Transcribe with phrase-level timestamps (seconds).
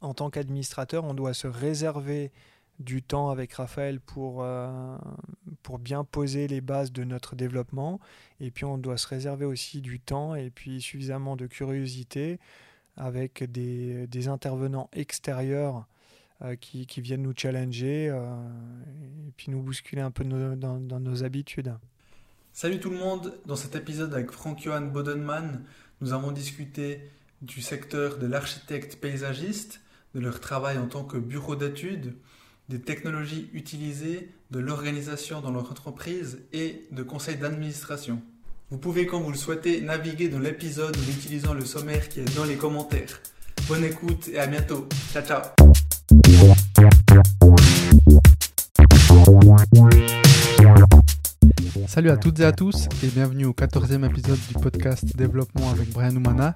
[0.00, 2.30] En tant qu'administrateur, on doit se réserver
[2.78, 4.96] du temps avec Raphaël pour, euh,
[5.62, 7.98] pour bien poser les bases de notre développement.
[8.40, 12.38] Et puis on doit se réserver aussi du temps et puis suffisamment de curiosité
[12.96, 15.86] avec des, intervenants extérieurs
[16.42, 18.36] euh, qui, qui, viennent nous challenger euh,
[19.26, 21.74] et puis nous bousculer un peu dans, dans, nos habitudes.
[22.52, 25.64] Salut tout le monde, dans cet épisode avec Frank-Johan Bodenman,
[26.00, 27.00] nous avons discuté
[27.40, 29.80] du secteur de l'architecte paysagiste,
[30.14, 32.14] de leur travail en tant que bureau d'études,
[32.68, 38.20] des technologies utilisées, de l'organisation dans leur entreprise et de conseils d'administration.
[38.70, 42.36] Vous pouvez, quand vous le souhaitez, naviguer dans l'épisode en utilisant le sommaire qui est
[42.36, 43.20] dans les commentaires.
[43.66, 44.88] Bonne écoute et à bientôt.
[45.12, 45.42] Ciao ciao
[51.86, 55.90] Salut à toutes et à tous et bienvenue au 14e épisode du podcast Développement avec
[55.90, 56.54] Brian Oumana.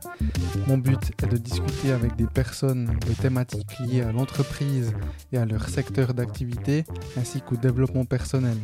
[0.66, 4.92] Mon but est de discuter avec des personnes de thématiques liées à l'entreprise
[5.32, 6.84] et à leur secteur d'activité
[7.16, 8.56] ainsi qu'au développement personnel.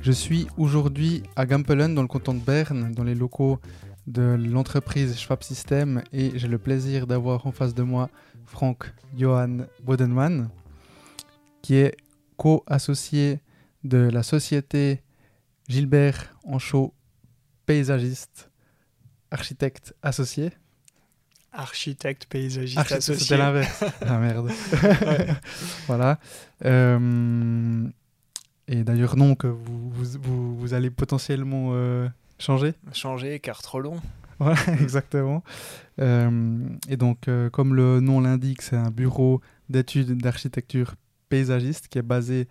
[0.00, 3.58] Je suis aujourd'hui à Gampelen dans le canton de Berne dans les locaux
[4.06, 8.08] de l'entreprise Schwab System et j'ai le plaisir d'avoir en face de moi
[8.46, 10.48] Frank Johan Bodenman
[11.62, 11.96] qui est
[12.36, 13.40] co-associé
[13.88, 15.02] de la société
[15.68, 16.94] Gilbert Anchaud,
[17.66, 18.50] paysagiste,
[19.30, 20.52] architecte associé.
[21.52, 23.14] Architecte paysagiste associé.
[23.16, 23.84] C'était l'inverse.
[24.06, 24.50] ah merde.
[25.86, 26.18] voilà.
[26.64, 27.88] Euh,
[28.66, 32.74] et d'ailleurs, non, que vous, vous, vous, allez potentiellement euh, changer.
[32.92, 34.00] Changer, car trop long.
[34.38, 35.42] Voilà, exactement.
[36.00, 40.94] Euh, et donc, comme le nom l'indique, c'est un bureau d'études d'architecture
[41.28, 42.46] paysagiste qui est basé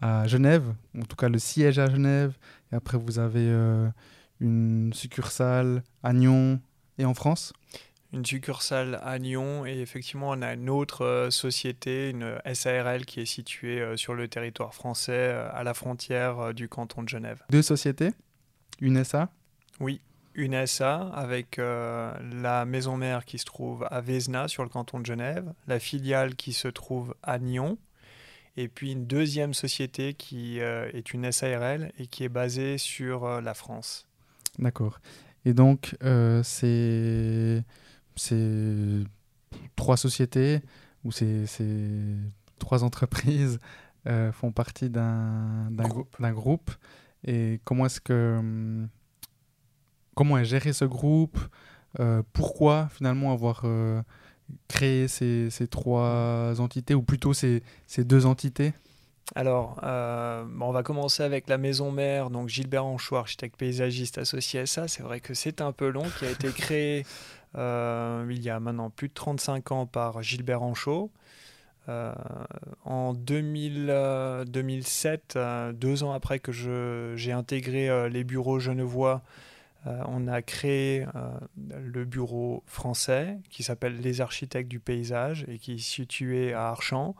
[0.00, 2.36] à Genève, en tout cas le siège à Genève,
[2.72, 3.88] et après vous avez euh,
[4.40, 6.60] une succursale à Nyon
[6.98, 7.52] et en France
[8.10, 13.20] une succursale à Nyon et effectivement on a une autre euh, société, une SARL qui
[13.20, 17.42] est située euh, sur le territoire français à la frontière du canton de Genève.
[17.50, 18.12] Deux sociétés
[18.80, 19.28] Une SA
[19.78, 20.00] Oui,
[20.34, 25.04] une SA avec la maison mère qui se trouve à Vézna sur le canton de
[25.06, 27.76] Genève, la filiale qui se trouve à Nyon
[28.58, 33.24] et puis une deuxième société qui euh, est une SARL et qui est basée sur
[33.24, 34.08] euh, la France.
[34.58, 34.98] D'accord.
[35.44, 37.62] Et donc, euh, ces,
[39.76, 40.60] trois sociétés
[41.04, 41.44] ou ces,
[42.58, 43.60] trois entreprises
[44.32, 46.16] font partie d'un groupe.
[46.20, 46.70] groupe.
[47.24, 48.36] Et comment est-ce que.
[48.38, 48.88] Hum,
[50.16, 51.38] comment est géré ce groupe?
[52.32, 53.64] Pourquoi finalement avoir
[54.68, 58.72] créer ces, ces, trois entités, ou plutôt ces, ces deux entités
[59.34, 64.60] alors, euh, on va commencer avec la maison mère, donc Gilbert Anchot, architecte paysagiste associé
[64.60, 64.88] à ça.
[64.88, 67.04] C'est vrai que c'est un peu long, qui a été créé
[67.56, 71.10] euh, il y a maintenant plus de 35 ans par Gilbert Anchot.
[71.88, 72.12] Euh,
[72.84, 75.38] en 2000, 2007,
[75.74, 76.52] deux ans après que
[77.16, 79.22] j'ai intégré les bureaux genevois
[79.86, 85.58] euh, on a créé euh, le bureau français qui s'appelle Les Architectes du Paysage et
[85.58, 87.14] qui est situé à Archamps.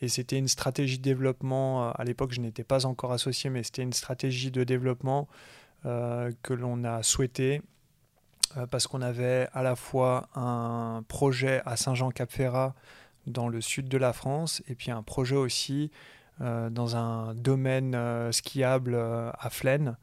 [0.00, 3.62] Et c'était une stratégie de développement, euh, à l'époque je n'étais pas encore associé, mais
[3.62, 5.28] c'était une stratégie de développement
[5.82, 7.62] que l'on a souhaité
[8.70, 12.74] parce qu'on avait à la fois un projet à Saint-Jean-Cap-Ferrat
[13.26, 15.90] dans le sud de la France et puis un projet aussi
[16.38, 17.96] dans un domaine
[18.30, 19.96] skiable à Flaine.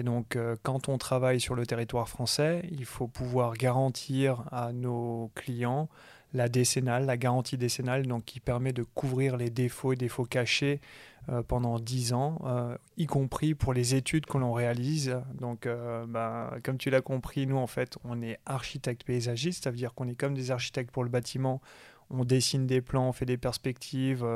[0.00, 4.72] Et donc, euh, quand on travaille sur le territoire français, il faut pouvoir garantir à
[4.72, 5.90] nos clients
[6.32, 10.80] la décennale, la garantie décennale, donc qui permet de couvrir les défauts et défauts cachés
[11.28, 15.20] euh, pendant 10 ans, euh, y compris pour les études que l'on réalise.
[15.38, 15.68] Donc,
[16.08, 19.92] bah, comme tu l'as compris, nous, en fait, on est architecte paysagiste, ça veut dire
[19.92, 21.60] qu'on est comme des architectes pour le bâtiment.
[22.08, 24.26] On dessine des plans, on fait des perspectives,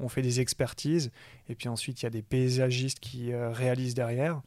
[0.00, 1.12] on fait des expertises,
[1.48, 4.42] et puis ensuite il y a des paysagistes qui réalisent derrière.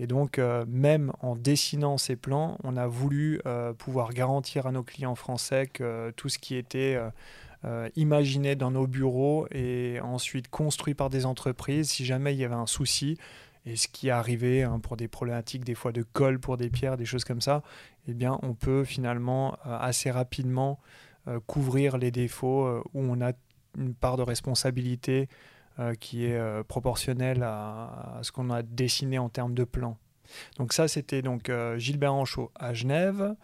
[0.00, 4.72] Et donc, euh, même en dessinant ces plans, on a voulu euh, pouvoir garantir à
[4.72, 6.98] nos clients français que tout ce qui était
[7.66, 12.46] euh, imaginé dans nos bureaux et ensuite construit par des entreprises, si jamais il y
[12.46, 13.18] avait un souci,
[13.66, 16.70] et ce qui est arrivé hein, pour des problématiques des fois de colle pour des
[16.70, 17.62] pierres, des choses comme ça,
[18.08, 20.80] eh bien, on peut finalement assez rapidement
[21.46, 23.32] couvrir les défauts où on a
[23.76, 25.28] une part de responsabilité
[25.98, 29.96] qui est euh, proportionnel à, ce qu'on a dessiné en termes de plan.
[30.58, 33.34] Donc ça, c'était donc euh, Gilbert Anchaud à Genève,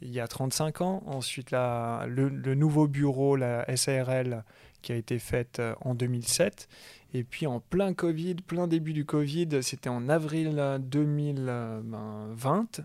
[0.00, 1.02] il y a 35 ans.
[1.06, 4.44] Ensuite, la, le, nouveau bureau, la SARL,
[4.80, 6.68] qui a été faite en 2007.
[7.14, 12.80] Et puis en plein Covid, plein début du Covid, c'était en avril 2020,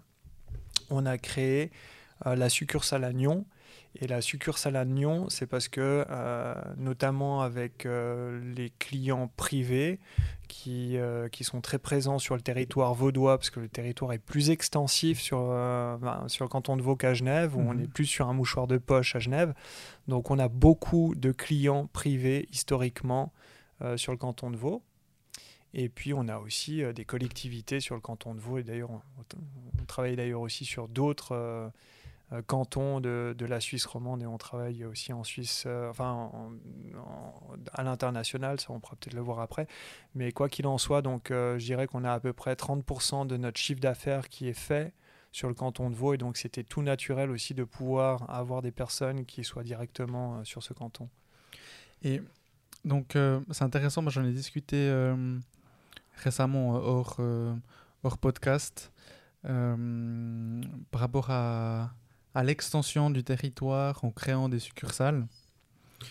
[0.89, 1.69] on a créé
[2.25, 3.45] la succursale à Nyon
[3.99, 9.99] Et la succursale à Nyon, c'est parce que, euh, notamment avec euh, les clients privés
[10.47, 14.17] qui, euh, qui sont très présents sur le territoire vaudois, parce que le territoire est
[14.19, 17.81] plus extensif sur, ben, sur le canton de Vaud qu'à Genève, où on Mhm.
[17.81, 19.53] est plus sur un mouchoir de poche à Genève.
[20.07, 23.31] Donc on a beaucoup de clients privés historiquement
[23.95, 24.81] sur le canton de Vaud.
[25.75, 28.57] Et puis on a aussi des collectivités sur le canton de Vaud.
[28.59, 29.01] Et d'ailleurs, on,
[29.81, 31.71] on travaille d'ailleurs aussi sur d'autres
[32.33, 36.11] euh, cantons de, de la Suisse romande et on travaille aussi en Suisse, euh, enfin
[36.11, 36.51] en-
[36.97, 37.33] en-
[37.73, 39.67] à l'international, ça on pourra peut-être le voir après.
[40.15, 43.25] Mais quoi qu'il en soit, donc euh, je dirais qu'on a à peu près 30%
[43.27, 44.93] de notre chiffre d'affaires qui est fait
[45.31, 48.71] sur le canton de Vaud et donc c'était tout naturel aussi de pouvoir avoir des
[48.71, 51.09] personnes qui soient directement sur ce canton.
[52.03, 52.21] Et
[52.85, 53.17] donc,
[53.51, 54.91] c'est intéressant, moi j'en ai discuté
[56.17, 57.19] récemment hors,
[58.03, 58.91] hors podcast
[59.43, 61.93] par rapport à,
[62.33, 65.27] à l'extension du territoire en créant des succursales.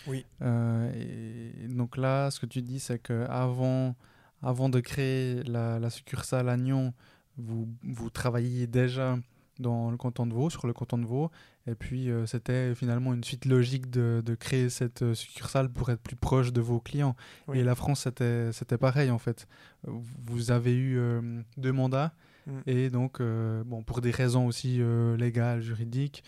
[0.07, 0.25] Oui.
[0.41, 3.95] Euh, et donc là, ce que tu dis, c'est que avant,
[4.41, 6.93] avant de créer la, la succursale à Nyon,
[7.37, 9.17] vous, vous travailliez déjà
[9.59, 11.29] dans le canton de Vaud, sur le canton de Vaud,
[11.67, 15.89] et puis euh, c'était finalement une suite logique de, de créer cette euh, succursale pour
[15.91, 17.15] être plus proche de vos clients.
[17.47, 17.59] Oui.
[17.59, 19.47] Et la France, c'était c'était pareil en fait.
[19.83, 22.13] Vous avez eu euh, deux mandats,
[22.47, 22.59] Mm.
[22.67, 26.23] et donc, euh, bon, pour des raisons aussi euh, légales, juridiques,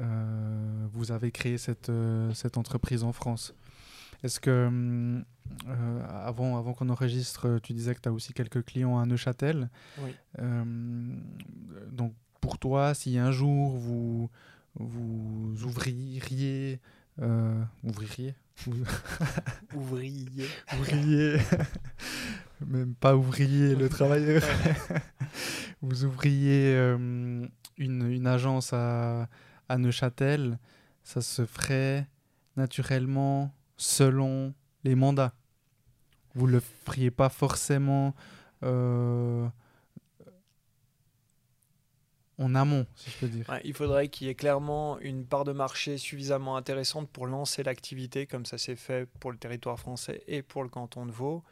[0.00, 1.92] euh, vous avez créé cette,
[2.34, 3.54] cette entreprise en France.
[4.22, 5.22] Est-ce que,
[6.08, 9.68] avant, avant qu'on enregistre, tu disais que tu as aussi quelques clients à Neuchâtel.
[9.98, 10.12] Oui.
[11.92, 14.30] Donc, pour toi, si un jour vous,
[14.74, 16.80] vous ouvririez.
[17.84, 18.34] ouvririez
[19.74, 20.48] Ouvrier.
[20.74, 21.36] ouvrier,
[22.66, 24.42] même pas ouvrier, le travailleur.
[25.82, 29.28] vous ouvriez euh, une, une agence à,
[29.68, 30.58] à Neuchâtel,
[31.02, 32.08] ça se ferait
[32.56, 34.54] naturellement selon
[34.84, 35.34] les mandats.
[36.34, 38.14] Vous le feriez pas forcément
[38.62, 39.48] euh,
[42.38, 43.60] en amont, si je peux dire.
[43.64, 48.26] Il faudrait qu'il y ait clairement une part de marché suffisamment intéressante pour lancer l'activité,
[48.26, 51.42] comme ça s'est fait pour le territoire français et pour le canton de Vaud.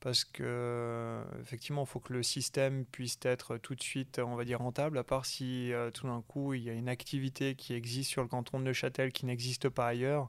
[0.00, 4.44] Parce que, effectivement, il faut que le système puisse être tout de suite, on va
[4.44, 7.72] dire, rentable, à part si euh, tout d'un coup, il y a une activité qui
[7.72, 10.28] existe sur le canton de Neuchâtel qui n'existe pas ailleurs.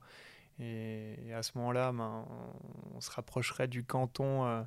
[0.59, 4.61] Et, à ce moment-là, ben, on, on se rapprocherait du canton euh,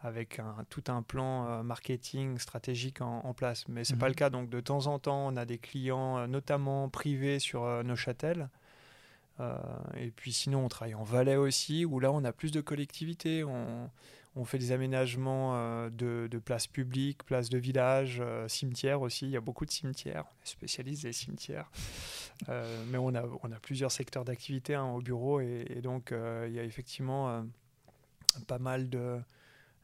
[0.00, 3.66] avec un, tout un plan euh, marketing stratégique en, en place.
[3.68, 4.00] Mais ce n'est Mhm.
[4.00, 4.30] pas le cas.
[4.30, 8.48] Donc de temps en temps, on a des clients, euh, notamment privés sur euh, Neuchâtel.
[9.40, 9.56] Euh,
[9.96, 13.42] et puis sinon, on travaille en Valais aussi, où là, on a plus de collectivités.
[13.44, 13.90] On,
[14.36, 19.26] on fait des aménagements euh, de, de places publiques, places de village, euh, cimetières aussi.
[19.26, 20.24] Il y a beaucoup de cimetières.
[20.28, 21.70] On est spécialiste des cimetières.
[22.48, 25.40] Mais on a, on a plusieurs secteurs d'activité hein, au bureau.
[25.40, 27.44] Et, et donc, il y a effectivement
[28.46, 29.18] pas mal de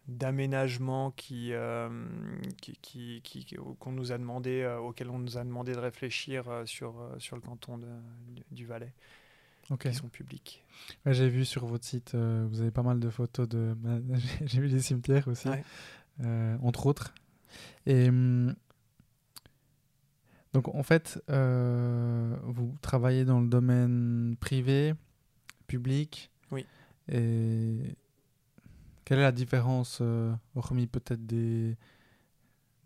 [0.08, 1.88] d'aménagements qui, euh,
[2.60, 6.48] qui, qui, qui- qu'on nous a demandé, euh, auxquels on nous a demandé de réfléchir
[6.48, 7.86] euh, sur, sur le canton de-
[8.50, 8.92] du- Valais,
[9.70, 9.88] Ok.
[9.88, 10.62] qui sont publics.
[11.06, 13.74] Ouais, j'ai vu sur votre site, vous avez pas mal de photos de.
[14.44, 15.64] j'ai- vu les cimetières aussi, Ouais.
[16.62, 17.14] entre autres.
[17.86, 18.54] Et hum,
[20.52, 24.94] donc en fait, vous travaillez dans le domaine privé,
[25.66, 26.30] public.
[26.50, 26.66] Oui.
[27.08, 27.96] Et
[29.04, 31.76] quelle est la différence, euh, hormis peut-être des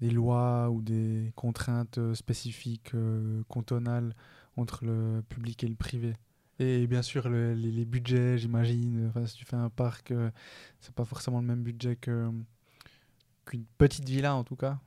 [0.00, 4.14] lois ou des contraintes euh, spécifiques euh, cantonales
[4.56, 6.14] entre le public et le privé?
[6.60, 9.06] Et bien sûr, le- les, budgets, j'imagine.
[9.08, 10.30] Enfin, si tu fais un parc, euh,
[10.80, 12.44] c'est pas forcément le même budget qu'une
[13.78, 14.78] petite villa, en tout cas.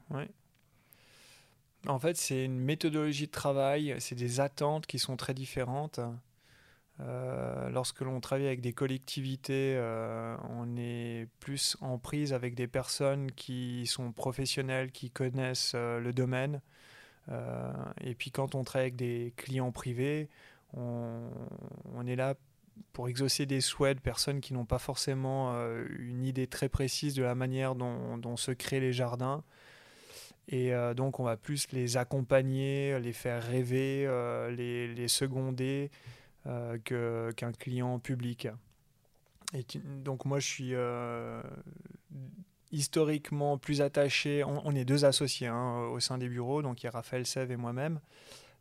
[1.87, 5.99] En fait, c'est une méthodologie de travail, c'est des attentes qui sont très différentes.
[6.99, 12.67] Euh, lorsque l'on travaille avec des collectivités, euh, on est plus en prise avec des
[12.67, 16.61] personnes qui sont professionnelles, qui connaissent euh, le domaine.
[18.01, 20.27] Et puis quand on travaille avec des clients privés,
[20.73, 21.29] on,
[22.05, 22.35] est là
[22.91, 25.53] pour exaucer des souhaits de personnes qui n'ont pas forcément
[25.97, 29.45] une idée très précise de la manière dont, se créent les jardins.
[30.49, 34.07] Et donc, on va plus les accompagner, les faire rêver,
[34.49, 35.89] les, les seconder
[36.47, 38.47] euh, que- qu'un client public.
[40.03, 41.41] Donc, moi, je suis euh,
[42.71, 44.43] historiquement plus attaché.
[44.43, 47.25] On, on est deux associés hein, au sein des bureaux, donc il y a Raphaël
[47.25, 47.99] Sève et moi-même.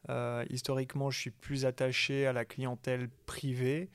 [0.09, 3.89] Euh, historiquement, je suis plus attaché à la clientèle privée.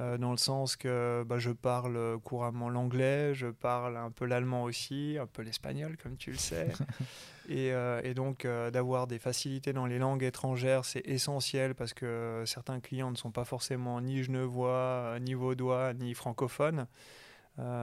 [0.00, 4.64] Euh, dans le sens que bah, je parle couramment l'anglais, je parle un peu l'allemand
[4.64, 6.72] aussi, un peu l'espagnol comme tu le sais.
[7.48, 11.94] et, euh, et, donc euh, d'avoir des facilités dans les langues étrangères, c'est essentiel parce
[11.94, 16.88] que certains clients ne sont pas forcément ni genevois, ni vaudois, ni francophones.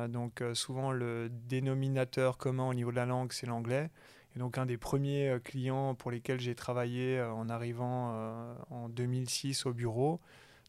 [0.09, 3.89] donc souvent le dénominateur commun au niveau de la langue, c'est l'anglais.
[4.35, 8.13] Et donc un des premiers clients pour lesquels j'ai travaillé en arrivant
[8.69, 10.19] en 2006 au bureau,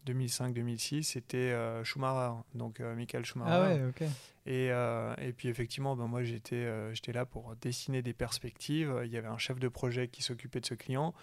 [0.07, 3.53] 2005-2006, c'était euh, Schumacher, donc euh, Michael Schumacher.
[3.53, 4.03] Ah ouais, ok.
[4.47, 9.03] Et, euh, et puis effectivement, ben, moi j'étais j'étais là pour dessiner des perspectives.
[9.05, 11.15] Il y avait un chef de projet qui s'occupait de ce client.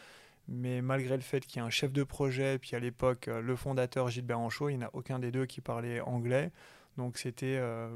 [0.52, 3.56] Mais malgré le fait qu'il y ait un chef de projet, puis à l'époque le
[3.56, 6.52] fondateur Gilbert Anchaud, il n'y en a aucun des deux qui parlait anglais.
[6.98, 7.94] Donc c'était, je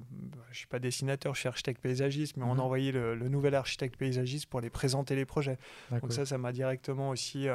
[0.49, 2.59] ne suis pas dessinateur, je suis architecte paysagiste, mais on a mhm.
[2.59, 5.57] envoyé le, le, nouvel architecte paysagiste pour les présenter les projets.
[5.89, 7.47] Donc ça, ça m'a directement aussi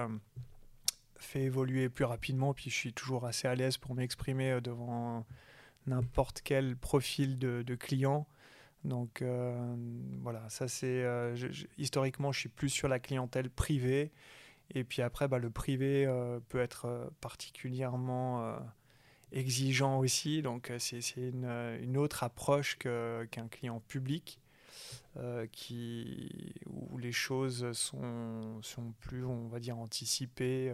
[1.19, 5.27] fait évoluer plus rapidement, puis je suis toujours assez à l'aise pour m'exprimer euh, devant
[5.87, 8.27] n'importe quel profil de, client.
[8.85, 9.75] Donc euh,
[10.23, 11.35] voilà, ça c'est euh,
[11.79, 14.13] historiquement, je suis plus sur la clientèle privée.
[14.75, 16.07] Et puis après, bah, le privé
[16.51, 18.55] peut être particulièrement
[19.33, 20.43] exigeant aussi.
[20.43, 21.47] Donc c'est une,
[21.81, 24.39] une, autre approche qu'un client public.
[25.53, 30.73] Qui, où les choses sont, sont plus, on va dire, anticipées.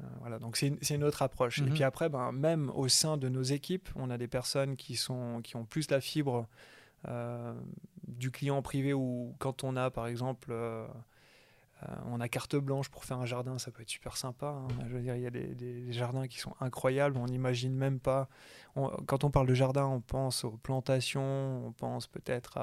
[0.00, 1.58] Euh, voilà, donc c'est une, autre approche.
[1.58, 1.74] Et mhm.
[1.74, 5.40] puis après, ben, même au sein de nos équipes, on a des personnes qui, sont,
[5.42, 6.46] qui ont plus la fibre
[7.06, 7.54] euh,
[8.06, 10.86] du client privé ou quand on a par exemple euh, euh,
[12.06, 14.46] on a carte blanche pour faire un jardin, ça peut être super sympa.
[14.46, 14.68] Hein.
[14.88, 18.28] Je veux dire, il y a des, jardins qui sont incroyables, on n'imagine même pas.
[19.06, 22.58] quand on parle de jardin, on pense aux plantations, on pense peut-être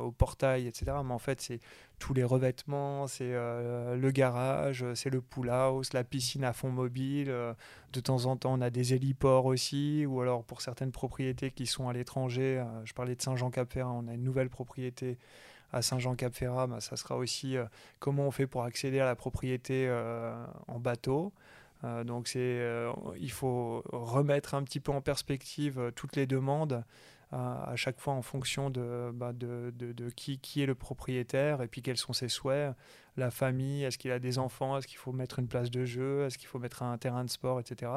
[0.00, 0.92] au portail, etc.
[1.04, 1.60] Mais en fait, c'est
[1.98, 6.70] tous les revêtements, c'est euh, le garage, c'est le pool house, la piscine à fond
[6.70, 7.30] mobile.
[7.30, 7.52] Euh,
[7.92, 11.66] de temps en temps, on a des héliports aussi, ou alors pour certaines propriétés qui
[11.66, 12.64] sont à l'étranger.
[12.84, 15.18] je parlais de Saint-Jean-Cap-Ferrat, on a une nouvelle propriété
[15.72, 17.64] à Saint-Jean-Cap-Ferrat, bah, ça sera aussi euh,
[17.98, 20.34] comment on fait pour accéder à la propriété euh,
[20.68, 21.32] en bateau.
[21.84, 26.84] Euh, donc il faut remettre un petit peu en perspective toutes les demandes
[27.32, 31.68] à chaque fois en fonction bah, de, de, de, qui, qui, est le propriétaire et
[31.68, 32.74] puis quels sont ses souhaits.
[33.16, 36.24] La famille, est-ce qu'il a des enfants, est-ce qu'il faut mettre une place de jeu,
[36.24, 37.92] est-ce qu'il faut mettre un terrain de sport, etc.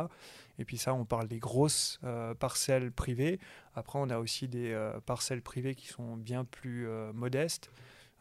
[0.59, 3.39] Et puis ça, on parle des grosses euh, parcelles privées.
[3.73, 7.71] Après, on a aussi des euh, parcelles privées qui sont bien plus euh, modestes,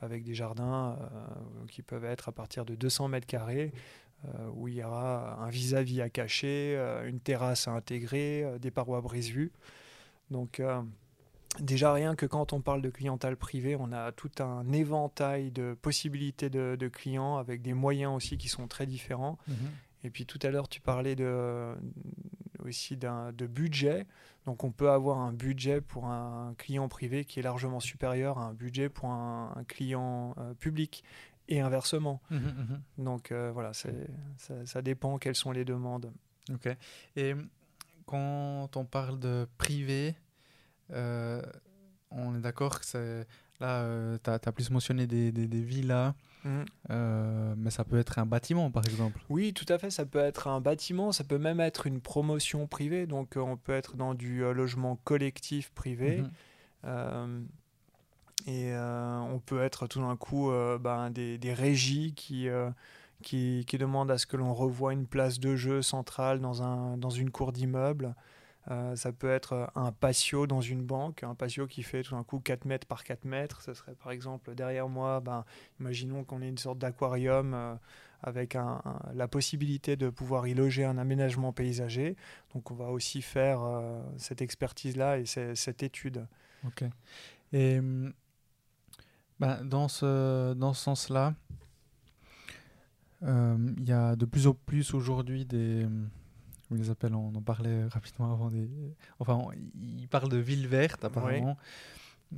[0.00, 0.98] avec des jardins
[1.68, 3.72] qui peuvent être à partir de 200 mètres carrés.
[4.54, 6.76] où il y aura un vis-à-vis -vis à cacher,
[7.06, 9.52] une terrasse à intégrer, des parois brise-vue.
[10.30, 10.60] Donc,
[11.60, 15.74] Déjà rien que quand on parle de clientèle privée, on a tout un éventail de
[15.80, 19.38] possibilités de, clients avec des moyens aussi qui sont très différents.
[19.48, 19.56] Mhm.
[20.04, 21.74] Et puis tout à l'heure, tu parlais de,
[22.64, 24.06] aussi de budget.
[24.46, 28.46] Donc on peut avoir un budget pour un client privé qui est largement supérieur à
[28.46, 31.04] un budget pour un, client euh, public
[31.48, 32.20] et inversement.
[32.30, 33.04] Mhm, mhm.
[33.04, 33.90] Donc euh, voilà, ça,
[34.64, 36.10] ça, dépend quelles sont les demandes.
[36.50, 36.68] Ok.
[37.16, 37.34] Et
[38.06, 40.16] quand on parle de privé,
[40.92, 43.26] on est d'accord que c'est.
[43.60, 46.64] Là, euh, tu as, plus mentionné des, des, villas, mhm.
[46.90, 49.20] euh, mais ça peut être un bâtiment, par exemple.
[49.28, 49.90] Oui, tout à fait.
[49.90, 53.06] Ça peut être un bâtiment, ça peut même être une promotion privée.
[53.06, 56.24] Donc, on peut être dans du logement collectif privé.
[56.84, 57.46] Mhm.
[58.48, 62.48] et on peut être tout d'un coup ben, des, des, régies qui,
[63.22, 66.96] qui, qui, demandent à ce que l'on revoie une place de jeu centrale dans, un,
[66.96, 68.16] dans une cour d'immeuble.
[68.70, 72.14] Euh, ça peut être euh, un patio dans une banque, un patio qui fait tout
[72.14, 73.60] d'un coup 4 mètres par 4 mètres.
[73.60, 75.44] Ce serait par exemple derrière moi, ben,
[75.80, 77.74] imaginons qu'on ait une sorte d'aquarium euh,
[78.22, 78.56] avec
[79.14, 82.14] la possibilité de pouvoir y loger un aménagement paysager.
[82.54, 83.58] Donc on va aussi faire
[84.16, 86.24] cette expertise-là et cette étude.
[86.64, 86.84] Ok.
[87.52, 87.80] Et
[89.40, 91.34] ben, dans ce, dans ce sens-là,
[93.22, 95.84] il y a de plus en plus aujourd'hui des
[96.72, 98.50] on les appelle, on en parlait rapidement avant.
[98.50, 98.68] Des...
[99.18, 99.40] Enfin,
[99.74, 101.56] ils parlent de ville verte apparemment.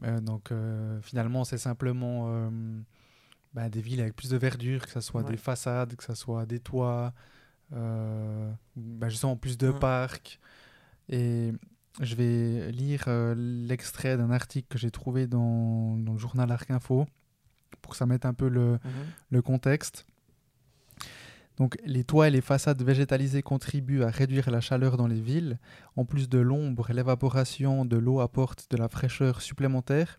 [0.02, 2.50] Euh, donc euh, finalement, c'est simplement euh,
[3.52, 6.46] bah, des villes avec plus de verdure, que ce soit des façades, que ce soit
[6.46, 7.12] des toits,
[7.70, 10.40] bah, justement plus de parcs.
[11.08, 11.52] Et
[12.00, 13.04] je vais lire
[13.36, 17.06] l'extrait d'un article que j'ai trouvé dans, dans, le journal Arc Info
[17.82, 18.78] pour que ça mette un peu le,
[19.30, 20.06] le contexte.
[21.56, 25.58] Donc les toits et les façades végétalisées contribuent à réduire la chaleur dans les villes.
[25.96, 30.18] En plus de l'ombre, l'évaporation de l'eau apporte de la fraîcheur supplémentaire.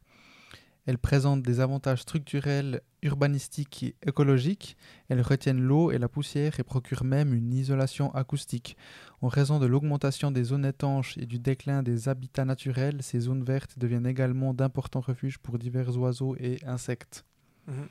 [0.85, 4.77] Elles présentent des avantages structurels, urbanistiques et écologiques.
[5.09, 8.77] Elles retiennent l'eau et la poussière et procurent même une isolation acoustique.
[9.21, 13.43] En raison de l'augmentation des zones étanches et du déclin des habitats naturels, ces zones
[13.43, 17.25] vertes deviennent également d'importants refuges pour divers oiseaux et insectes.
[17.67, 17.87] Mhm.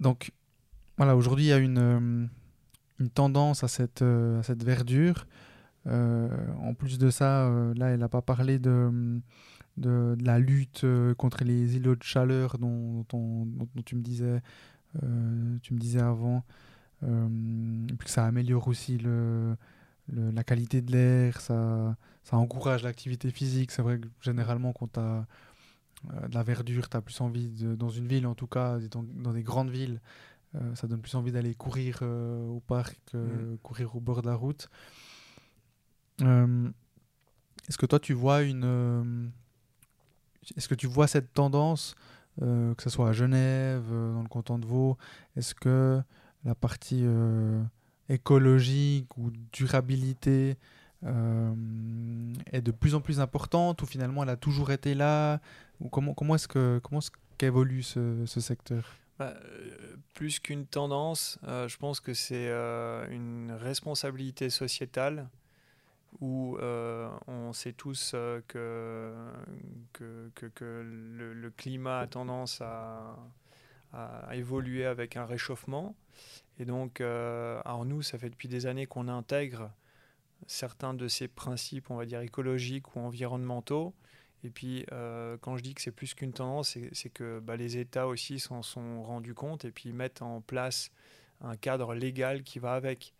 [0.00, 0.32] Donc,
[0.98, 1.78] voilà, aujourd'hui, il y a une,
[3.00, 5.26] euh, tendance à cette, euh, verdure.
[5.86, 6.28] Euh,
[6.60, 9.20] en plus de ça, là, elle n'a pas parlé de,
[9.76, 10.84] la lutte
[11.16, 13.04] contre les îlots de chaleur dont,
[13.86, 14.42] tu, me disais,
[15.62, 16.44] tu me disais avant.
[17.02, 17.06] et
[17.96, 21.96] puis que ça améliore aussi la qualité de l'air, ça,
[22.32, 23.70] encourage l'activité physique.
[23.70, 25.26] C'est vrai que généralement, quand tu as
[26.28, 29.32] de la verdure, tu as plus envie, de, dans une ville en tout cas, dans
[29.32, 30.00] des grandes villes,
[30.54, 33.58] euh, ça donne plus envie d'aller courir euh, au parc, mm.
[33.62, 34.68] courir au bord de la route.
[36.22, 36.68] Euh,
[37.68, 39.30] est-ce que toi tu vois une,
[40.56, 41.94] est-ce que tu vois cette tendance,
[42.40, 44.96] que ce soit à Genève, dans le canton de Vaud,
[45.36, 46.00] est-ce que
[46.44, 47.04] la partie
[48.08, 50.56] écologique ou durabilité
[51.04, 55.40] est de plus en plus importante ou finalement elle a toujours été là?
[55.80, 58.96] Ou comment comment est-ce que comment est-ce qu'évolue ce, ce secteur?
[59.18, 65.28] Bah, euh, plus qu'une tendance, euh, je pense que c'est euh, une responsabilité sociétale
[66.20, 66.56] où
[67.26, 68.12] on sait tous
[68.48, 69.14] que,
[70.00, 73.14] le, climat a tendance à,
[73.92, 75.94] à, évoluer avec un réchauffement.
[76.58, 79.70] Et donc, alors nous, ça fait depuis des années qu'on intègre
[80.46, 83.94] certains de ces principes, on va dire, écologiques ou environnementaux
[84.44, 87.76] et puis, euh, quand je dis que c'est plus qu'une tendance, c'est que bah, les
[87.76, 90.90] États aussi s'en sont rendus compte et puis mettent en place
[91.40, 93.14] un cadre légal qui va avec.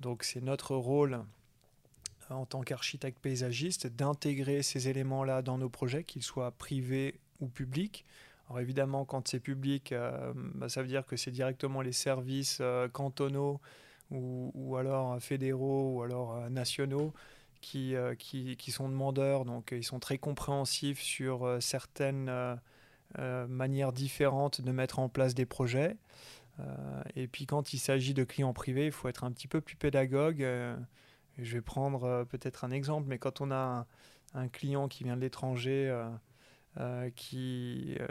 [0.00, 1.20] Donc, c'est notre rôle
[2.30, 7.46] euh, en tant qu'architecte paysagiste d'intégrer ces éléments-là dans nos projets, qu'ils soient privés ou
[7.46, 8.04] publics.
[8.48, 12.60] Alors évidemment, quand c'est public, euh, bah, ça veut dire que c'est directement les services
[12.92, 13.60] cantonaux
[14.10, 17.14] ou, ou, alors fédéraux ou alors nationaux
[17.74, 22.28] euh, qui, qui, sont demandeurs, donc ils sont très compréhensifs sur euh, certaines
[23.18, 25.96] euh, manières différentes de mettre en place des projets.
[27.16, 29.76] et puis quand il s'agit de clients privés, il faut être un petit peu plus
[29.76, 30.46] pédagogue.
[31.38, 33.86] je vais prendre peut-être un exemple, mais quand on a
[34.34, 35.92] un client qui vient de l'étranger,
[36.80, 38.06] euh, qui, euh,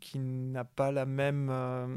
[0.00, 1.96] qui n'a pas la même euh,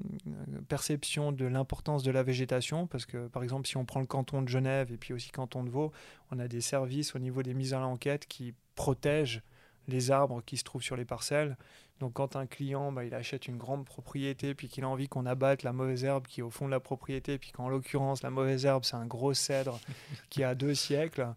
[0.68, 4.42] perception de l'importance de la végétation, parce que par exemple si on prend le canton
[4.42, 5.92] de Genève et puis aussi le canton de Vaud,
[6.32, 9.44] on a des services au niveau des mises à l'enquête qui protègent
[9.88, 11.58] les arbres qui se trouvent sur les parcelles.
[12.00, 15.28] Donc quand un client bah, il achète une grande propriété puis qu'il a envie qu'on
[15.28, 18.32] abatte la mauvaise herbe qui est au fond de la propriété, puis qu'en l'occurrence la
[18.32, 19.80] mauvaise herbe c'est un gros cèdre
[20.32, 21.28] qui a deux siècles,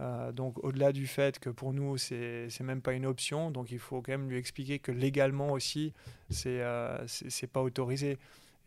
[0.00, 3.78] euh, donc au-delà du fait que pour nous c'est même pas une option, donc il
[3.78, 5.92] faut quand même lui expliquer que légalement aussi
[6.30, 7.06] c'est euh,
[7.52, 8.18] pas autorisé.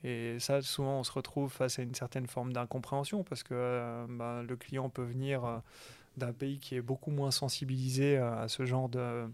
[0.04, 4.06] Et ça souvent on se retrouve face à une certaine forme d'incompréhension parce que euh,
[4.10, 5.58] bah, le client peut venir euh,
[6.18, 9.28] d'un pays qui est beaucoup moins sensibilisé à ce genre de,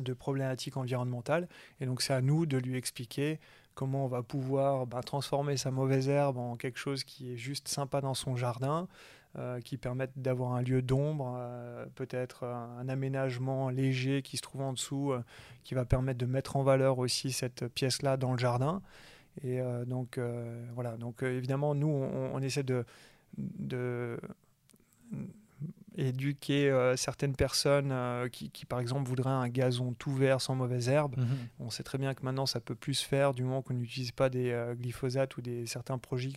[0.00, 1.48] de problématiques environnementales.
[1.80, 3.38] Et donc c'est à nous de lui expliquer
[3.74, 7.68] comment on va pouvoir bah, transformer sa mauvaise herbe en quelque chose qui est juste
[7.68, 8.88] sympa dans son jardin,
[9.38, 14.60] euh, qui permettent d'avoir un lieu d'ombre, euh, peut-être un aménagement léger qui se trouve
[14.60, 15.22] en dessous, euh,
[15.64, 18.82] qui va permettre de mettre en valeur aussi cette pièce-là dans le jardin.
[19.42, 20.20] Et donc
[20.74, 22.84] voilà, donc évidemment, nous, on, essaie de
[25.96, 30.88] éduquer euh, certaines personnes euh, qui, par exemple, voudraient un gazon tout vert sans mauvaise
[30.88, 31.16] herbe.
[31.18, 31.26] Mhm.
[31.60, 34.12] On sait très bien que maintenant, ça peut plus se faire du moment qu'on n'utilise
[34.12, 36.36] pas des euh, glyphosates ou des, certains produits,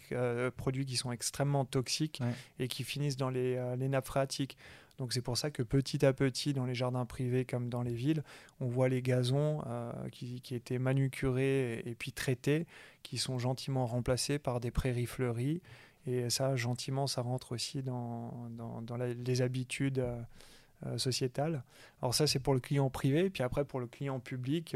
[0.57, 2.21] produits qui sont extrêmement toxiques
[2.59, 4.57] et qui finissent dans les, les nappes phréatiques.
[4.97, 7.93] Donc c'est pour ça que petit à petit, dans les jardins privés comme dans les
[7.93, 8.23] villes,
[8.61, 9.61] on voit les gazons
[10.11, 12.65] qui, qui, étaient manucurés et, et, puis traités,
[13.03, 15.61] qui sont gentiment remplacés par des prairies fleuries
[16.07, 20.21] et ça, gentiment, ça rentre aussi dans, dans, les habitudes euh,
[20.85, 21.63] euh, sociétales.
[22.01, 23.29] Alors ça, c'est pour le client privé.
[23.29, 24.75] Puis après, pour le client public,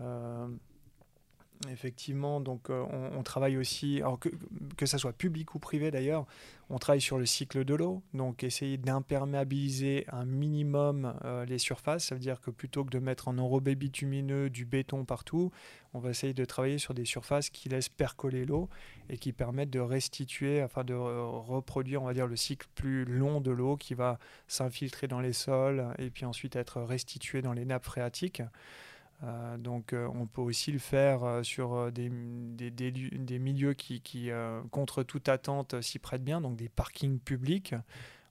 [0.00, 0.48] euh,
[1.70, 2.84] Effectivement, donc euh,
[3.16, 4.02] on, travaille aussi,
[4.76, 6.26] que ça soit public ou privé d'ailleurs,
[6.68, 12.06] on travaille sur le cycle de l'eau, donc essayer d'imperméabiliser un minimum euh, les surfaces,
[12.06, 15.50] ça veut dire que plutôt que de mettre en enrobé bitumineux du béton partout,
[15.94, 18.68] on va essayer de travailler sur des surfaces qui laissent percoler l'eau
[19.08, 23.40] et qui permettent de restituer, enfin de reproduire, on va dire, le cycle plus long
[23.40, 27.64] de l'eau qui va s'infiltrer dans les sols et puis ensuite être restitué dans les
[27.64, 28.42] nappes phréatiques.
[29.22, 34.30] Euh, donc euh, on peut aussi le faire euh, sur des, des, milieux qui, qui
[34.70, 37.74] contre toute attente, s'y prêtent bien, donc des parkings publics.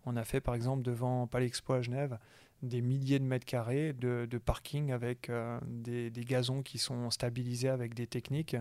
[0.06, 2.18] On a fait par exemple devant Palais Expo à Genève
[2.62, 5.30] des milliers de mètres carrés de, parking avec
[5.68, 8.56] des, gazons qui sont stabilisés avec des techniques.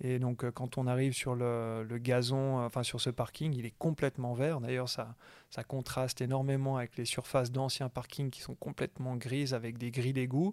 [0.00, 3.74] Et donc, quand on arrive sur le, gazon, euh, enfin sur ce parking, il est
[3.78, 4.60] complètement vert.
[4.60, 5.14] D'ailleurs, ça,
[5.50, 10.12] ça contraste énormément avec les surfaces d'anciens parkings qui sont complètement grises avec des grilles
[10.12, 10.52] d'égout.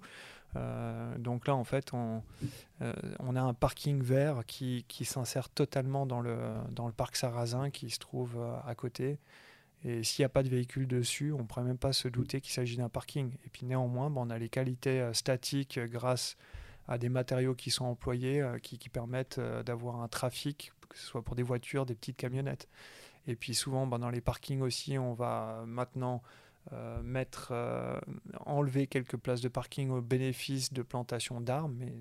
[0.56, 2.22] Euh, donc là, en fait, on,
[3.20, 6.38] on a un parking vert qui, s'insère totalement dans le,
[6.72, 9.20] dans le parc Sarrazin qui se trouve à côté.
[9.86, 12.40] Et s'il n'y a pas de véhicule dessus, on ne pourrait même pas se douter
[12.40, 13.32] qu'il s'agit d'un parking.
[13.46, 16.38] Et puis néanmoins, on a les qualités statiques grâce
[16.88, 21.06] à des matériaux qui sont employés euh, qui, permettent euh, d'avoir un trafic, que ce
[21.06, 22.68] soit pour des voitures, des petites camionnettes.
[23.26, 26.22] Et puis souvent, ben, dans les parkings aussi, on va maintenant
[26.72, 27.54] euh, mettre,
[28.46, 31.94] enlever quelques places de parking au bénéfice de plantation d'arbres, mais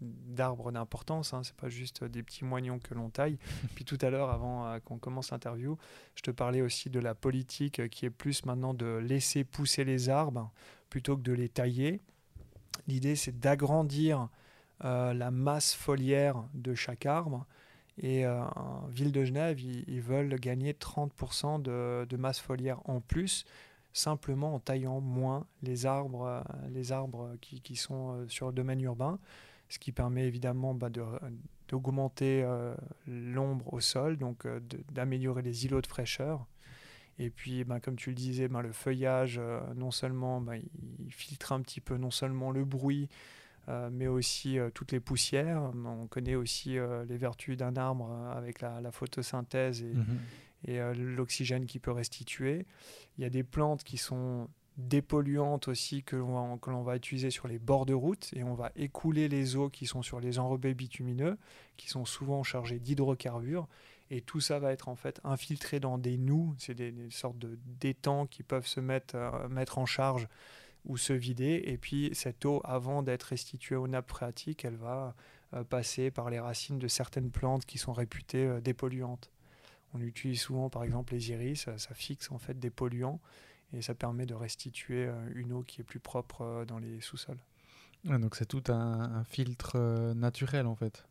[0.00, 3.38] d'arbres d'importance, hein, c'est pas juste des petits moignons que l'on taille.
[3.74, 5.76] Puis tout à l'heure, avant qu'on commence l'interview,
[6.14, 10.08] je te parlais aussi de la politique qui est plus maintenant de laisser pousser les
[10.08, 10.50] arbres
[10.88, 12.00] plutôt que de les tailler.
[12.86, 14.28] L'idée, c'est d'agrandir
[14.84, 17.46] euh, la masse foliaire de chaque arbre.
[17.98, 23.44] Et euh, en ville de Genève, ils, veulent gagner 30% de, masse foliaire en plus,
[23.92, 29.18] simplement en taillant moins les arbres, euh, les arbres qui, sont sur le domaine urbain,
[29.68, 30.90] ce qui permet évidemment bah,
[31.68, 32.44] d'augmenter
[33.06, 34.46] l'ombre au sol, donc
[34.92, 36.46] d'améliorer les îlots de fraîcheur.
[37.20, 40.58] Et puis, ben, comme tu le disais, ben, le feuillage, euh, non seulement, ben,
[40.98, 43.10] il filtre un petit peu non seulement le bruit,
[43.68, 45.70] euh, mais aussi euh, toutes les poussières.
[45.84, 49.92] On connaît aussi les vertus d'un arbre avec la, photosynthèse et,
[50.68, 51.16] mhm.
[51.16, 52.66] l'oxygène qu'il peut restituer.
[53.18, 57.58] Il y a des plantes qui sont dépolluantes aussi que l'on va, utiliser sur les
[57.58, 61.36] bords de route et on va écouler les eaux qui sont sur les enrobés bitumineux
[61.76, 63.68] qui sont souvent chargés d'hydrocarbures
[64.10, 67.58] et tout ça va être en fait infiltré dans des nous, c'est des, sortes de
[67.80, 70.28] d'étangs qui peuvent se mettre, euh, mettre en charge
[70.84, 71.62] ou se vider.
[71.66, 75.14] Et puis cette eau, avant d'être restituée aux nappes phréatiques, elle va
[75.54, 79.30] euh, passer par les racines de certaines plantes qui sont réputées euh, dépolluantes.
[79.94, 83.20] On utilise souvent par exemple les iris, ça, fixe en fait des polluants
[83.72, 87.38] et ça permet de restituer une eau qui est plus propre dans les sous-sols.
[88.04, 91.04] donc c'est tout un, un filtre naturel en fait.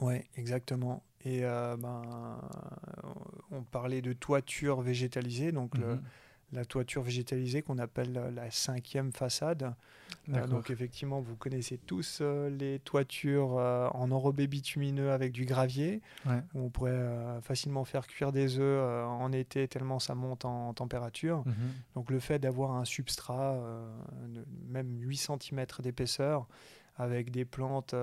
[0.00, 1.02] Oui, exactement.
[1.24, 2.02] Et euh, ben,
[3.50, 6.02] on parlait de toiture végétalisée, donc le, mhm.
[6.52, 9.74] La toiture végétalisée qu'on appelle la cinquième façade.
[10.28, 13.56] Euh, donc effectivement, vous connaissez tous euh, les toitures
[13.94, 16.00] en enrobé bitumineux avec du gravier.
[16.26, 21.44] Où on pourrait facilement faire cuire des œufs en été tellement ça monte en, température.
[21.46, 21.54] Mhm.
[21.94, 23.60] Donc le fait d'avoir un substrat
[24.28, 26.46] de même 8 cm d'épaisseur
[26.98, 27.94] avec des plantes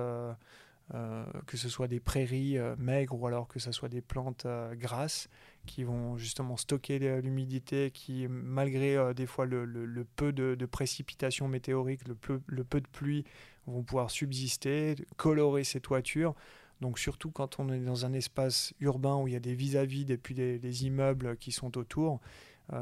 [0.92, 4.44] euh, que ce soit des prairies euh, maigres ou alors que ce soit des plantes
[4.44, 5.30] euh, grasses
[5.66, 12.14] qui vont justement stocker l'humidité, qui malgré des fois le, peu de, précipitations météoriques, le
[12.14, 13.24] peu, le peu de pluie,
[13.66, 16.34] vont pouvoir subsister, colorer ces toitures.
[16.80, 20.10] Donc surtout quand on est dans un espace urbain où il y a des vis-à-vis
[20.10, 22.20] et puis des, immeubles qui sont autour,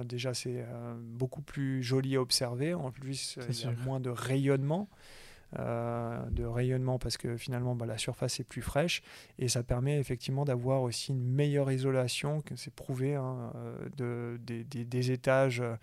[0.04, 0.64] déjà c'est
[0.98, 2.74] beaucoup plus joli à observer.
[2.74, 4.88] En plus, il y a moins de rayonnement.
[5.58, 9.02] Euh, de rayonnement parce que finalement bah, la surface est plus fraîche
[9.38, 13.52] et ça permet effectivement d'avoir aussi une meilleure isolation, que c'est prouvé, hein,
[14.00, 15.60] euh, de, des, étages.
[15.60, 15.76] Euh,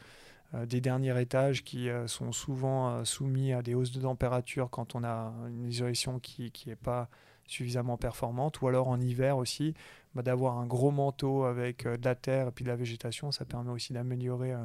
[0.66, 5.32] des derniers étages qui sont souvent soumis à des hausses de température quand on a
[5.48, 7.08] une isolation qui n'est pas
[7.46, 9.76] suffisamment performante, ou alors en hiver aussi,
[10.16, 13.46] bah, d'avoir un gros manteau avec de la terre et puis de la végétation, ça
[13.46, 14.56] permet aussi d'améliorer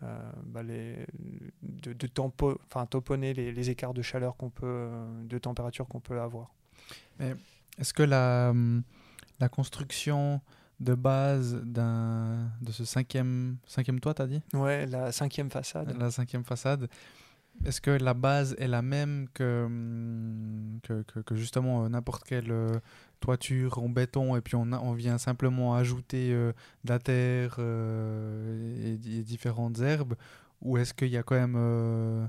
[0.00, 1.06] bah, les,
[1.62, 5.88] de, de tempo, enfin, tamponner les, les, écarts de chaleur qu'on peut, euh, de température
[5.88, 6.50] qu'on peut avoir.
[7.18, 8.82] Est-ce que la, hum,
[9.40, 10.40] la construction
[10.80, 14.42] de base d'un de ce cinquième cinquième toit, t'as dit?
[14.52, 15.96] Ouais, la cinquième façade.
[15.98, 16.88] La cinquième façade.
[17.64, 22.78] Est-ce que la base est la même que, hum, que, justement euh, n'importe quelle euh,
[23.20, 26.52] toiture en béton et puis on, on vient simplement ajouter euh,
[26.84, 30.14] de la terre et, différentes herbes?
[30.62, 32.28] Ou est-ce qu'il y a quand même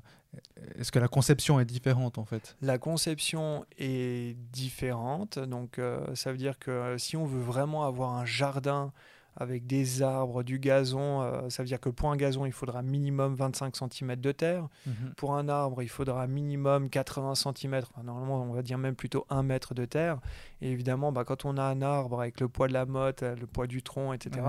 [0.76, 2.58] est-ce que la conception est différente en fait?
[2.62, 5.40] La conception est différente.
[5.40, 5.80] Donc
[6.14, 8.92] ça veut dire que si on veut vraiment avoir un jardin
[9.38, 11.22] avec des arbres, du gazon.
[11.22, 14.68] Euh, ça veut dire que pour un gazon, il faudra minimum 25 cm de terre.
[14.86, 15.14] Mhm.
[15.16, 17.82] Pour un arbre, il faudra minimum 80 cm.
[18.04, 20.20] normalement, on va dire même plutôt 1 mètre de terre.
[20.62, 23.46] Et évidemment, bah, quand on a un arbre avec le poids de la motte, le
[23.46, 24.42] poids du tronc, etc.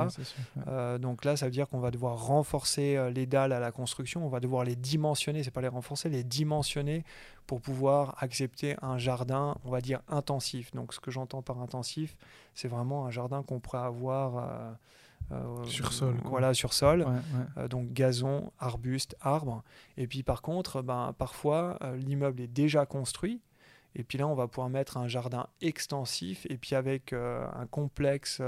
[0.67, 3.73] Euh, donc là, ça veut dire qu'on va devoir renforcer euh, les dalles à la
[3.73, 4.25] construction.
[4.25, 5.43] On va devoir les dimensionner.
[5.43, 7.05] C'est pas les renforcer, les dimensionner
[7.49, 10.71] pour pouvoir accepter un jardin, on va dire, intensif.
[10.73, 12.15] Donc ce que j'entends par intensif,
[12.55, 14.77] c'est vraiment un jardin qu'on pourrait avoir
[15.65, 16.15] sur sol.
[16.27, 17.07] Voilà, sur sol.
[17.71, 19.65] donc gazon, arbuste, arbre.
[19.97, 23.41] Et puis par contre, ben, parfois, l'immeuble est déjà construit.
[23.97, 26.47] Et puis là, on va pouvoir mettre un jardin extensif.
[26.51, 28.43] Et puis avec un complexe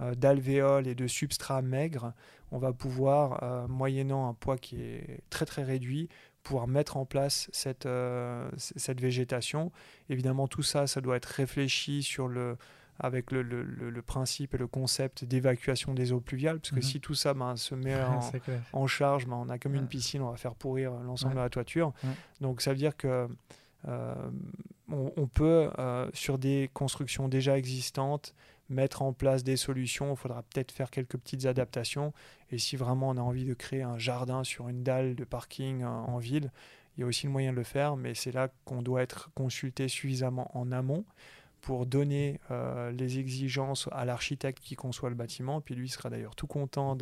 [0.00, 2.12] d'alvéoles et de substrats maigres,
[2.50, 6.08] on va pouvoir, moyennant un poids qui est très très réduit,
[6.42, 9.72] pouvoir mettre en place cette, euh, cette végétation.
[10.08, 12.56] Évidemment, tout ça, ça doit être réfléchi sur le,
[12.98, 16.82] avec le, le, le principe et le concept d'évacuation des eaux pluviales, parce que mhm.
[16.82, 17.96] si tout ça ben, se met
[18.72, 21.50] en, charge, ben, on a comme une piscine, on va faire pourrir l'ensemble de la
[21.50, 21.92] toiture.
[22.40, 23.28] Donc ça veut dire que
[23.88, 24.14] euh,
[24.88, 28.34] on, peut, euh, sur des constructions déjà existantes,
[28.72, 30.12] mettre en place des solutions.
[30.12, 32.12] Il faudra peut-être faire quelques petites adaptations.
[32.50, 35.84] Et si vraiment on a envie de créer un jardin sur une dalle de parking
[35.84, 36.50] en, ville,
[36.96, 39.30] il y a aussi le moyen de le faire, mais c'est là qu'on doit être
[39.34, 41.04] consulté suffisamment en amont
[41.60, 45.60] pour donner euh, les exigences à l'architecte qui conçoit le bâtiment.
[45.60, 46.96] Puis lui sera d'ailleurs tout content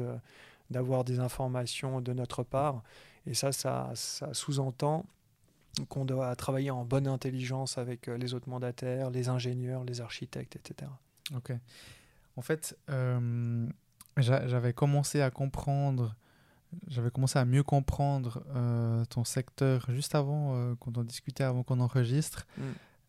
[0.70, 2.83] d'avoir des informations de notre part.
[3.26, 5.06] Et ça, ça, ça sous-entend
[5.88, 10.56] qu'on doit travailler en bonne intelligence avec euh, les autres mandataires, les ingénieurs, les architectes,
[10.56, 10.90] etc.
[11.35, 11.53] Ok.
[12.37, 13.69] En fait, euh,
[14.16, 16.16] j'avais commencé à comprendre,
[16.87, 21.62] j'avais commencé à mieux comprendre euh, ton secteur juste avant, euh, quand on discutait, avant
[21.62, 22.47] qu'on enregistre.
[22.57, 22.62] Mm.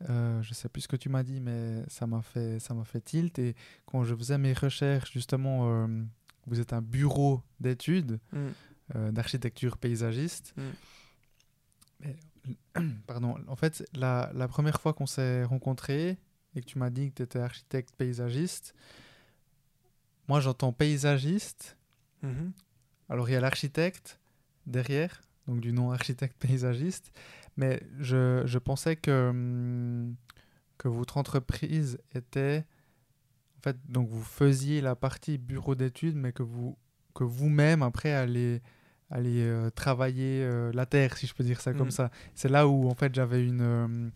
[0.10, 2.84] Euh, je sais plus ce que tu m'as dit, mais ça m'a fait, ça m'a
[2.84, 3.38] fait tilt.
[3.40, 3.56] Et
[3.86, 5.88] quand je faisais mes recherches, justement,
[6.48, 9.12] vous êtes un bureau d'études mm.
[9.12, 10.56] d'architecture paysagiste.
[10.58, 12.10] Mm.
[13.08, 13.36] pardon.
[13.48, 16.18] En fait, la, la première fois qu'on s'est rencontrés,
[16.56, 18.74] et que tu m'as dit que tu étais architecte paysagiste,
[20.28, 21.78] moi j'entends paysagiste.
[22.24, 22.52] Mhm.
[23.10, 24.20] Alors il y a l'architecte
[24.66, 27.12] derrière, donc du nom architecte paysagiste,
[27.58, 30.16] mais je, je pensais que, hum,
[30.78, 32.66] que votre entreprise était.
[33.58, 36.78] En fait, donc vous faisiez la partie bureau d'études, mais que vous
[37.14, 38.62] que vous-même après allez
[39.10, 41.92] aller euh, travailler euh, la terre, si je peux dire ça comme mhm.
[41.92, 42.12] ça.
[42.34, 44.12] C'est là où en fait j'avais une,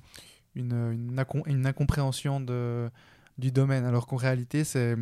[0.55, 1.11] une,
[1.45, 2.89] une, incompréhension de,
[3.37, 4.95] du domaine, alors qu'en réalité, c'est,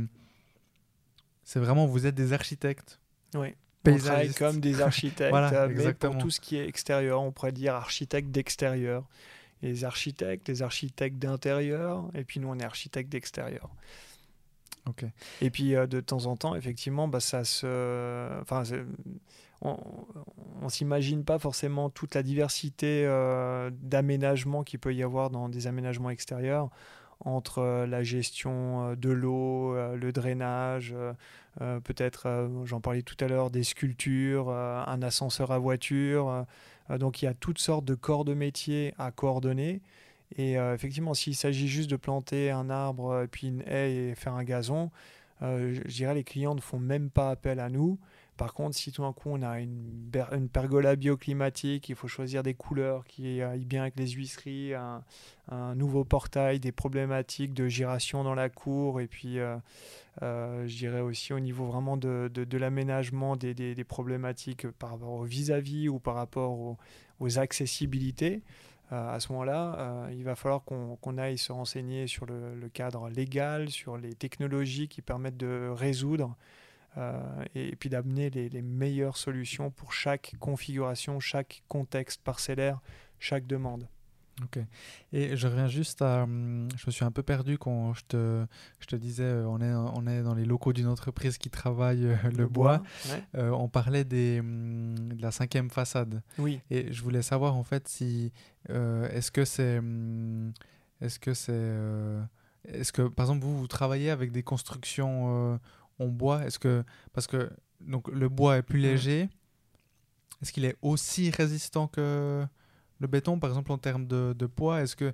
[1.56, 3.00] vraiment, vous êtes des architectes.
[3.36, 3.56] Oui.
[3.86, 7.52] On travaille comme des architectes, voilà, mais pour tout ce qui est extérieur, on pourrait
[7.52, 9.06] dire architecte d'extérieur.
[9.62, 13.70] Les architectes, les architectes d'intérieur, et puis nous, on est architectes d'extérieur.
[15.42, 18.42] Et puis euh, de temps en temps, effectivement, bah, ça se.
[18.42, 18.64] Enfin,
[19.64, 19.78] on,
[20.62, 25.68] ne s'imagine pas forcément toute la diversité euh, d'aménagements qu'il peut y avoir dans des
[25.68, 26.70] aménagements extérieurs
[27.26, 30.96] entre euh, la gestion euh, de l'eau, le drainage,
[31.84, 36.46] peut-être, j'en parlais tout à l'heure, des sculptures, un ascenseur à voiture.
[36.90, 39.82] donc il y a toutes sortes de corps de métier à coordonner.
[40.38, 44.44] Et effectivement, s'il s'agit juste de planter un arbre, puis une haie et faire un
[44.44, 44.90] gazon,
[45.42, 48.00] je dirais les clients ne font même pas appel à nous.
[48.38, 50.10] Par contre, si tout d'un coup on a une,
[50.52, 55.04] pergola bioclimatique, il faut choisir des couleurs qui aillent bien avec les huisseries, un,
[55.76, 59.56] nouveau portail, des problématiques de giration dans la cour, et puis euh,
[60.24, 65.14] euh, je dirais aussi au niveau vraiment de, de, l'aménagement des, des, problématiques par rapport
[65.14, 66.78] au vis-à-vis ou par rapport aux,
[67.38, 68.42] accessibilités.
[68.92, 73.10] Euh, à ce moment-là, il va falloir qu'on aille se renseigner sur le, le, cadre
[73.10, 76.36] légal, sur les technologies qui permettent de résoudre
[76.98, 82.82] euh, et, puis d'amener les, meilleures solutions pour chaque configuration, chaque contexte parcellaire,
[83.20, 83.88] chaque demande.
[84.42, 84.60] Ok.
[85.12, 86.24] Et je reviens juste à.
[86.24, 88.46] Hum, je me suis un peu perdu quand je te,
[88.80, 92.06] je te disais euh, on est, on est dans les locaux d'une entreprise qui travaille
[92.06, 92.82] euh, le, bois.
[93.36, 96.24] on parlait des, hum, de la cinquième façade.
[96.40, 96.62] Oui.
[96.72, 98.32] Et je voulais savoir en fait si.
[98.70, 99.78] est-ce que c'est.
[99.78, 100.54] Hum,
[101.02, 101.72] est-ce que c'est.
[102.68, 105.60] est-ce que par exemple vous, vous travaillez avec des constructions
[106.00, 106.44] on bois?
[106.46, 109.30] Est-ce que parce que donc le bois est plus léger,
[110.42, 112.46] est-ce qu'il est aussi résistant que
[113.04, 115.14] le béton, par exemple en termes de, poids Est-ce que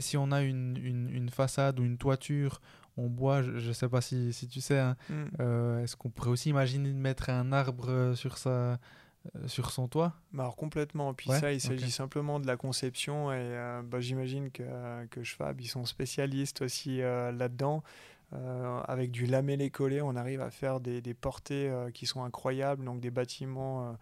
[0.00, 2.60] si on a une, façade ou une toiture
[2.96, 5.14] en bois, je ne sais pas si, tu sais, hein, mm.
[5.40, 8.78] euh, est-ce qu'on pourrait aussi imaginer de mettre un arbre sur sa
[9.34, 10.14] euh, sur son toit?
[10.32, 11.12] Bah Alors complètement.
[11.12, 13.32] Puis ça, il s'agit simplement de la conception.
[13.32, 14.62] Et euh, bah, j'imagine que,
[15.10, 17.82] que Schwab, ils sont spécialistes aussi là-dedans.
[18.32, 22.84] Euh, avec du lamellé collé, on arrive à faire des, portées euh, qui sont incroyables,
[22.84, 23.92] donc des bâtiments euh,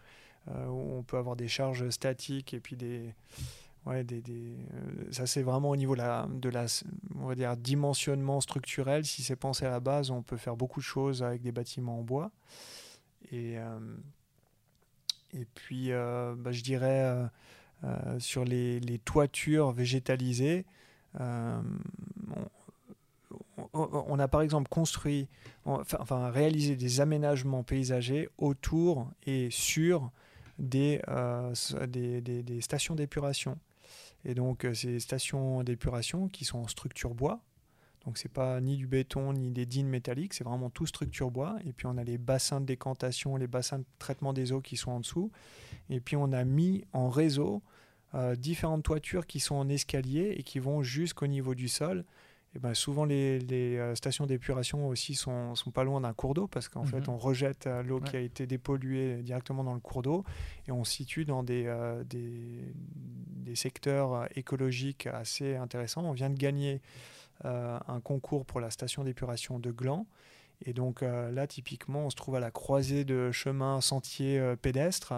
[0.49, 3.15] où on peut avoir des charges statiques et puis des,
[3.87, 4.57] ouais, des, des
[5.11, 6.67] ça c'est vraiment au niveau de la, de la
[7.17, 9.05] on va dire dimensionnement structurel.
[9.05, 11.99] Si c'est pensé à la base, on peut faire beaucoup de choses avec des bâtiments
[11.99, 12.31] en bois.
[13.33, 13.57] Et
[15.33, 17.29] et puis bah, je dirais
[18.19, 20.65] sur les, les, toitures végétalisées
[23.73, 25.29] on a par exemple construit,
[25.65, 30.11] enfin, réalisé des aménagements paysagers autour et sur
[30.59, 31.01] des,
[31.89, 33.59] des, des, stations d'épuration.
[34.25, 37.43] Et donc, ces stations d'épuration qui sont en structure bois,
[38.05, 41.57] donc c'est pas ni du béton ni des dînes métalliques, c'est vraiment tout structure bois.
[41.65, 44.77] Et puis on a les bassins de décantation, les bassins de traitement des eaux qui
[44.77, 45.31] sont en dessous.
[45.89, 47.63] Et puis on a mis en réseau
[48.15, 52.05] euh, différentes toitures qui sont en escalier et qui vont jusqu'au niveau du sol.
[52.57, 56.47] Et ben souvent les, euh, stations d'épuration aussi sont, sont pas loin d'un cours d'eau
[56.47, 57.15] parce qu'en fait mhm.
[57.15, 60.25] on rejette euh, l'eau qui a été dépolluée directement dans le cours d'eau
[60.69, 61.65] et on se situe dans des,
[62.09, 62.73] des,
[63.45, 66.05] des, secteurs écologiques assez intéressants.
[66.05, 66.81] On vient de gagner
[67.45, 70.07] euh, un concours pour la station d'épuration de Gland.
[70.65, 74.57] Et donc euh, là, typiquement, on se trouve à la croisée de chemins sentiers euh,
[74.57, 75.13] pédestres.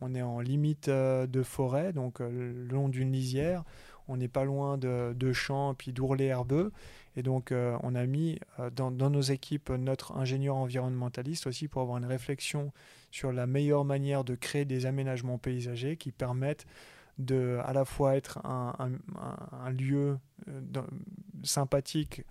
[0.00, 3.64] On est en limite de forêt, donc le long d'une lisière.
[4.08, 6.72] On n'est pas loin de, champs puis d'ourlets herbeux.
[7.16, 8.38] Et donc, on a mis
[8.74, 12.72] dans, dans, nos équipes notre ingénieur environnementaliste aussi pour avoir une réflexion
[13.10, 16.66] sur la meilleure manière de créer des aménagements paysagers qui permettent
[17.18, 20.18] de à la fois être un, lieu
[20.48, 20.60] euh,
[21.42, 22.22] sympathique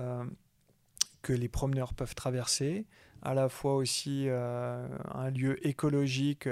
[0.00, 0.24] euh,
[1.22, 2.86] que les promeneurs peuvent traverser,
[3.24, 6.48] à la fois aussi euh, un lieu écologique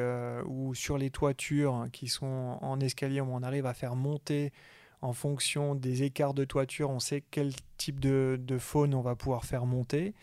[0.47, 4.53] où sur les toitures qui sont en escalier, on arrive à faire monter
[5.01, 9.45] en fonction des écarts de toiture, on sait quel type de, faune on va pouvoir
[9.45, 10.15] faire monter.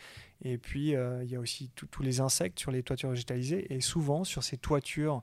[0.41, 3.73] Et puis, il y a aussi tous les insectes sur les toitures végétalisées.
[3.73, 5.21] Et souvent, sur ces toitures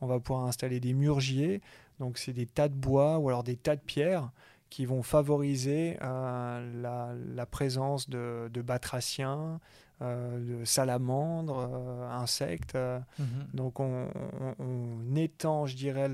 [0.00, 1.60] on va pouvoir installer des murgiers.
[1.98, 4.30] Donc c'est des tas de bois ou alors des tas de pierres
[4.70, 9.60] qui vont favoriser euh, la, présence de, batraciens,
[10.02, 12.76] euh, de salamandres, euh, insectes.
[13.18, 13.26] Mhm.
[13.54, 14.08] Donc on,
[15.16, 16.08] étend, je dirais,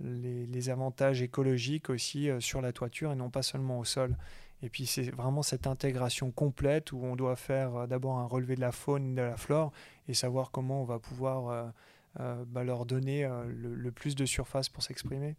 [0.00, 4.16] les, avantages écologiques aussi sur la toiture et non pas seulement au sol.
[4.62, 8.60] Et puis c'est vraiment cette intégration complète où on doit faire d'abord un relevé de
[8.60, 9.70] la faune de la flore
[10.08, 11.72] et savoir comment on va pouvoir
[12.20, 15.36] euh, bah, leur donner euh, le, plus de surface pour s'exprimer.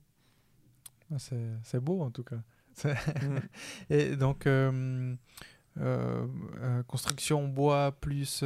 [1.12, 1.18] Ah,
[1.64, 2.42] c'est beau en tout cas.
[2.84, 3.40] Mm.
[3.90, 5.16] Et donc, euh,
[6.88, 8.44] construction bois plus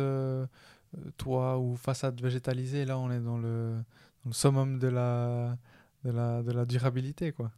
[1.17, 3.75] toit ou façade végétalisée, là on est dans le,
[4.23, 5.57] dans le summum de la,
[6.03, 7.31] de la, de la durabilité.
[7.31, 7.51] quoi.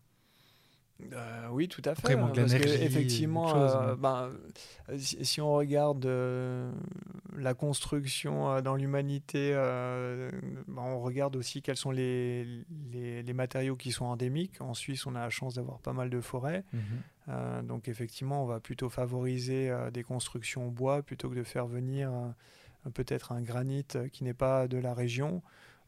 [1.12, 2.14] Euh, oui, tout à fait.
[2.14, 4.30] Hein, parce effectivement, euh, ben,
[4.98, 6.72] si, on regarde euh,
[7.36, 14.06] la construction dans l'humanité, ben, on regarde aussi quels sont les, les, matériaux qui sont
[14.06, 14.62] endémiques.
[14.62, 16.64] En Suisse, on a la chance d'avoir pas mal de forêts.
[17.28, 17.68] Mhm.
[17.68, 22.12] donc effectivement, on va plutôt favoriser des constructions en bois plutôt que de faire venir
[22.94, 25.42] peut-être un granit qui n'est pas de la région.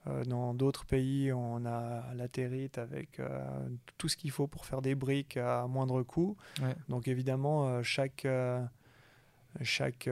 [0.08, 3.44] Euh, dans d'autres pays, on a la territe avec euh,
[3.98, 6.38] tout ce qu'il faut pour faire des briques à moindre coût.
[6.90, 8.28] Donc évidemment, euh, chaque,
[9.62, 10.10] chaque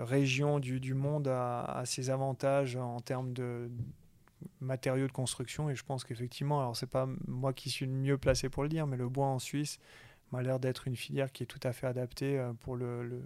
[0.00, 3.70] région du, du monde a, ses avantages en termes de
[4.60, 5.70] matériaux de construction.
[5.70, 8.68] Et je pense qu'effectivement, alors c'est pas moi qui suis le mieux placé pour le
[8.68, 9.78] dire, mais le bois en Suisse
[10.32, 13.22] m'a l'air d'être une filière qui est tout à fait adaptée pour le,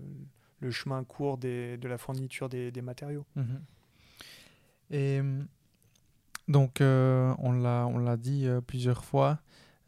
[0.61, 3.25] le, chemin court des, de la fourniture des, matériaux.
[3.37, 3.61] Mhm.
[4.91, 5.21] Et
[6.49, 9.41] donc, euh, on l'a dit euh, plusieurs fois,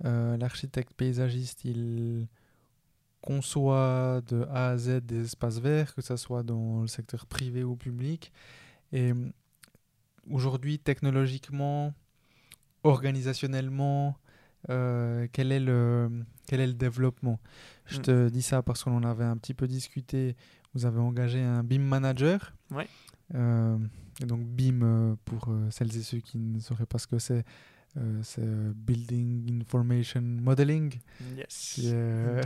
[0.04, 2.26] euh, l'architecte paysagiste, il
[3.20, 7.62] conçoit de A à Z des espaces verts, que ce soit dans le secteur privé
[7.62, 8.32] ou public.
[8.92, 9.12] Et
[10.30, 11.94] aujourd'hui, technologiquement,
[12.82, 14.16] organisationnellement,
[14.68, 16.10] quel, est le,
[16.46, 17.40] quel est le développement?
[17.86, 18.02] Je mm.
[18.02, 20.36] te dis ça parce qu'on en avait un petit peu discuté.
[20.74, 22.54] Vous avez engagé un BIM manager.
[22.70, 22.86] Ouais.
[24.20, 27.18] Et donc BIM, euh, pour euh, celles et ceux qui ne sauraient pas ce que
[27.18, 27.44] c'est,
[27.96, 30.98] euh, c'est Building Information Modeling,
[31.36, 31.72] yes.
[31.74, 32.40] qui est,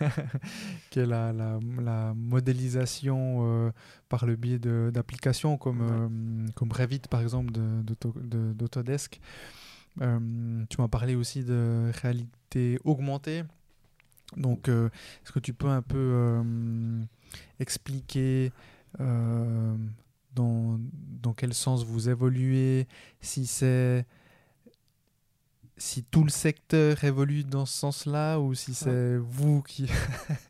[0.90, 3.72] qui est la, la, la modélisation
[4.08, 9.14] par le biais d'applications comme, comme Revit par exemple d'Autodesk.
[9.14, 9.26] De,
[9.98, 13.44] tu m'as parlé aussi de réalité augmentée.
[14.36, 16.42] Donc, est-ce que tu peux un peu
[17.60, 18.52] expliquer
[18.98, 19.78] dans,
[20.34, 22.86] dans quel sens vous évoluez,
[23.20, 24.06] si c'est
[25.82, 29.90] si tout le secteur évolue dans ce sens-là ou si c'est vous qui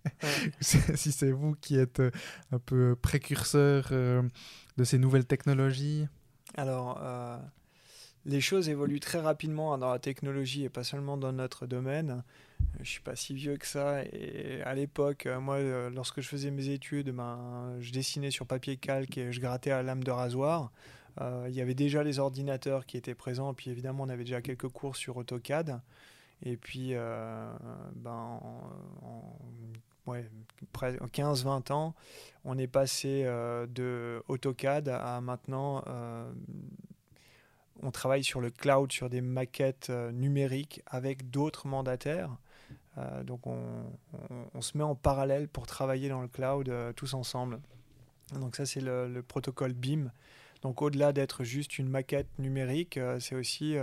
[0.61, 2.11] si c'est vous qui êtes euh,
[2.51, 4.23] un peu précurseur euh,
[4.77, 6.07] de ces nouvelles technologies?
[6.55, 7.39] Alors euh,
[8.25, 12.23] les choses évoluent très rapidement dans la technologie et pas seulement dans notre domaine.
[12.81, 14.03] Je suis pas si vieux que ça.
[14.05, 18.47] Et à l'époque, euh, moi, euh, lorsque je faisais mes études, ben, je dessinais sur
[18.47, 20.71] papier calque et je grattais à lame de rasoir.
[21.21, 23.55] Euh, il y avait déjà les ordinateurs qui étaient présents.
[23.55, 25.81] Puis évidemment, on avait déjà quelques cours sur AutoCAD.
[26.45, 29.39] Et puis, ben, en,
[30.07, 30.29] ouais,
[30.75, 31.95] 15-20 ans,
[32.45, 35.85] on est passé de AutoCAD à maintenant
[37.83, 42.31] on travaille sur le cloud, sur des maquettes numériques avec d'autres mandataires.
[43.25, 47.61] donc on, se met en parallèle pour travailler dans le cloud tous ensemble.
[48.39, 50.11] Donc ça c'est le, protocole BIM.
[50.63, 53.77] Donc au-delà d'être juste une maquette numérique, c'est aussi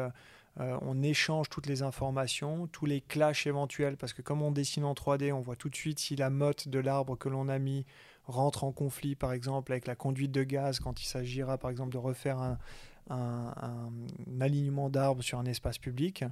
[0.59, 4.83] euh, on échange toutes les informations, tous les clashs éventuels, parce que comme on dessine
[4.83, 7.59] en 3D, on voit tout de suite si la motte de l'arbre que l'on a
[7.59, 7.85] mis
[8.25, 11.91] rentre en conflit, par exemple, avec la conduite de gaz, quand il s'agira, par exemple,
[11.91, 12.57] de refaire un,
[14.39, 16.23] alignement d'arbres sur un espace public.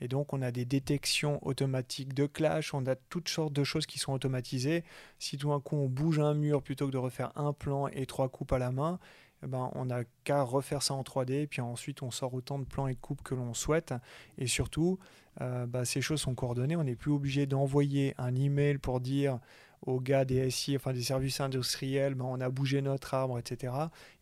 [0.00, 3.86] Et donc, on a des détections automatiques de clash, on a toutes sortes de choses
[3.86, 4.84] qui sont automatisées.
[5.18, 8.06] Si tout d'un coup, on bouge un mur plutôt que de refaire un plan et
[8.06, 8.98] trois coupes à la main,
[9.42, 12.58] eh ben, on n'a qu'à refaire ça en 3D, et puis ensuite on sort autant
[12.58, 13.94] de plans et de coupes que l'on souhaite.
[14.36, 14.98] Et surtout,
[15.40, 16.76] euh, bah, ces choses sont coordonnées.
[16.76, 19.38] On n'est plus obligé d'envoyer un email pour dire
[19.82, 23.72] aux gars des SI, enfin des services industriels, ben, on a bougé notre arbre, etc.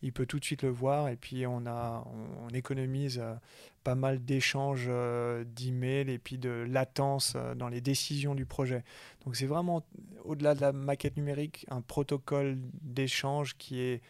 [0.01, 2.05] Il peut tout de suite le voir, et puis on, a,
[2.41, 3.35] on, économise euh,
[3.83, 8.83] pas mal d'échanges euh, d'emails et puis de latence dans les décisions du projet.
[9.25, 9.85] Donc c'est vraiment,
[10.23, 14.01] au-delà de la maquette numérique, un protocole d'échange qui est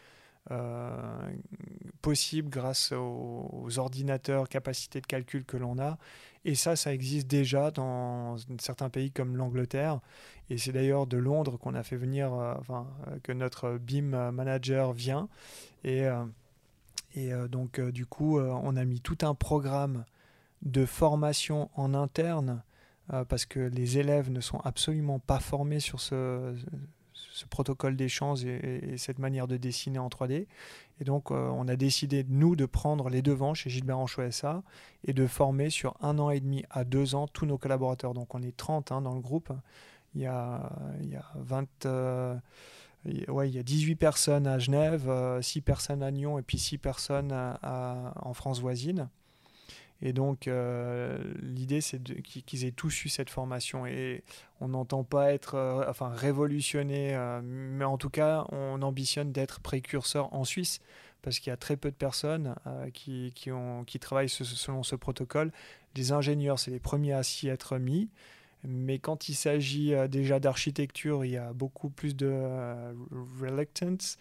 [0.50, 1.30] euh,
[2.02, 5.98] possible grâce aux, ordinateurs, capacités de calcul que l'on a.
[6.44, 10.00] Et ça, ça existe déjà dans certains pays comme l'Angleterre.
[10.48, 14.30] Et c'est d'ailleurs de Londres qu'on a fait venir, euh, enfin, euh, que notre BIM
[14.30, 15.28] manager vient.
[15.84, 16.06] Et,
[17.14, 20.04] et donc, du coup, on a mis tout un programme
[20.60, 22.62] de formation en interne
[23.28, 26.54] parce que les élèves ne sont absolument pas formés sur ce,
[27.32, 30.46] ce protocole d'échange et, cette manière de dessiner en 3D.
[31.00, 34.62] Et donc, euh, on a décidé, nous, de prendre les devants chez Gilbert Anchois SA
[35.04, 38.14] et de former sur un an et demi à deux ans tous nos collaborateurs.
[38.14, 39.52] Donc, on est 30 hein, dans le groupe.
[40.14, 40.70] Il y a,
[41.00, 41.86] il y a 20.
[41.86, 42.36] Euh,
[43.28, 45.02] ouais, il y a 18 personnes à Genève,
[45.40, 49.08] 6 euh, personnes à Nyon et puis 6 personnes en France voisine.
[50.02, 53.86] Et donc, euh, l'idée, c'est qu'ils aient tous eu cette formation.
[53.86, 54.24] Et
[54.60, 59.60] on n'entend pas être euh, enfin, révolutionné, euh, mais en tout cas, on ambitionne d'être
[59.60, 60.80] précurseur en Suisse,
[61.22, 62.54] parce qu'il y a très peu de personnes
[62.94, 63.50] qui, qui,
[63.86, 65.52] qui travaillent selon ce protocole.
[65.94, 68.08] Les ingénieurs, c'est les premiers à s'y être mis.
[68.64, 72.32] Mais quand il s'agit déjà d'architecture, il y a beaucoup plus de
[73.38, 74.16] reluctance.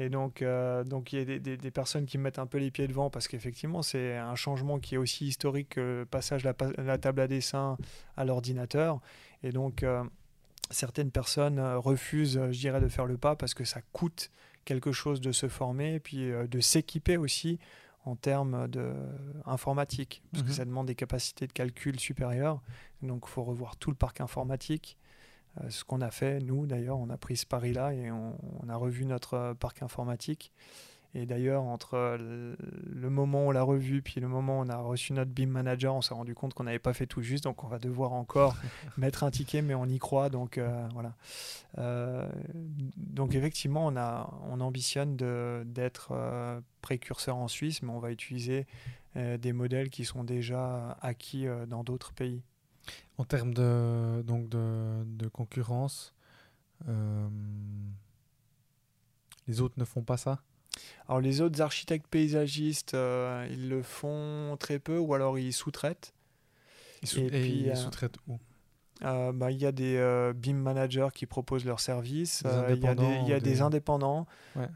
[0.00, 2.70] Et donc, euh, donc il y a des, des, personnes qui mettent un peu les
[2.70, 6.50] pieds devant parce qu'effectivement, c'est un changement qui est aussi historique que le passage de
[6.78, 7.76] la, table à dessin
[8.16, 9.02] à l'ordinateur.
[9.42, 10.02] Et donc, euh,
[10.70, 14.30] certaines personnes euh, refusent, je dirais, de faire le pas parce que ça coûte
[14.64, 17.58] quelque chose de se former et puis de s'équiper aussi
[18.06, 18.94] en termes de
[19.44, 20.54] informatique, parce que mhm.
[20.54, 22.62] ça demande des capacités de calcul supérieures.
[23.02, 24.96] Donc, il faut revoir tout le parc informatique.
[25.58, 28.34] Euh, ce qu'on a fait, nous d'ailleurs, on a pris ce pari-là et on,
[28.68, 30.52] a revu notre euh, parc informatique.
[31.12, 34.76] Et d'ailleurs, entre le moment où on l'a revu puis le moment où on a
[34.76, 37.42] reçu notre BIM manager, on s'est rendu compte qu'on n'avait pas fait tout juste.
[37.42, 38.54] Donc, on va devoir encore
[38.96, 40.28] mettre un ticket, mais on y croit.
[40.28, 41.16] Donc, euh, voilà.
[42.96, 45.16] donc, effectivement, on, a, on ambitionne
[45.66, 46.12] d'être
[46.80, 48.68] précurseur en Suisse, mais on va utiliser
[49.16, 52.44] des modèles qui sont déjà acquis dans d'autres pays.
[53.18, 56.14] En termes de, donc de, de concurrence,
[56.88, 57.28] euh,
[59.46, 60.40] les autres ne font pas ça?
[61.08, 66.14] Alors les autres architectes paysagistes, euh, ils le font très peu ou alors ils sous-traitent.
[67.02, 68.38] Ils et, puis, ils euh, sous-traitent où?
[69.02, 73.20] bah, il y a des BIM managers qui proposent leurs services, il y a des,
[73.26, 74.26] y a des indépendants.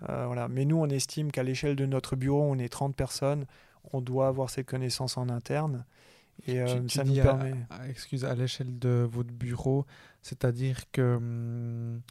[0.01, 0.49] voilà.
[0.49, 3.47] Mais nous, on estime qu'à l'échelle de notre bureau, on est 30 personnes,
[3.93, 5.85] on doit avoir ces connaissances en interne.
[6.47, 7.55] Et euh, ça nous permet.
[7.71, 9.87] À, excuse, à l'échelle de votre bureau,
[10.23, 11.17] c'est-à-dire que.
[11.17, 12.03] Hum,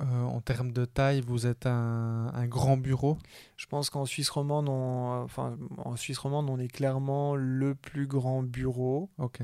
[0.00, 3.18] euh, en termes de taille, vous êtes un, un grand bureau?
[3.58, 8.06] Je pense qu'en Suisse romande, on, enfin, en Suisse romande, on est clairement le plus
[8.06, 9.10] grand bureau.
[9.18, 9.40] Ok.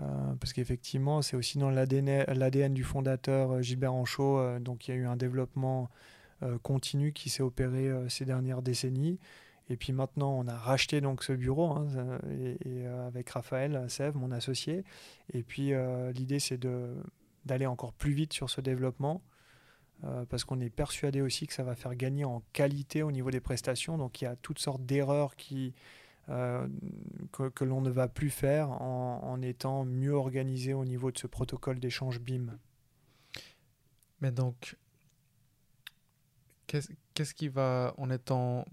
[0.00, 4.58] Euh, parce qu'effectivement, c'est aussi dans l'ADN du fondateur Gilbert Anchaud.
[4.58, 5.90] donc, il y a eu un développement
[6.62, 9.18] continu qui s'est opéré ces dernières décennies.
[9.70, 11.86] Et puis maintenant, on a racheté donc ce bureau hein,
[12.30, 14.84] et, euh, avec Raphaël Sève, mon associé.
[15.32, 16.58] Et puis euh, l'idée, c'est
[17.44, 19.22] d'aller encore plus vite sur ce développement
[20.04, 23.30] euh, parce qu'on est persuadé aussi que ça va faire gagner en qualité au niveau
[23.30, 23.98] des prestations.
[23.98, 25.72] Donc il y a toutes sortes d'erreurs que,
[27.64, 31.78] l'on ne va plus faire en, en, étant mieux organisé au niveau de ce protocole
[31.78, 32.58] d'échange BIM.
[34.20, 34.76] Mais donc,
[36.66, 38.64] qu'est-ce qui va en étant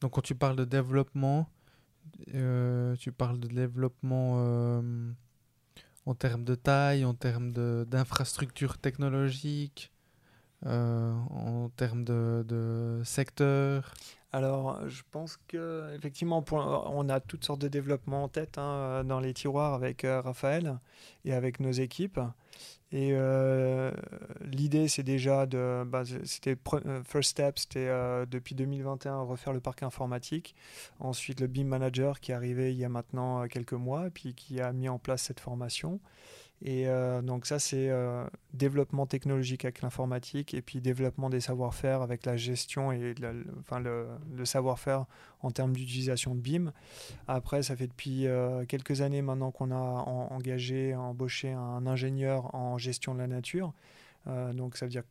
[0.00, 1.48] donc quand tu parles de développement,
[2.34, 5.10] euh, tu parles de développement euh,
[6.06, 7.52] en termes de taille, en termes
[7.84, 9.92] d'infrastructures technologiques,
[10.66, 13.94] en termes de, de secteur
[14.32, 19.18] alors, je pense que effectivement, on a toutes sortes de développements en tête hein, dans
[19.18, 20.78] les tiroirs avec Raphaël
[21.24, 22.20] et avec nos équipes.
[22.92, 23.92] Et euh,
[24.42, 25.84] l'idée, c'est déjà de.
[25.86, 26.56] Bah, c'était
[26.86, 30.56] euh, First Step, c'était euh, depuis 2021 refaire le parc informatique.
[30.98, 34.60] Ensuite, le BIM Manager qui est arrivé il y a maintenant quelques mois, puis qui
[34.60, 36.00] a mis en place cette formation.
[36.62, 42.02] Et euh, donc ça, c'est euh, développement technologique avec l'informatique et puis développement des savoir-faire
[42.02, 43.14] avec la gestion et
[43.60, 45.06] enfin le, savoir-faire
[45.42, 46.72] en termes d'utilisation de BIM.
[47.28, 52.76] Après, ça fait depuis euh, quelques années maintenant qu'on a engagé, embauché un ingénieur en
[52.76, 53.72] gestion de la nature.
[54.26, 55.04] donc ça veut dire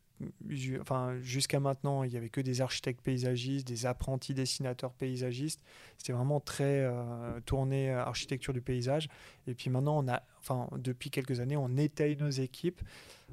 [0.80, 5.62] enfin, jusqu'à maintenant, il n'y avait que des architectes paysagistes, des apprentis dessinateurs paysagistes.
[5.98, 9.08] C'était vraiment très euh, tourné architecture du paysage.
[9.46, 12.80] Et puis maintenant, on a, enfin, depuis quelques années, on étaye nos équipes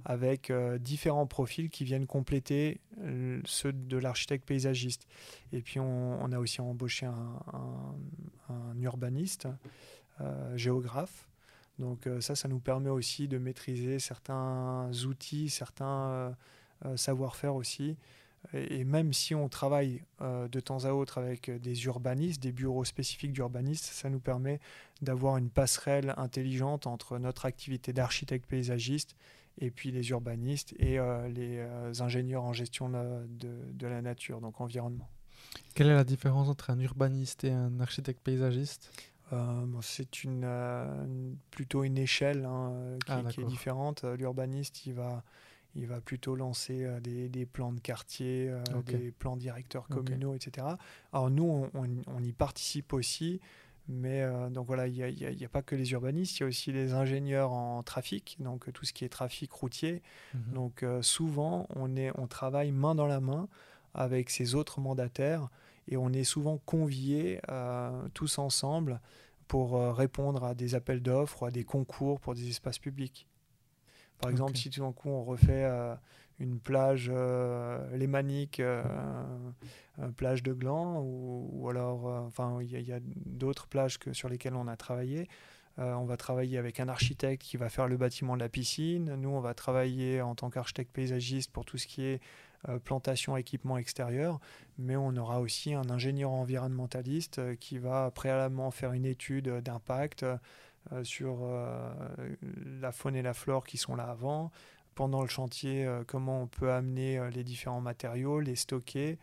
[0.05, 5.07] avec euh, différents profils qui viennent compléter euh, ceux de l'architecte paysagiste.
[5.51, 9.47] Et puis on, a aussi embauché un, urbaniste,
[10.55, 11.27] géographe.
[11.79, 16.31] Donc ça, ça nous permet aussi de maîtriser certains outils, certains euh,
[16.95, 17.97] savoir-faire aussi.
[18.53, 22.85] Et, même si on travaille euh, de temps à autre avec des urbanistes, des bureaux
[22.85, 24.59] spécifiques d'urbanistes, ça nous permet
[25.01, 29.15] d'avoir une passerelle intelligente entre notre activité d'architecte paysagiste
[29.59, 35.09] et puis les urbanistes et euh, les ingénieurs en gestion de, la nature, donc environnement.
[35.73, 38.91] Quelle est la différence entre un urbaniste et un architecte paysagiste?
[39.81, 44.05] C'est une, plutôt une échelle hein, qui, ah, qui, est différente.
[44.17, 45.21] L'urbaniste, il va
[45.77, 50.67] il va plutôt lancer euh, des, plans de quartier, euh, des plans directeurs communaux, etc.
[51.13, 53.39] Alors nous, on, y participe aussi,
[53.87, 56.71] mais euh, donc voilà, il n'y a, pas que les urbanistes, il y a aussi
[56.71, 60.01] les ingénieurs en trafic, donc tout ce qui est trafic routier.
[60.33, 60.53] Mhm.
[60.53, 63.47] Donc souvent, on, est, on travaille main dans la main
[63.93, 65.49] avec ces autres mandataires
[65.87, 67.39] et on est souvent conviés
[68.13, 68.99] tous ensemble
[69.47, 73.27] pour répondre à des appels d'offres ou à des concours pour des espaces publics.
[74.19, 75.95] Par exemple, si tout d'un coup on refait euh,
[76.39, 78.83] une plage euh, lémanique, euh,
[79.97, 84.55] une plage de Gland, ou, alors, enfin, il y a, d'autres plages que, sur lesquelles
[84.55, 85.27] on a travaillé.
[85.77, 89.15] on va travailler avec un architecte qui va faire le bâtiment de la piscine.
[89.15, 92.21] Nous, on va travailler en tant qu'architecte paysagiste pour tout ce qui est
[92.83, 94.39] plantation, équipement extérieur.
[94.79, 100.25] Mais on aura aussi un ingénieur environnementaliste qui va préalablement faire une étude d'impact
[100.93, 101.89] euh, sur euh,
[102.79, 104.51] la faune et la flore qui sont là avant,
[104.95, 109.17] pendant le chantier, euh, comment on peut amener les différents matériaux, les stocker.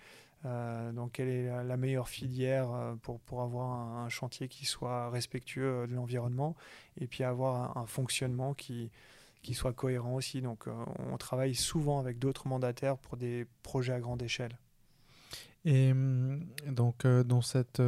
[0.45, 2.69] donc, quelle est la, meilleure filière
[3.03, 3.71] pour, pour avoir
[4.05, 6.55] un, chantier qui soit respectueux de l'environnement
[7.01, 8.91] et puis avoir un, fonctionnement qui,
[9.43, 10.43] qui soit cohérent aussi.
[10.43, 10.67] Donc,
[11.11, 14.59] on travaille souvent avec d'autres mandataires pour des projets à grande échelle.
[15.65, 17.81] Et hum, donc, dans cette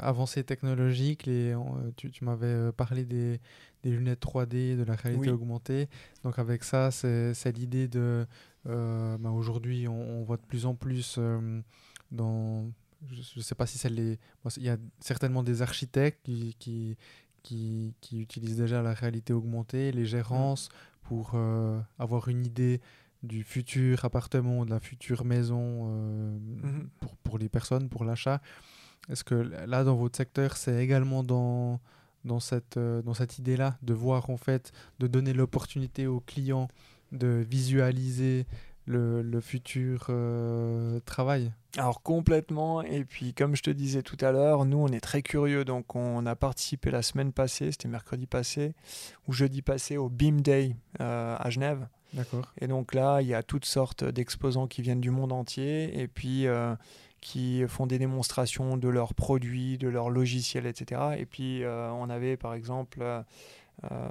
[0.00, 1.26] avancées technologiques.
[1.26, 1.58] Les, euh,
[1.96, 3.40] tu, tu m'avais euh, parlé des,
[3.82, 5.88] des, lunettes 3D, de la réalité augmentée.
[6.24, 8.26] Donc avec ça, c'est l'idée de...
[8.64, 11.18] Bah, aujourd'hui, on, voit de plus en plus
[12.10, 12.70] dans...
[13.10, 14.18] Je ne sais pas si c'est les...
[14.56, 16.96] Il y a certainement des architectes qui, qui,
[17.42, 20.68] qui, qui, utilisent déjà la réalité augmentée, les gérances,
[21.02, 21.38] pour
[21.98, 22.80] avoir une idée
[23.22, 26.88] du futur appartement, de la future maison mm-hmm.
[27.00, 28.40] pour, pour les personnes, pour l'achat.
[29.10, 31.80] Est-ce que là, dans votre secteur, c'est également dans,
[32.24, 36.68] dans cette, euh, dans cette idée-là de voir, en fait, de donner l'opportunité aux clients
[37.12, 38.46] de visualiser
[38.84, 41.52] le, le futur euh, travail?
[41.76, 45.22] Alors complètement, et puis comme je te disais tout à l'heure, nous on est très
[45.22, 48.74] curieux, donc on a participé la semaine passée, c'était mercredi passé,
[49.26, 51.86] ou jeudi passé au BIM Day euh, à Genève.
[52.14, 52.52] D'accord.
[52.58, 56.08] Et donc là, il y a toutes sortes d'exposants qui viennent du monde entier, et
[56.08, 56.46] puis
[57.20, 61.00] qui font des démonstrations de leurs produits, de leurs logiciels, etc.
[61.18, 63.02] Et puis euh, on avait par exemple
[63.84, 64.08] euh,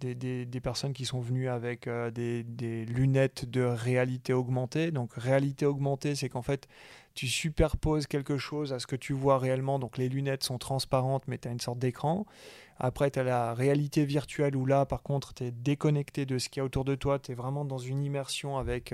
[0.00, 4.90] des, des, personnes qui sont venues avec euh, des, lunettes de réalité augmentée.
[4.90, 6.68] Donc réalité augmentée, c'est qu'en fait
[7.14, 9.78] tu superposes quelque chose à ce que tu vois réellement.
[9.78, 12.26] Donc les lunettes sont transparentes, mais tu as une sorte d'écran.
[12.78, 16.50] Après, tu as la réalité virtuelle où là, par contre, tu es déconnecté de ce
[16.50, 17.18] qu'il y a autour de toi.
[17.18, 18.92] Tu es vraiment dans une immersion avec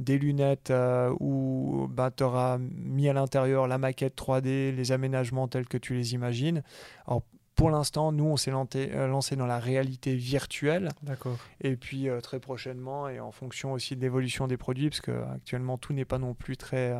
[0.00, 5.46] des lunettes euh, où bah, tu auras mis à l'intérieur la maquette 3D, les aménagements
[5.46, 6.62] tels que tu les imagines.
[7.06, 7.22] Alors,
[7.54, 10.88] pour l'instant, nous, on s'est euh, lancé, dans la réalité virtuelle.
[11.02, 11.36] D'accord.
[11.60, 15.76] Et puis, euh, très prochainement, et en fonction aussi de l'évolution des produits, parce qu'actuellement,
[15.76, 16.94] tout n'est pas non plus très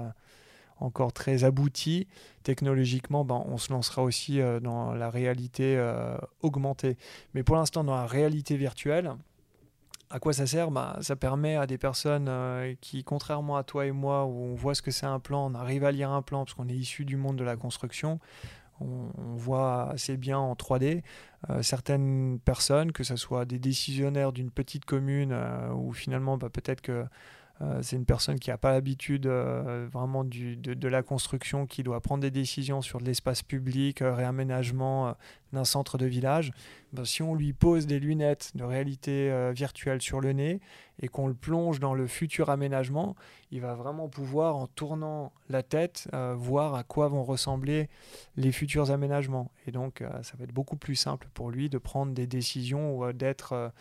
[0.79, 2.07] encore très abouti
[2.43, 5.79] technologiquement, ben, on se lancera aussi dans la réalité
[6.41, 6.97] augmentée.
[7.35, 9.15] Mais pour l'instant, dans la réalité virtuelle,
[10.11, 10.71] à quoi ça sert?
[10.71, 14.55] Bah, Ça permet à des personnes euh, qui, contrairement à toi et moi, où on
[14.55, 16.75] voit ce que c'est un plan, on arrive à lire un plan parce qu'on est
[16.75, 18.19] issu du monde de la construction,
[18.81, 21.03] on, voit assez bien en 3D.
[21.49, 26.49] Euh, certaines personnes, que ce soit des décisionnaires d'une petite commune, euh, ou finalement bah,
[26.51, 27.05] peut-être que
[27.63, 32.01] euh, c'est une personne qui n'a pas l'habitude euh, vraiment de, la construction, qui doit
[32.01, 35.15] prendre des décisions sur de l'espace public, euh, réaménagement
[35.53, 36.53] d'un centre de village.
[36.93, 40.61] Ben, si on lui pose des lunettes de réalité virtuelle sur le nez
[41.03, 43.15] et qu'on le plonge dans le futur aménagement,
[43.51, 47.89] il va vraiment pouvoir, en tournant la tête, voir à quoi vont ressembler
[48.37, 49.51] les futurs aménagements.
[49.67, 53.13] Et donc, ça va être beaucoup plus simple pour lui de prendre des décisions ou
[53.13, 53.73] d'être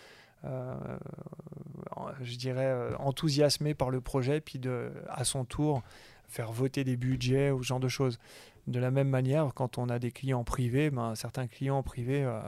[0.43, 5.81] je dirais, euh, enthousiasmé par le projet, puis de, à son tour
[6.27, 8.19] faire voter des budgets ou ce genre de choses.
[8.67, 12.39] De la même manière, quand on a des clients privés, ben, certains clients privés euh,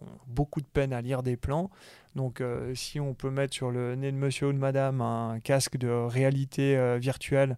[0.00, 1.70] ont beaucoup de peine à lire des plans.
[2.14, 2.42] Donc
[2.74, 5.88] si on peut mettre sur le nez de monsieur ou de madame un casque de
[5.88, 7.56] réalité virtuelle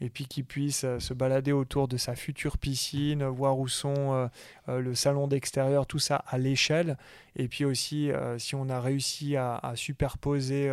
[0.00, 4.12] et puis qu'il puisse euh, se balader autour de sa future piscine, voir où sont
[4.12, 4.28] euh,
[4.68, 6.96] euh, le salon d'extérieur, tout ça à l'échelle.
[7.36, 10.68] Et puis aussi, si on a réussi à, superposer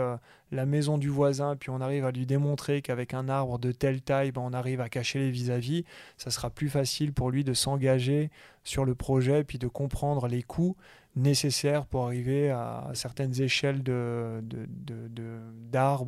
[0.51, 4.01] la maison du voisin, puis on arrive à lui démontrer qu'avec un arbre de telle
[4.01, 5.83] taille, ben, on arrive à cacher les vis-à-vis,
[6.17, 8.31] ça sera plus facile pour lui de s'engager
[8.63, 10.75] sur le projet, puis de comprendre les coûts
[11.15, 14.43] nécessaires pour arriver à certaines échelles d'arbres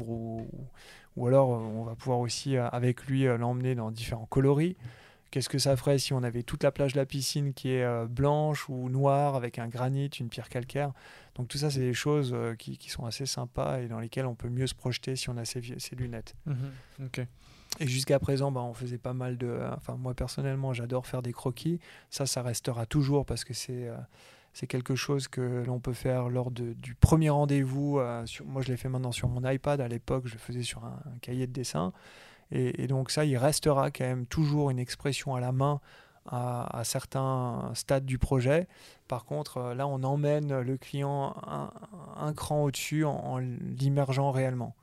[0.06, 0.48] de, ou,
[1.18, 4.78] ou alors, euh, on va pouvoir aussi, euh, avec lui, euh, l'emmener dans différents coloris.
[5.32, 8.06] Qu'est-ce que ça ferait si on avait toute la plage de la piscine qui est
[8.08, 10.94] blanche ou noire avec un granit, une pierre calcaire?
[11.36, 14.48] Donc tout ça, c'est des choses qui, sont assez sympas et dans lesquelles on peut
[14.48, 15.60] mieux se projeter si on a ces,
[15.98, 16.34] lunettes.
[16.46, 17.10] Mhm.
[17.82, 19.60] Et jusqu'à présent, bah, on faisait pas mal de...
[19.76, 21.82] Enfin, moi personnellement, j'adore faire des croquis.
[22.10, 23.90] Ça, ça restera toujours parce que c'est
[24.58, 28.00] c'est quelque chose que l'on peut faire lors du premier rendez-vous.
[28.00, 29.80] Euh, moi, je l'ai fait maintenant sur mon iPad.
[29.80, 31.94] À l'époque, je le faisais sur un, cahier de dessin.
[32.50, 35.80] Et, donc ça, il restera quand même toujours une expression à la main
[36.26, 38.68] à, certains stades du projet.
[39.08, 41.36] Par contre, euh, là, on emmène le client
[42.18, 44.76] un, cran au-dessus en, l'immergeant réellement.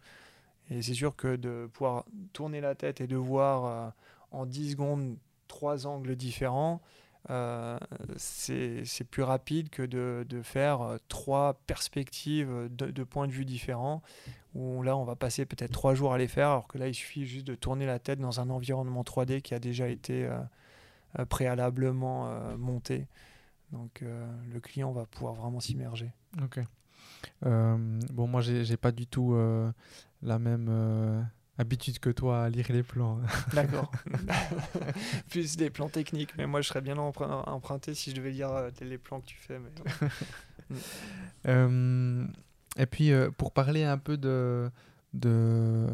[0.70, 3.90] Et c'est sûr que de pouvoir tourner la tête et de voir euh,
[4.30, 5.16] en 10 secondes
[5.48, 6.80] trois angles différents,
[8.16, 14.02] c'est plus rapide que de, de, faire euh, trois perspectives de, points de vue différents,
[14.54, 16.94] où là on va passer peut-être trois jours à les faire, alors que là il
[16.94, 21.24] suffit juste de tourner la tête dans un environnement 3D qui a déjà été euh,
[21.24, 23.06] préalablement monté.
[23.72, 26.12] Donc le client va pouvoir vraiment s'immerger.
[26.42, 26.60] Ok.
[27.42, 29.36] bon, moi j'ai pas du tout
[30.22, 31.26] la même
[31.58, 33.20] habitude que toi à lire les plans.
[33.52, 33.90] D'accord.
[35.30, 38.70] Plus des plans techniques, mais moi je serais bien emprunté si je devais lire euh,
[38.80, 39.58] les plans que tu fais.
[39.58, 40.08] Mais...
[41.46, 42.26] Euh,
[42.78, 44.70] et puis euh, pour parler un peu de,
[45.12, 45.86] de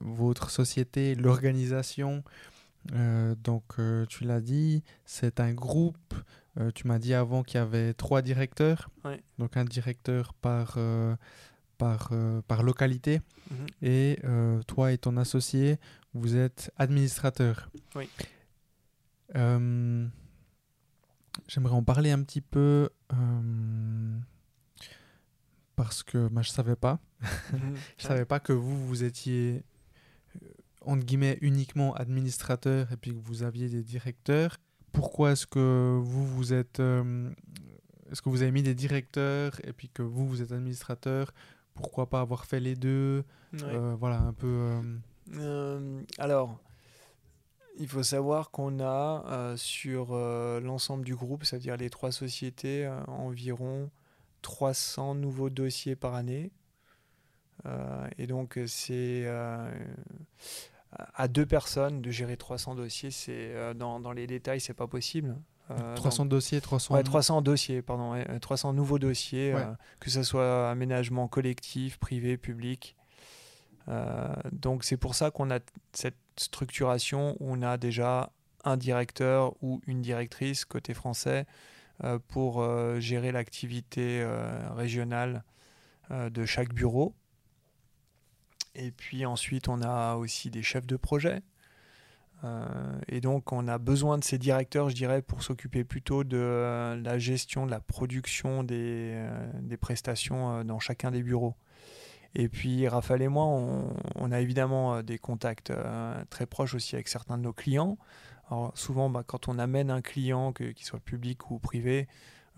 [0.00, 2.24] votre société, l'organisation,
[3.44, 3.76] donc
[4.08, 6.14] tu l'as dit, c'est un groupe.
[6.74, 8.90] tu m'as dit avant qu'il y avait trois directeurs,
[9.38, 10.76] donc un directeur par
[11.78, 13.22] par, euh, par localité.
[13.50, 13.66] Mhm.
[13.82, 15.78] Et euh, toi et ton associé,
[16.12, 17.70] vous êtes administrateur.
[17.94, 18.08] Oui.
[19.36, 20.06] Euh,
[21.46, 22.90] j'aimerais en parler un petit peu
[25.76, 26.98] parce que bah, je ne savais pas.
[27.52, 27.76] Mhm.
[27.98, 29.64] je ne savais pas que vous, vous étiez
[30.82, 34.58] entre guillemets uniquement administrateur et puis que vous aviez des directeurs.
[34.92, 36.80] Pourquoi est-ce que vous, vous êtes...
[36.80, 41.32] est-ce que vous avez mis des directeurs et puis que vous, vous êtes administrateur
[41.78, 43.24] pourquoi pas avoir fait les deux
[43.62, 44.46] euh, Voilà, un peu.
[44.46, 44.82] Euh,
[45.36, 46.58] euh, alors,
[47.78, 53.90] il faut savoir qu'on a sur l'ensemble du groupe, c'est-à-dire les trois sociétés, environ
[54.42, 56.50] 300 nouveaux dossiers par année.
[58.18, 59.28] et donc, c'est
[60.90, 63.12] à deux personnes de gérer 300 dossiers.
[63.12, 65.36] C'est dans, dans, les détails, c'est pas possible.
[65.96, 66.94] 300 euh, dossiers, 300...
[66.94, 69.64] Ouais, 300 dossiers, pardon, 300 nouveaux dossiers, euh,
[70.00, 72.96] que ce soit aménagement collectif, privé, public.
[73.88, 75.60] Euh, donc c'est pour ça qu'on a
[75.92, 78.30] cette structuration où on a déjà
[78.64, 81.46] un directeur ou une directrice côté français
[82.28, 82.64] pour
[83.00, 84.24] gérer l'activité
[84.76, 85.42] régionale
[86.10, 87.14] de chaque bureau.
[88.74, 91.40] Et puis ensuite, on a aussi des chefs de projet euh,
[93.08, 97.00] et donc, on a besoin de ces directeurs, je dirais, pour s'occuper plutôt de euh,
[97.00, 101.54] la gestion, de la production des, euh, des prestations dans chacun des bureaux.
[102.34, 105.72] Et puis Raphaël et moi, on, a évidemment des contacts
[106.28, 107.96] très proches aussi avec certains de nos clients.
[108.50, 112.06] Alors souvent, bah, quand on amène un client, qu'il soit public ou privé,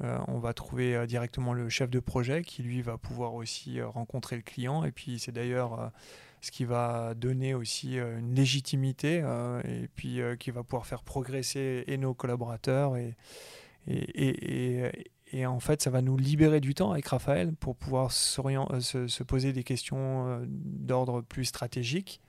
[0.00, 4.42] on va trouver directement le chef de projet qui lui va pouvoir aussi rencontrer le
[4.42, 4.84] client.
[4.84, 5.92] Et puis c'est d'ailleurs
[6.40, 10.86] ce qui va donner aussi euh, une légitimité euh, et puis euh, qui va pouvoir
[10.86, 13.14] faire progresser nos collaborateurs et,
[13.86, 14.90] et,
[15.32, 19.22] et, en fait ça va nous libérer du temps avec Raphaël pour pouvoir se, se,
[19.22, 22.20] poser des questions d'ordre plus stratégique.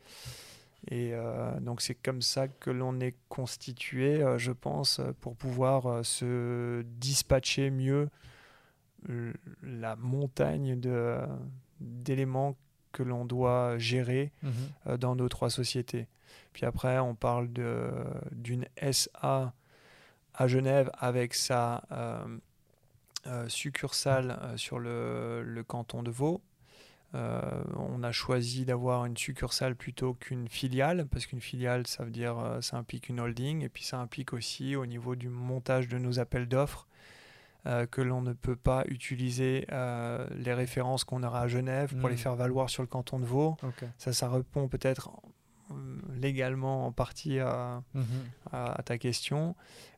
[0.89, 1.13] Et
[1.61, 8.09] donc c'est comme ça que l'on est constitué, je pense, pour pouvoir se dispatcher mieux
[9.61, 10.79] la montagne
[11.79, 12.55] d'éléments
[12.91, 14.53] que l'on doit gérer mhm.
[14.87, 16.07] euh, dans nos trois sociétés.
[16.53, 17.49] Puis après, on parle
[18.31, 19.53] d'une SA
[20.33, 22.37] à Genève avec sa euh,
[23.27, 26.41] euh, succursale sur le, le, canton de Vaud.
[27.13, 32.57] on a choisi d'avoir une succursale plutôt qu'une filiale, parce qu'une filiale, ça veut dire,
[32.61, 36.19] ça implique une holding, et puis ça implique aussi au niveau du montage de nos
[36.19, 36.87] appels d'offres,
[37.67, 42.09] euh, que l'on ne peut pas utiliser euh, les références qu'on aura à Genève pour
[42.09, 42.17] les hmm.
[42.17, 43.55] faire valoir sur le canton de Vaud.
[43.99, 45.11] Ça, ça répond peut-être
[45.69, 45.73] euh,
[46.15, 48.03] légalement en partie à, mhm.
[48.83, 49.55] ta question.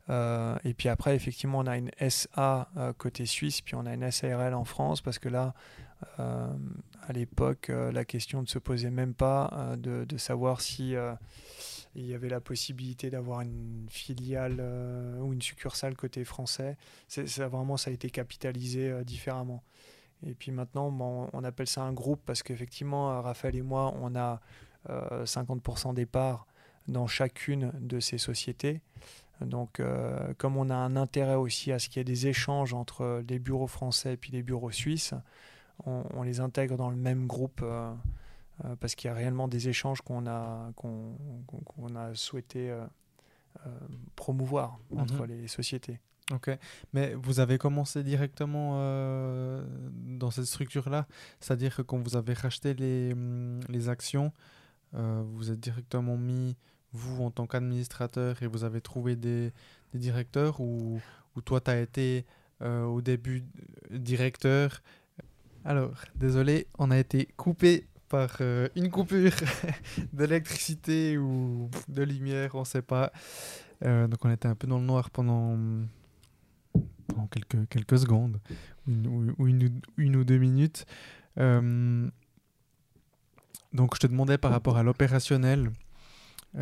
[0.09, 4.53] et puis après, effectivement, on a une SA côté suisse, puis on a une SARL
[4.53, 5.53] en France, parce que là,
[6.17, 10.95] à l'époque, la question ne se posait même pas de, de, savoir si
[11.95, 16.77] il y avait la possibilité d'avoir une filiale euh, ou une succursale côté français.
[17.07, 19.63] C'est, vraiment, ça a été capitalisé euh, différemment.
[20.25, 20.87] Et puis maintenant,
[21.33, 24.39] on appelle ça un groupe parce qu'effectivement, euh, Raphaël et moi, on a
[24.87, 26.45] 50% des parts
[26.87, 28.81] dans chacune de ces sociétés.
[29.39, 29.81] Donc,
[30.37, 33.39] comme on a un intérêt aussi à ce qu'il y ait des échanges entre les
[33.39, 35.13] bureaux français et puis les bureaux suisses,
[35.85, 37.63] on, les intègre dans le même groupe
[38.79, 42.85] parce qu'il y a réellement des échanges qu'on a, qu'on, a souhaité euh,
[43.65, 43.69] euh,
[44.15, 45.25] promouvoir entre mhm.
[45.25, 45.99] les sociétés.
[46.31, 46.49] Ok,
[46.93, 48.77] mais vous avez commencé directement
[49.91, 51.05] dans cette structure-là,
[51.41, 54.31] c'est-à-dire que quand vous avez racheté les, mm, les actions,
[54.93, 56.55] vous êtes directement mis,
[56.93, 59.51] vous en tant qu'administrateur, et vous avez trouvé des,
[59.91, 61.01] des directeurs, ou,
[61.35, 62.25] ou toi tu as été
[62.61, 63.43] au début
[63.91, 64.81] directeur?
[65.65, 69.33] Alors, désolé, on a été coupé par euh, une coupure
[70.13, 73.11] d'électricité ou de lumière, on ne sait pas.
[73.83, 75.57] Euh, donc on était un peu dans le noir pendant,
[77.31, 78.39] quelques, secondes,
[78.87, 80.85] ou une, une, ou deux minutes.
[81.39, 82.07] Euh,
[83.73, 85.71] donc je te demandais par rapport à l'opérationnel.
[86.53, 86.61] donc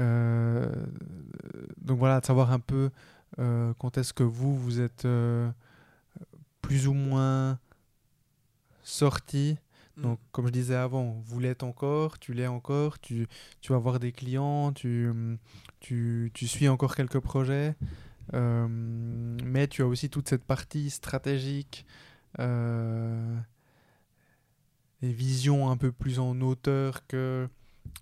[1.99, 2.91] voilà, de savoir un peu
[3.36, 5.06] quand est-ce que vous, vous êtes
[6.62, 7.60] plus ou moins
[8.84, 9.58] sorti
[10.02, 10.04] Mm.
[10.04, 13.28] Donc, comme je disais avant, vous l'êtes encore, tu l'es encore, tu,
[13.62, 15.10] tu vas avoir des clients, tu,
[15.80, 17.76] tu, tu suis encore quelques projets,
[18.34, 21.86] euh, mais tu as aussi toute cette partie stratégique
[22.39, 23.38] euh,
[25.02, 27.47] et vision un peu plus en hauteur que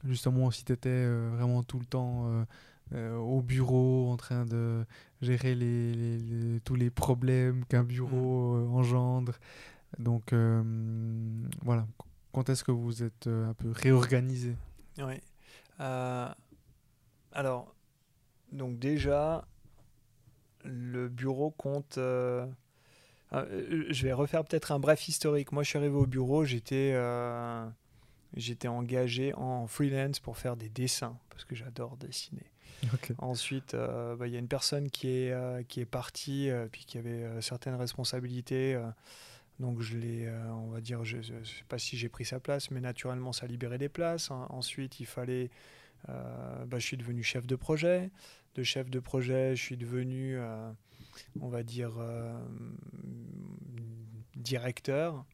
[0.05, 2.45] justement si tu étais euh, vraiment tout le temps
[2.91, 4.83] au bureau en train de
[5.21, 8.75] gérer les, tous les problèmes qu'un bureau mm.
[8.75, 9.33] engendre.
[9.97, 10.61] Donc euh,
[11.63, 11.87] voilà,
[12.31, 14.55] quand est-ce que vous êtes euh, un peu réorganisé?
[14.99, 15.15] Oui.
[15.79, 16.29] Euh,
[17.31, 17.73] alors,
[18.51, 19.45] donc déjà,
[20.63, 21.97] le bureau compte...
[21.97, 25.51] je vais refaire peut-être un bref historique.
[25.51, 26.95] Moi, je suis arrivé au bureau, j'étais
[28.35, 32.45] j'étais engagé en freelance pour faire des dessins, parce que j'adore dessiner.
[33.17, 37.41] Ensuite, bah, il y a une personne qui est, qui est partie, puis qui avait
[37.41, 38.79] certaines responsabilités
[39.59, 42.39] donc je l'ai, euh, on va dire, je ne sais pas si j'ai pris sa
[42.39, 44.31] place, mais naturellement ça libérait des places.
[44.31, 45.49] Ensuite, il fallait,
[46.07, 48.09] euh, bah, je suis devenu chef de projet.
[48.55, 50.71] De chef de projet, je suis devenu, euh,
[51.41, 51.91] on va dire,
[54.35, 55.25] directeur.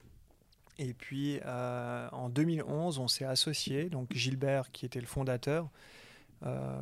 [0.80, 5.70] Et puis en 2011, on s'est associé, donc Gilbert qui était le fondateur.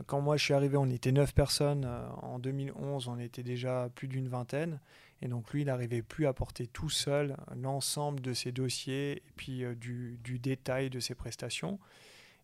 [0.07, 1.85] quand moi je suis arrivé, on était neuf personnes.
[2.21, 4.79] en 2011, on était déjà plus d'une vingtaine.
[5.23, 9.31] Et donc lui, il n'arrivait plus à porter tout seul l'ensemble de ses dossiers et
[9.37, 11.79] puis euh, du, détail de ses prestations.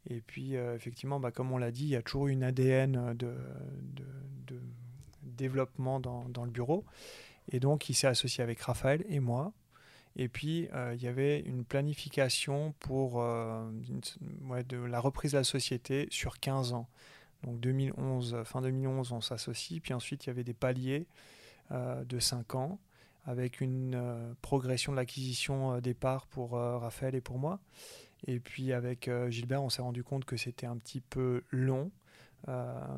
[0.10, 3.14] Et puis euh, effectivement, bah, comme on l'a dit, il y a toujours une ADN
[3.16, 3.36] de,
[5.24, 6.86] développement dans, le bureau.
[7.52, 9.52] Et donc il s'est associé avec Raphaël et moi.
[10.16, 16.08] Et puis euh, il y avait une planification pour de la reprise de la société
[16.12, 16.88] sur 15 ans.
[17.44, 19.82] Donc 2011, fin 2011, on s'associe.
[19.82, 21.08] Puis ensuite, il y avait des paliers
[21.72, 22.80] de 5 ans,
[23.26, 27.60] avec une euh, progression de l'acquisition euh, des parts pour Raphaël et pour moi.
[28.28, 31.90] Et puis avec Gilbert, on s'est rendu compte que c'était un petit peu long.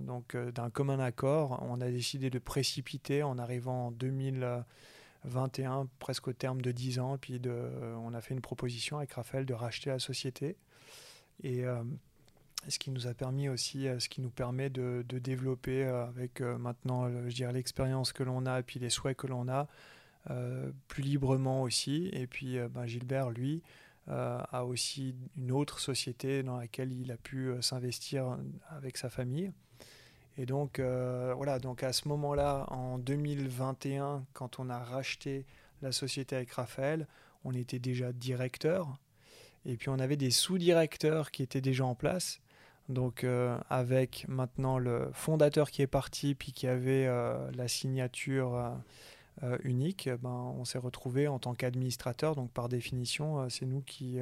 [0.02, 6.34] donc d'un commun accord, on a décidé de précipiter en arrivant en 2021, presque au
[6.34, 7.20] terme de 10 ans.
[7.20, 7.54] Puis de,
[8.04, 10.58] on a fait une proposition avec Raphaël de racheter la société.
[11.44, 11.66] Et
[12.68, 17.34] ce qui nous a permis aussi, ce qui nous permet de, développer avec maintenant, je
[17.34, 19.68] dirais, l'expérience que l'on a et puis les souhaits que l'on a,
[20.88, 22.10] plus librement aussi.
[22.14, 23.64] Et puis ben, Gilbert, lui,
[24.08, 28.38] a aussi une autre société dans laquelle il a pu s'investir
[28.70, 29.52] avec sa famille.
[30.38, 35.46] Et donc, voilà, donc à ce moment-là, en 2021, quand on a racheté
[35.82, 37.08] la société avec Raphaël,
[37.44, 38.98] on était déjà directeur.
[39.66, 42.40] Et puis on avait des sous-directeurs qui étaient déjà en place.
[42.92, 48.74] Donc euh, avec maintenant le fondateur qui est parti, puis qui avait euh, la signature
[49.44, 52.36] euh, unique, ben, on s'est retrouvé en tant qu'administrateur.
[52.36, 54.20] Donc par définition, c'est nous qui,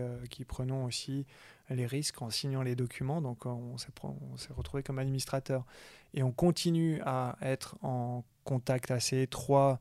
[0.47, 1.25] prenons aussi
[1.69, 3.21] les risques en signant les documents.
[3.21, 5.65] Donc on s'est retrouvé comme administrateur.
[6.13, 9.79] Et on continue à être en contact assez étroit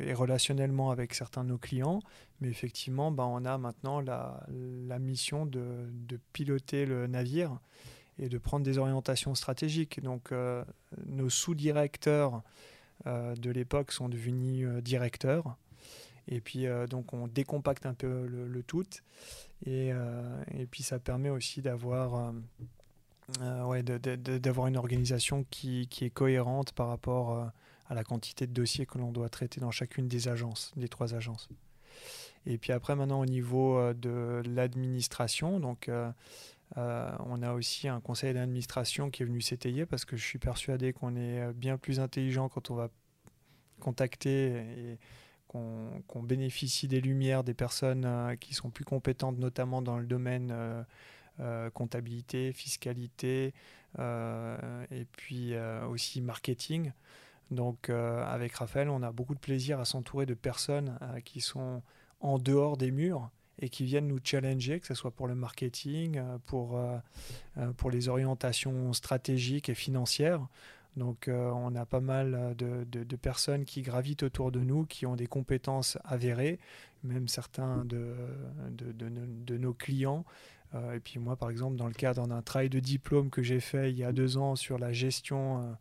[0.00, 2.00] et relationnellement avec certains de nos clients.
[2.40, 7.58] Mais effectivement, ben, on a maintenant la, la mission de, de, piloter le navire
[8.18, 10.02] et de prendre des orientations stratégiques.
[10.02, 10.64] Donc euh,
[11.06, 12.42] nos sous-directeurs
[13.06, 15.56] euh, de l'époque sont devenus directeurs.
[16.28, 18.84] Et puis donc on décompacte un peu le, tout.
[19.66, 22.32] Et, et, puis ça permet aussi d'avoir
[23.64, 27.50] ouais, d'avoir une organisation qui, qui, est cohérente par rapport
[27.90, 31.14] à la quantité de dossiers que l'on doit traiter dans chacune des agences, des trois
[31.14, 31.48] agences.
[32.46, 36.10] Et puis après, maintenant, au niveau euh, de l'administration, donc euh,
[36.76, 40.38] euh, on a aussi un conseil d'administration qui est venu s'étayer parce que je suis
[40.38, 42.90] persuadé qu'on est bien plus intelligent quand on va
[43.80, 44.98] contacter et
[45.48, 50.54] qu'on bénéficie des lumières des personnes qui sont plus compétentes, notamment dans le domaine
[51.74, 53.52] comptabilité, fiscalité
[53.98, 55.54] et puis
[55.88, 56.92] aussi marketing.
[57.50, 61.40] Donc euh, avec Raphaël, on a beaucoup de plaisir à s'entourer de personnes euh, qui
[61.40, 61.82] sont
[62.20, 66.16] en dehors des murs et qui viennent nous challenger, que ce soit pour le marketing,
[66.18, 66.80] euh, pour,
[67.76, 70.46] pour les orientations stratégiques et financières.
[70.96, 75.14] Donc on a pas mal de, de, personnes qui gravitent autour de nous, qui ont
[75.14, 76.58] des compétences avérées,
[77.04, 78.16] même certains de,
[78.70, 80.24] de nos clients.
[80.74, 83.92] et puis moi, par exemple, dans le cadre d'un travail de diplôme que j'ai fait
[83.92, 85.76] il y a deux ans sur la gestion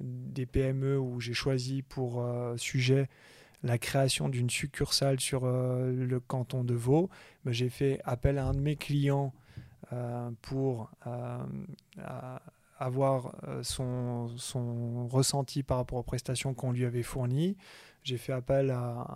[0.00, 3.08] des PME où j'ai choisi pour euh, sujet
[3.62, 7.10] la création d'une succursale sur euh, le canton de Vaud,
[7.44, 9.34] ben, j'ai fait appel à un de mes clients
[9.92, 10.90] euh, pour
[12.78, 14.28] avoir son,
[15.08, 17.58] ressenti par rapport aux prestations qu'on lui avait fournies.
[18.02, 19.06] J'ai fait appel à,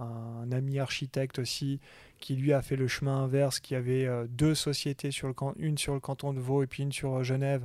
[0.42, 1.80] un ami architecte aussi
[2.18, 5.94] qui lui a fait le chemin inverse, qui avait deux sociétés, sur le, une sur
[5.94, 7.64] le canton de Vaud et puis une sur Genève,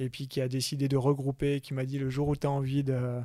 [0.00, 2.50] et puis qui a décidé de regrouper, qui m'a dit le jour où tu as
[2.50, 3.20] envie de,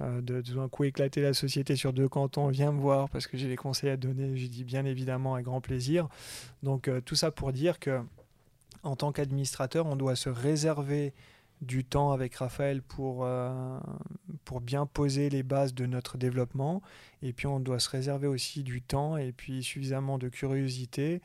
[0.00, 3.28] euh, de, de, un coup éclater la société sur deux cantons, viens me voir parce
[3.28, 4.36] que j'ai des conseils à donner.
[4.36, 6.08] J'ai dit bien évidemment avec grand plaisir.
[6.64, 8.02] Donc euh, tout ça pour dire que
[8.82, 11.14] en tant qu'administrateur, on doit se réserver
[11.62, 13.78] du temps avec Raphaël pour, euh,
[14.44, 16.82] pour bien poser les bases de notre développement.
[17.22, 21.22] Et puis on doit se réserver aussi du temps et puis suffisamment de curiosité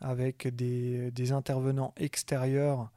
[0.00, 2.90] avec des, des intervenants extérieurs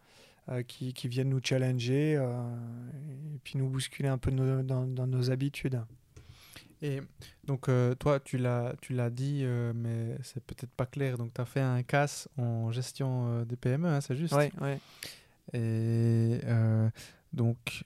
[0.68, 2.44] qui, qui, viennent nous challenger euh,
[3.36, 5.82] et puis nous bousculer un peu dans, dans, nos habitudes.
[6.82, 7.00] Et
[7.46, 11.18] donc, euh, toi, tu l'as, tu l'as dit, mais c'est peut-être pas clair.
[11.18, 14.34] Donc, tu as fait un CAS en gestion des PME, hein, c'est juste?
[14.36, 14.78] Oui, oui.
[15.54, 16.40] Et
[17.34, 17.84] donc,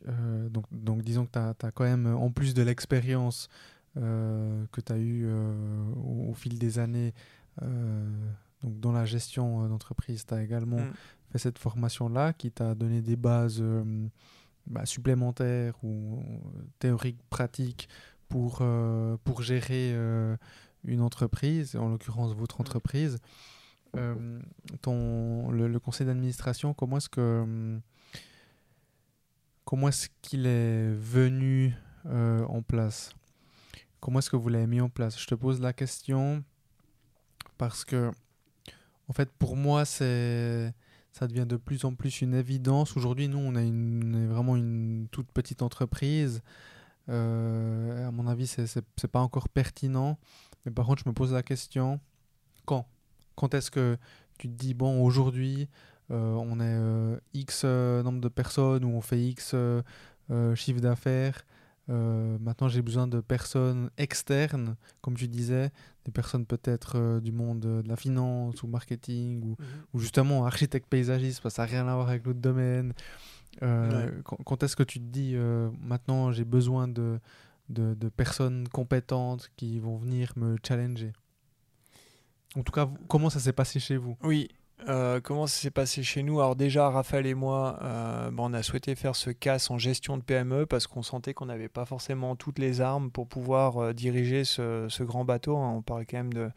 [0.49, 3.49] donc, donc, disons que tu as, quand même, en plus de l'expérience
[3.95, 7.13] que tu as eue au, fil des années,
[7.61, 10.79] donc dans la gestion d'entreprise, tu as également
[11.33, 14.07] mm cette formation-là qui t'a donné des bases euh,
[14.67, 17.89] bah, supplémentaires ou euh, théoriques, pratiques
[18.29, 19.93] pour, euh, pour gérer
[20.85, 23.19] une entreprise, en l'occurrence votre entreprise.
[24.81, 27.79] ton, le, conseil d'administration, comment est-ce que
[29.65, 31.73] comment est-ce qu'il est venu
[32.05, 33.13] en place?
[33.99, 35.19] Comment est-ce que vous l'avez mis en place?
[35.19, 36.43] Je te pose la question
[37.57, 38.11] parce que,
[39.07, 40.73] en fait, pour moi, c'est
[41.17, 42.97] ça devient de plus en plus une évidence.
[42.97, 46.41] Aujourd'hui, nous, on, a vraiment une toute petite entreprise.
[47.07, 50.17] Euh, à mon avis, c'est n'est pas encore pertinent.
[50.65, 52.01] Mais par contre, je me pose la question,
[52.65, 52.85] quand?
[53.37, 53.97] Quand est-ce que
[54.37, 55.69] tu te dis, bon, aujourd'hui,
[56.11, 59.55] euh, on est euh, X nombre de personnes ou on fait X
[60.55, 61.45] chiffre d'affaires
[61.89, 65.69] euh, maintenant j'ai besoin de personnes externes, comme tu disais,
[66.05, 69.65] des personnes peut-être euh, du monde de la finance ou marketing ou, Mhm.
[69.93, 72.93] ou justement architecte paysagiste, parce que ça n'a rien à voir avec l'autre domaine.
[73.61, 77.19] Euh, Quand, quand est-ce que tu te dis euh, maintenant j'ai besoin de,
[77.69, 81.13] de, de personnes compétentes qui vont venir me challenger?
[82.55, 84.17] En tout cas, comment ça s'est passé chez vous?
[84.23, 84.49] Oui.
[84.87, 86.39] Euh, comment ça s'est passé chez nous?
[86.39, 90.17] Alors déjà, Raphaël et moi, euh, bah, on a souhaité faire ce casse en gestion
[90.17, 93.93] de PME parce qu'on sentait qu'on n'avait pas forcément toutes les armes pour pouvoir euh,
[93.93, 95.57] diriger ce, ce grand bateau.
[95.57, 95.73] hein.
[95.77, 96.49] On parle quand même de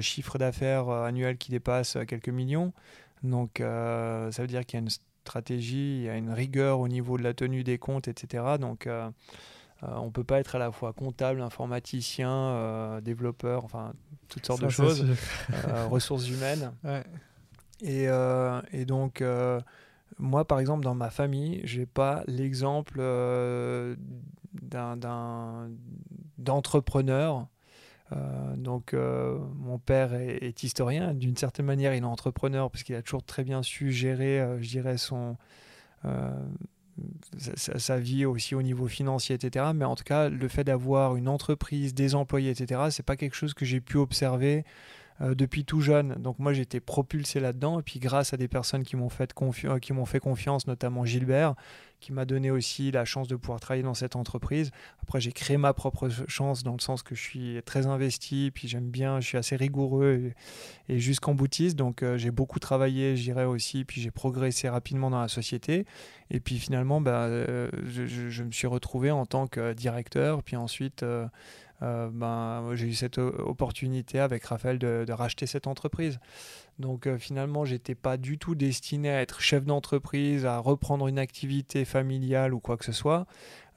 [0.00, 2.72] chiffre d'affaires annuel qui dépasse quelques millions.
[3.24, 4.90] Donc ça veut dire qu'il y a une
[5.24, 8.44] stratégie, il y a une rigueur au niveau de la tenue des comptes, etc.
[8.60, 8.88] Donc
[9.82, 13.92] on ne peut pas être à la fois comptable, informaticien, développeur, enfin
[14.28, 15.04] toutes sortes Ça, de choses,
[15.90, 16.72] ressources humaines.
[16.84, 17.02] Ouais.
[17.82, 19.60] Et, euh, et donc, euh,
[20.18, 23.96] moi, par exemple, dans ma famille, j'ai pas l'exemple euh,
[24.62, 25.68] d'un-
[26.38, 27.48] d'entrepreneur.
[28.56, 31.14] Donc, mon père est, historien.
[31.14, 34.68] D'une certaine manière, il est entrepreneur parce qu'il a toujours très bien su gérer, je
[34.68, 35.38] dirais, son,
[37.38, 39.72] sa- sa vie aussi au niveau financier, etc.
[39.74, 43.34] Mais en tout cas, le fait d'avoir une entreprise, des employés, etc., c'est pas quelque
[43.34, 44.64] chose que j'ai pu observer
[45.20, 46.14] euh, depuis tout jeune.
[46.14, 49.68] Donc moi été propulsé là-dedans et puis grâce à des personnes qui m'ont fait, confi-
[49.68, 51.54] euh, qui m'ont fait confiance, notamment Gilbert,
[52.00, 54.70] qui m'a donné aussi la chance de pouvoir travailler dans cette entreprise.
[55.02, 58.68] Après j'ai créé ma propre chance dans le sens que je suis très investi, puis
[58.68, 60.32] j'aime bien, je suis assez rigoureux
[60.88, 61.76] et, jusqu'en boutiste.
[61.76, 65.86] Donc euh, j'ai beaucoup travaillé, je dirais aussi, puis j'ai progressé rapidement dans la société.
[66.30, 71.04] Et puis finalement, bah, je- je me suis retrouvé en tant que directeur, puis ensuite...
[71.82, 76.20] euh, ben, j'ai eu cette opportunité avec Raphaël de, racheter cette entreprise.
[76.78, 81.18] Donc euh, finalement, j'étais pas du tout destiné à être chef d'entreprise, à reprendre une
[81.18, 83.26] activité familiale ou quoi que ce soit.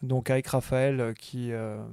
[0.02, 1.84] Donc avec Raphaël, euh, qui euh,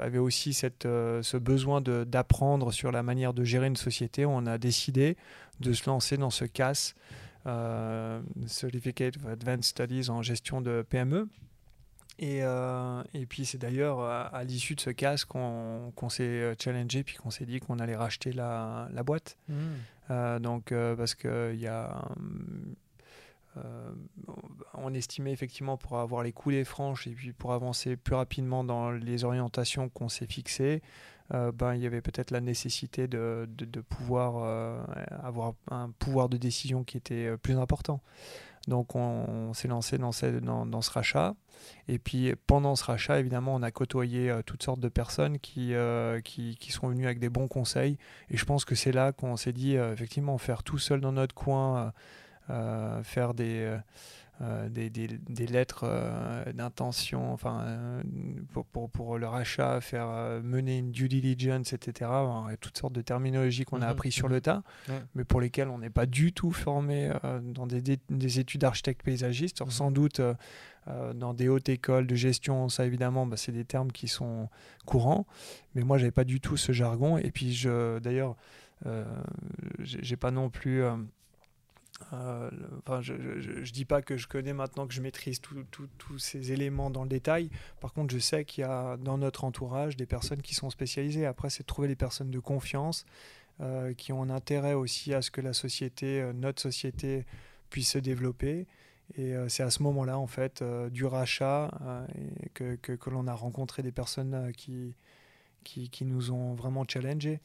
[0.00, 4.58] avait aussi cette, ce besoin d'apprendre sur la manière de gérer une société, on a
[4.58, 5.16] décidé
[5.58, 6.94] de se lancer dans ce CAS,
[8.46, 11.28] Certificate of Advanced Studies en gestion de PME.
[12.18, 16.22] Et, euh, et puis c'est d'ailleurs à, à l'issue de ce casque qu'on qu'on s'est
[16.22, 19.36] euh, challengé puis qu'on s'est dit qu'on allait racheter la, la boîte.
[19.48, 19.54] Mmh.
[20.10, 22.04] Euh, donc euh, parce qu'il y a
[23.56, 23.90] euh,
[24.74, 28.90] on estimait effectivement pour avoir les coulées franches et puis pour avancer plus rapidement dans
[28.90, 30.82] les orientations qu'on s'est fixées,
[31.32, 34.82] euh, ben, il y avait peut-être la nécessité de, de, de pouvoir euh,
[35.22, 38.00] avoir un pouvoir de décision qui était euh, plus important.
[38.68, 41.34] Donc on, s'est lancé dans ce, rachat.
[41.88, 45.74] Et puis pendant ce rachat, évidemment, on a côtoyé euh, toutes sortes de personnes qui,
[45.74, 47.98] euh, qui, qui sont venues avec des bons conseils.
[48.30, 51.12] Et je pense que c'est là qu'on s'est dit, euh, effectivement, faire tout seul dans
[51.12, 51.92] notre coin,
[53.02, 53.78] faire des,
[54.40, 58.02] euh, des, des, des lettres euh, d'intention enfin, euh,
[58.52, 60.08] pour, pour, pour le rachat, faire
[60.42, 62.10] mener une due diligence, etc.
[62.46, 64.34] Il y a toutes sortes de terminologies qu'on a Mhm, appris sur mhm.
[64.34, 64.62] le tas,
[65.14, 67.12] mais pour lesquelles on n'est pas du tout formé
[67.42, 69.60] dans des, des, des études d'architecte paysagiste.
[69.60, 69.72] Alors, Mhm.
[69.74, 70.20] Sans doute
[71.14, 74.48] dans des hautes écoles de gestion, ça évidemment, bah, c'est des termes qui sont
[74.84, 75.26] courants,
[75.74, 77.16] mais moi, j'avais pas du tout ce jargon.
[77.18, 78.36] Et puis, je, d'ailleurs,
[78.86, 79.04] euh,
[79.78, 80.82] j'ai j'ai pas non plus.
[82.12, 86.52] Euh, enfin, je, je dis pas que je connais maintenant que je maîtrise tous ces
[86.52, 87.50] éléments dans le détail.
[87.80, 91.26] Par contre, je sais qu'il y a dans notre entourage des personnes qui sont spécialisées.
[91.26, 93.06] Après, c'est de trouver des personnes de confiance
[93.60, 97.26] euh, qui ont un intérêt aussi à ce que la société, euh, notre société,
[97.70, 98.66] puisse se développer.
[99.16, 101.70] Et c'est à ce moment-là, en fait, du rachat,
[102.54, 104.94] que, l'on a rencontré des personnes qui,
[105.62, 107.40] qui, nous ont vraiment challengés.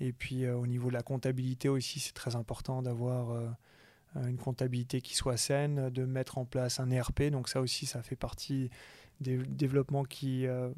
[0.00, 3.54] Et puis, au niveau de la comptabilité aussi, c'est très important d'avoir
[4.16, 7.24] une comptabilité qui soit saine, de mettre en place un ERP.
[7.30, 8.70] Donc ça aussi, ça fait partie
[9.20, 10.70] des développements qui, euh,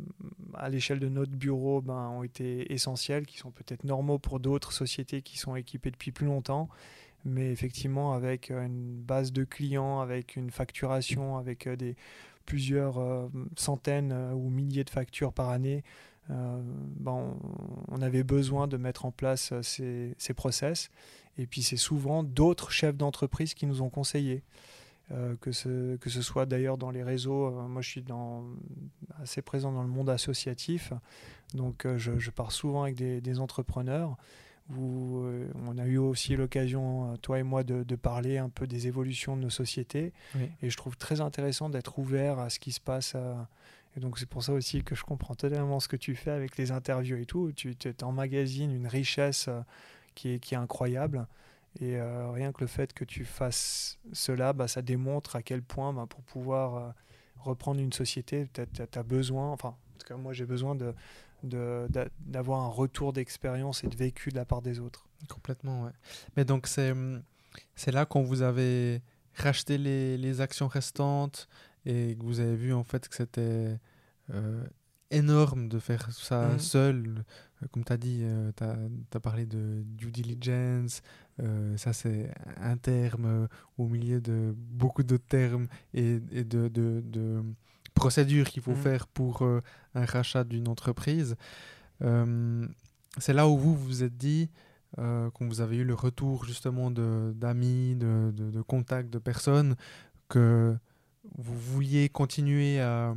[0.55, 4.73] à l'échelle de notre bureau, ben, ont été essentiels, qui sont peut-être normaux pour d'autres
[4.73, 6.69] sociétés qui sont équipées depuis plus longtemps.
[7.25, 11.77] Mais effectivement, avec euh, une base de clients, avec une facturation, avec euh,
[12.47, 15.85] plusieurs euh, centaines euh, ou milliers de factures par année,
[16.31, 16.61] euh,
[16.99, 17.37] ben,
[17.89, 20.91] on, avait besoin de mettre en place euh, ces, ces process.
[21.39, 24.43] Et puis c'est souvent d'autres chefs d'entreprise qui nous ont conseillé.
[25.13, 28.43] Euh, que, ce, que ce soit d'ailleurs dans les réseaux, euh, moi je suis dans,
[29.23, 30.93] assez présent dans le monde associatif,
[31.55, 34.17] donc je, je pars souvent avec des, des entrepreneurs,
[34.77, 35.23] où
[35.65, 39.37] on a eu aussi l'occasion, toi et moi, de, de parler un peu des évolutions
[39.37, 40.51] de nos sociétés, Oui.
[40.61, 43.15] et je trouve très intéressant d'être ouvert à ce qui se passe.
[44.01, 46.71] Donc c'est pour ça aussi que je comprends totalement ce que tu fais avec les
[46.71, 49.61] interviews et tout, tu emmagasines une richesse euh,
[50.15, 51.27] qui est, incroyable.
[51.81, 55.63] Et euh, rien que le fait que tu fasses cela, bah, ça démontre à quel
[55.63, 56.91] point, bah, pour pouvoir euh,
[57.39, 60.77] reprendre une société, tu as, besoin, enfin, en tout cas, moi, j'ai besoin
[61.43, 65.07] d'avoir un retour d'expérience et de vécu de la part des autres.
[65.29, 65.93] Complètement, ouais.
[66.37, 69.03] Mais donc, c'est là qu'on vous avez
[69.37, 71.49] racheté les, actions restantes
[71.87, 73.79] et que vous avez vu en fait que c'était
[74.35, 74.65] euh,
[75.13, 76.59] énorme de faire ça mhm.
[76.59, 77.25] seul.
[77.63, 81.01] Euh, comme tu as dit, euh, tu as, parlé de due diligence.
[81.77, 82.31] ça, c'est
[82.61, 87.43] un terme au milieu de beaucoup d'autres termes et, et de, de, de,
[87.95, 88.83] procédures qu'il faut mhm.
[88.83, 91.37] faire pour un rachat d'une entreprise.
[92.01, 94.51] c'est là où vous vous êtes dit,
[94.97, 99.77] quand vous avez eu le retour justement d'amis, de, de, de, contacts, de personnes,
[100.29, 100.77] que
[101.37, 103.15] vous vouliez continuer à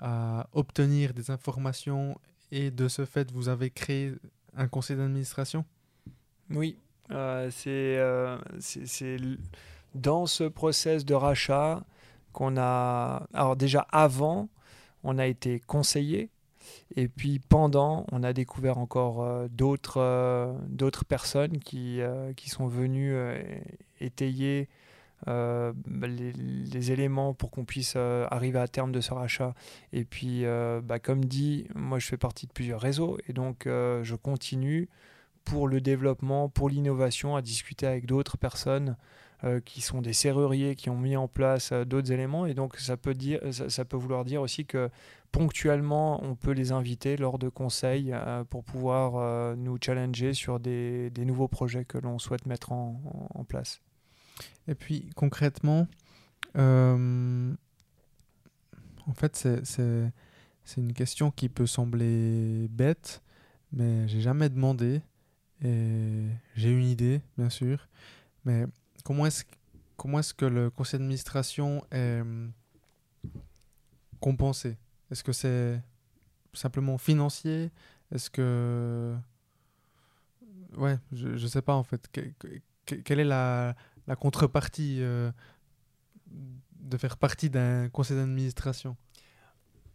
[0.00, 2.18] à obtenir des informations
[2.50, 4.14] et de ce fait, vous avez créé
[4.56, 5.64] un conseil d'administration?
[6.50, 6.78] Oui,
[7.10, 9.16] euh, euh, c'est
[9.94, 11.84] dans ce process de rachat
[12.32, 13.26] qu'on a...
[13.34, 14.48] Alors déjà avant,
[15.04, 16.30] on a été conseillé.
[16.96, 22.00] Et puis pendant, on a découvert encore euh, d'autres d'autres personnes qui,
[22.36, 23.14] qui sont venues
[24.00, 24.68] étayer
[25.28, 29.54] euh, les, éléments pour qu'on puisse euh, arriver à terme de ce rachat.
[29.92, 33.64] Et puis, euh, bah, comme dit, moi je fais partie de plusieurs réseaux et donc
[33.66, 34.88] je continue
[35.44, 38.96] pour le développement, pour l'innovation, à discuter avec d'autres personnes
[39.64, 42.44] qui sont des serruriers, qui ont mis en place d'autres éléments.
[42.44, 44.90] Et donc, ça peut, dire, ça, peut vouloir dire aussi que
[45.32, 48.14] ponctuellement, on peut les inviter lors de conseils
[48.50, 53.80] pour pouvoir nous challenger sur des, nouveaux projets que l'on souhaite mettre en place.
[54.68, 55.86] Et puis concrètement,
[56.56, 57.52] euh,
[59.06, 60.12] en fait, c'est
[60.76, 63.22] une question qui peut sembler bête,
[63.72, 65.02] mais j'ai jamais demandé.
[65.62, 66.26] Et
[66.56, 67.88] j'ai une idée, bien sûr.
[68.44, 68.64] Mais
[69.04, 69.44] comment est-ce
[69.96, 72.48] comment est-ce que le conseil d'administration est euh,
[74.20, 74.78] compensé?
[75.10, 75.82] Est-ce que c'est
[76.54, 77.70] simplement financier?
[78.10, 79.14] Est-ce que
[80.76, 82.08] ouais, je ne sais pas en fait.
[82.10, 83.76] quelle est la,
[84.10, 85.30] la contrepartie euh,
[86.80, 88.96] de faire partie d'un conseil d'administration?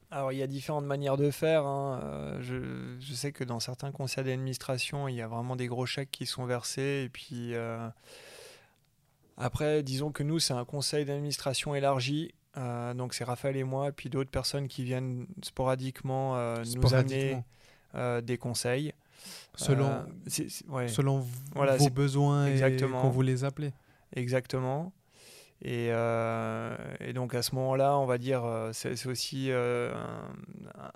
[0.10, 1.66] Alors, il y a différentes manières de faire.
[1.66, 2.00] Hein.
[2.02, 6.12] Euh, je, sais que dans certains conseils d'administration, il y a vraiment des gros chèques
[6.12, 7.04] qui sont versés.
[7.06, 7.90] Et puis, euh,
[9.36, 12.34] après, disons que nous, c'est un conseil d'administration élargi.
[12.96, 17.44] donc, c'est Raphaël et moi, puis d'autres personnes qui viennent sporadiquement, nous amener
[18.24, 18.94] des conseils.
[19.56, 20.06] Selon,
[20.88, 23.00] selon vos besoins exactement.
[23.00, 23.74] et quand vous les appelez.
[24.14, 24.94] Exactement.
[25.62, 29.94] Et, euh, et, donc à ce moment-là, on va dire, euh, c'est aussi euh,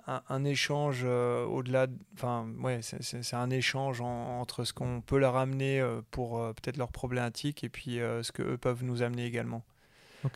[0.06, 6.38] un, échange au-delà, enfin ouais, c'est un échange entre ce qu'on peut leur amener pour
[6.54, 9.62] peut-être leurs problématiques et puis ce qu'eux peuvent nous amener également.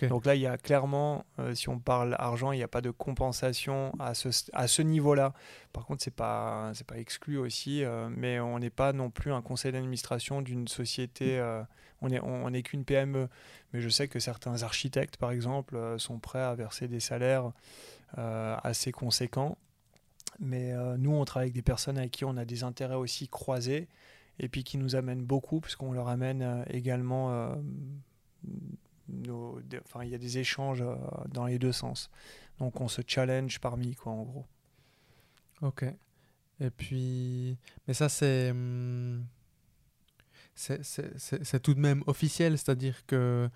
[0.08, 2.90] Donc là, il y a clairement, si on parle argent, il n'y a pas de
[2.90, 5.34] compensation à ce, à ce niveau-là.
[5.74, 9.42] Par contre, ce n'est pas, pas exclu aussi, mais on n'est pas non plus un
[9.42, 11.38] conseil d'administration d'une société
[12.04, 13.28] on n'est on, qu'une PME.
[13.72, 17.52] Mais je sais que certains architectes, par exemple, euh, sont prêts à verser des salaires
[18.18, 19.58] euh, assez conséquents.
[20.40, 23.28] Mais euh, nous, on travaille avec des personnes avec qui on a des intérêts aussi
[23.28, 23.88] croisés
[24.38, 27.54] et puis qui nous amènent beaucoup, puisqu'on leur amène également.
[29.84, 30.82] enfin, il y a des échanges
[31.28, 32.10] dans les deux sens.
[32.58, 34.46] Donc on se challenge parmi, quoi, en gros.
[35.62, 35.84] Ok.
[36.60, 38.50] Et puis, mais ça, c'est.
[38.50, 39.24] Hum,
[40.54, 43.48] c'est tout de même officiel, c'est-à-dire que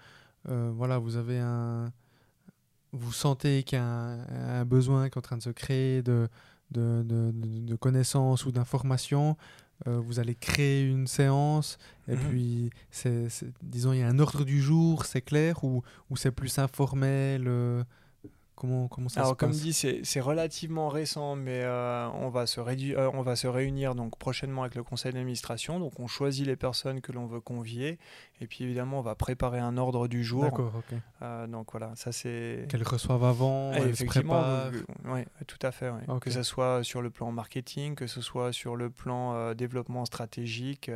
[0.49, 1.93] euh, voilà, vous avez un,
[2.93, 6.29] vous sentez qu'il y a un, besoin qui est en train de se créer de,
[6.71, 9.37] de, de, connaissances ou d'informations.
[9.87, 11.79] Euh, vous allez créer une séance
[12.09, 12.29] et mhm.
[12.29, 13.29] puis c'est
[13.63, 17.45] disons il y a un ordre du jour c'est clair ou, ou c'est plus informel
[17.47, 17.85] euh,
[18.59, 23.11] Comment, ça Alors, se comme dit, c'est relativement récent, mais euh, on, va se euh,
[23.15, 25.79] on va se réunir donc prochainement avec le conseil d'administration.
[25.79, 28.01] Donc, on choisit les personnes que l'on veut convier.
[28.41, 30.43] Et puis, évidemment, on va préparer un ordre du jour.
[30.43, 30.99] D'accord, ok.
[31.23, 32.67] Euh, donc, voilà, ça c'est.
[32.69, 34.43] Qu'elles reçoivent avant, elles effectivement,
[35.05, 35.93] Oui, tout à fait.
[36.21, 40.91] Que ce soit sur le plan marketing, que ce soit sur le plan développement stratégique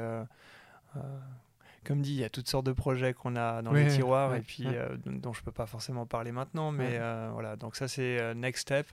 [1.84, 4.40] comme dit, il y a toutes sortes de projets qu'on a dans les tiroirs et
[4.40, 7.56] puis euh, dont je peux pas forcément parler maintenant, mais euh, voilà.
[7.56, 8.86] Donc ça c'est euh, next step.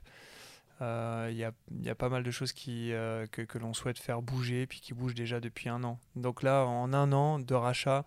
[0.82, 1.52] Il y a,
[1.82, 2.88] y, a, pas mal de choses qui,
[3.32, 5.98] que, que l'on souhaite faire bouger, puis qui bougent déjà depuis un an.
[6.16, 8.06] Donc là, en un an de rachat,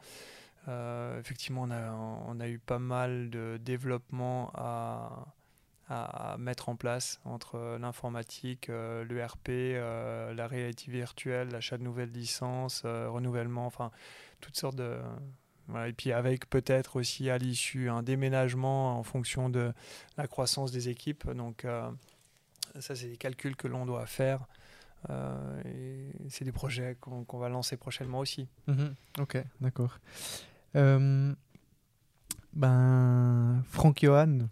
[1.20, 5.28] effectivement, on a, on a eu pas mal de développement à,
[5.88, 9.50] à mettre en place entre l'informatique, l'ERP,
[10.36, 13.92] la réalité virtuelle, l'achat de nouvelles licences, renouvellement, enfin
[14.44, 14.98] toutes sortes de
[15.88, 19.72] et puis avec peut-être aussi à l'issue un déménagement en fonction de
[20.18, 21.30] la croissance des équipes.
[21.32, 21.66] Donc
[22.80, 24.46] ça, c'est des calculs que l'on doit faire.
[25.10, 28.50] et c'est des projets qu'on va lancer prochainement aussi.
[28.68, 28.94] Mhm.
[29.20, 30.00] Ok, d'accord.
[32.56, 34.48] ben, Franck Johan,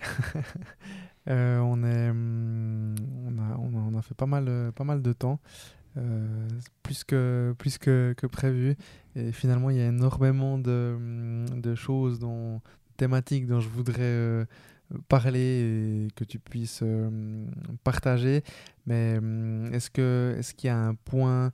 [1.28, 2.94] euh, on, est, hum,
[3.26, 5.38] on, a, on, a, fait pas mal, euh, pas mal de temps,
[5.96, 6.48] euh,
[6.82, 8.76] plus, que, plus que, que, prévu.
[9.16, 10.96] Et finalement, il y a énormément de,
[11.54, 12.60] de choses, dont,
[12.96, 14.46] thématiques dont je voudrais
[15.08, 16.82] parler et que tu puisses
[17.84, 18.42] partager.
[18.86, 19.20] Mais
[19.72, 21.52] est-ce qu'il est y a un point,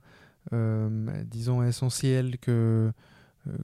[1.25, 2.91] disons, essentiel que,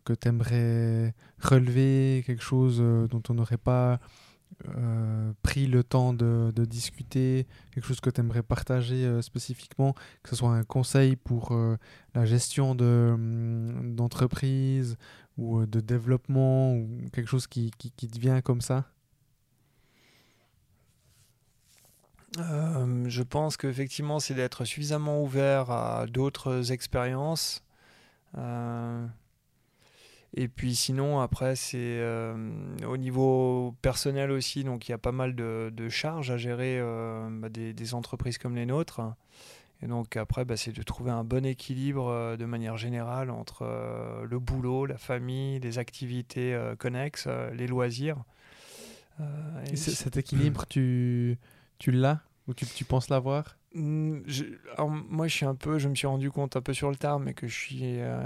[0.06, 2.80] que tu aimerais relever, quelque chose
[3.10, 4.00] dont on n'aurait pas
[4.76, 9.94] euh, pris le temps de, discuter, quelque chose que tu aimerais partager euh, spécifiquement,
[10.24, 11.78] que ce soit un conseil pour euh,
[12.16, 14.98] la gestion hum, d'entreprise
[15.38, 18.86] ou de développement ou quelque chose qui, qui, qui te vient comme ça?
[22.36, 27.64] Je pense qu'effectivement, c'est d'être suffisamment ouvert à d'autres expériences.
[30.40, 32.36] Et puis sinon, après, c'est euh,
[32.88, 37.28] au niveau personnel aussi, donc il y a pas mal de, charges à gérer euh,
[37.32, 39.02] bah, des, entreprises comme les nôtres.
[39.82, 43.64] Et donc après, bah, c'est de trouver un bon équilibre euh, de manière générale entre
[44.30, 48.24] le boulot, la famille, les activités connexes, les loisirs.
[49.72, 51.40] et cet équilibre, tu,
[51.80, 53.58] tu l'as ou tu, tu penses l'avoir?
[53.80, 57.20] Moi, je suis un peu, je me suis rendu compte un peu sur le tard,
[57.20, 58.24] mais que je suis euh,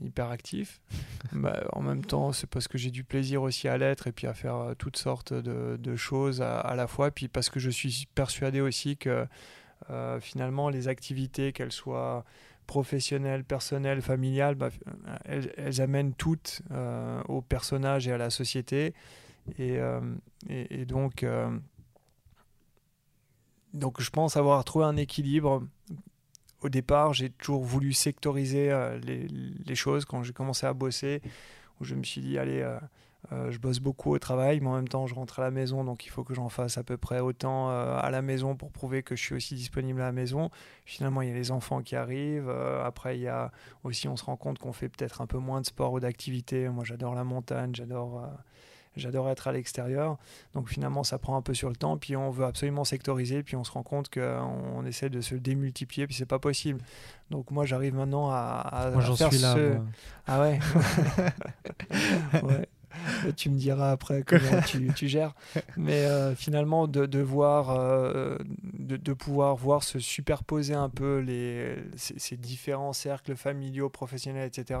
[0.00, 0.80] hyper actif.
[1.32, 4.26] bah, en même temps, c'est parce que j'ai du plaisir aussi à l'être et puis
[4.26, 7.10] à faire euh, toutes sortes de, choses à, la fois.
[7.10, 9.26] Puis parce que je suis persuadé aussi que
[9.90, 12.24] euh, finalement, les activités, qu'elles soient
[12.66, 14.70] professionnelles, personnelles, familiales, bah,
[15.24, 16.62] elles, amènent toutes
[17.28, 18.94] au personnage et à la société.
[19.58, 19.78] Et,
[20.48, 21.24] et, et donc
[23.74, 25.62] donc je pense avoir trouvé un équilibre.
[26.62, 31.20] Au départ, j'ai toujours voulu sectoriser euh, les, choses quand j'ai commencé à bosser,
[31.80, 32.78] où je me suis dit, allez, euh,
[33.32, 35.84] euh, je bosse beaucoup au travail, mais en même temps, je rentre à la maison,
[35.84, 39.02] donc il faut que j'en fasse à peu près autant à la maison pour prouver
[39.02, 40.50] que je suis aussi disponible à la maison.
[40.86, 42.48] Finalement, il y a les enfants qui arrivent.
[42.48, 43.52] après, il y a
[43.84, 46.68] aussi, on se rend compte qu'on fait peut-être un peu moins de sport ou d'activité.
[46.68, 48.26] Moi, j'adore la montagne, j'adore
[48.96, 50.16] J'adore être à l'extérieur.
[50.54, 51.96] Donc finalement, ça prend un peu sur le temps.
[51.98, 53.42] Puis on veut absolument sectoriser.
[53.42, 56.06] Puis on se rend compte qu'on essaie de se démultiplier.
[56.06, 56.80] Puis c'est pas possible.
[57.30, 59.56] Donc moi, j'arrive maintenant à, à, moi, j'en suis là,
[60.26, 60.58] Ah ouais.
[62.42, 62.68] ouais.
[63.36, 65.34] tu me diras après comment tu, tu gères.
[65.76, 68.36] Mais euh, finalement, de, de voir, euh,
[68.74, 74.80] de, de, pouvoir voir se superposer un peu les, ces, différents cercles familiaux, professionnels, etc.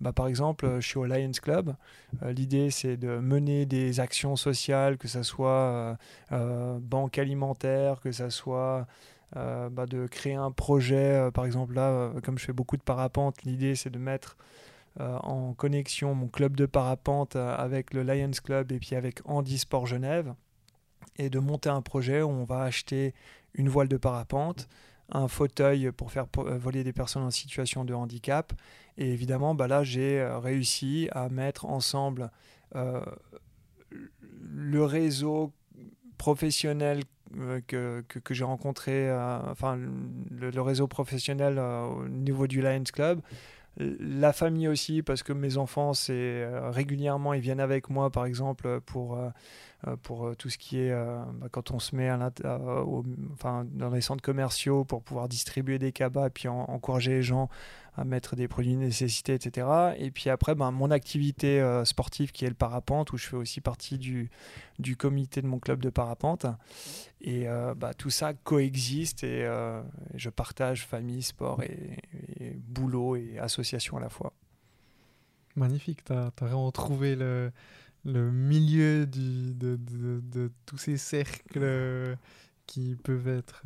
[0.00, 1.74] Bah, par exemple, je suis au Lions Club.
[2.22, 5.96] Euh, l'idée, c'est de mener des actions sociales, que ce soit
[6.30, 8.86] banque alimentaire, que ce soit
[9.34, 11.28] bah, de créer un projet.
[11.32, 14.51] par exemple, là, comme je fais beaucoup de parapente, l'idée, c'est de mettre euh,
[15.00, 19.58] en connexion mon club de parapente euh, avec le Lions Club et puis avec Andy
[19.58, 20.34] Sport Genève
[21.16, 23.14] et de monter un projet où on va acheter
[23.54, 24.68] une voile de parapente,
[25.10, 28.52] un fauteuil pour faire euh, voler des personnes en situation de handicap.
[28.98, 32.30] Et évidemment, bah là, j'ai réussi à mettre ensemble
[34.40, 35.52] le réseau
[36.18, 37.02] professionnel
[37.66, 39.10] que, que, j'ai rencontré,
[39.50, 39.78] enfin
[40.30, 43.20] le, réseau professionnel au niveau du Lions Club,
[43.78, 48.26] la famille aussi, parce que mes enfants, c'est euh, régulièrement, ils viennent avec moi, par
[48.26, 49.30] exemple, pour, euh,
[49.86, 52.30] euh, pour tout ce qui est bah, quand on se met à
[53.32, 57.48] enfin, dans les centres commerciaux pour pouvoir distribuer des cabas et puis encourager les gens
[57.94, 59.66] à mettre des produits de nécessité, etc.
[59.98, 63.36] Et puis après, ben, mon activité euh, sportive qui est le parapente, où je fais
[63.36, 64.30] aussi partie du,
[64.78, 66.46] du comité de mon club de parapente.
[67.20, 69.82] Et euh, bah, tout ça coexiste et euh,
[70.14, 72.00] je partage famille, sport et,
[72.66, 74.32] boulot et association à la fois.
[75.54, 77.52] Magnifique, tu as, as, vraiment trouvé le,
[78.06, 82.16] le milieu du, de, de, de, tous ces cercles
[82.66, 83.64] qui peuvent être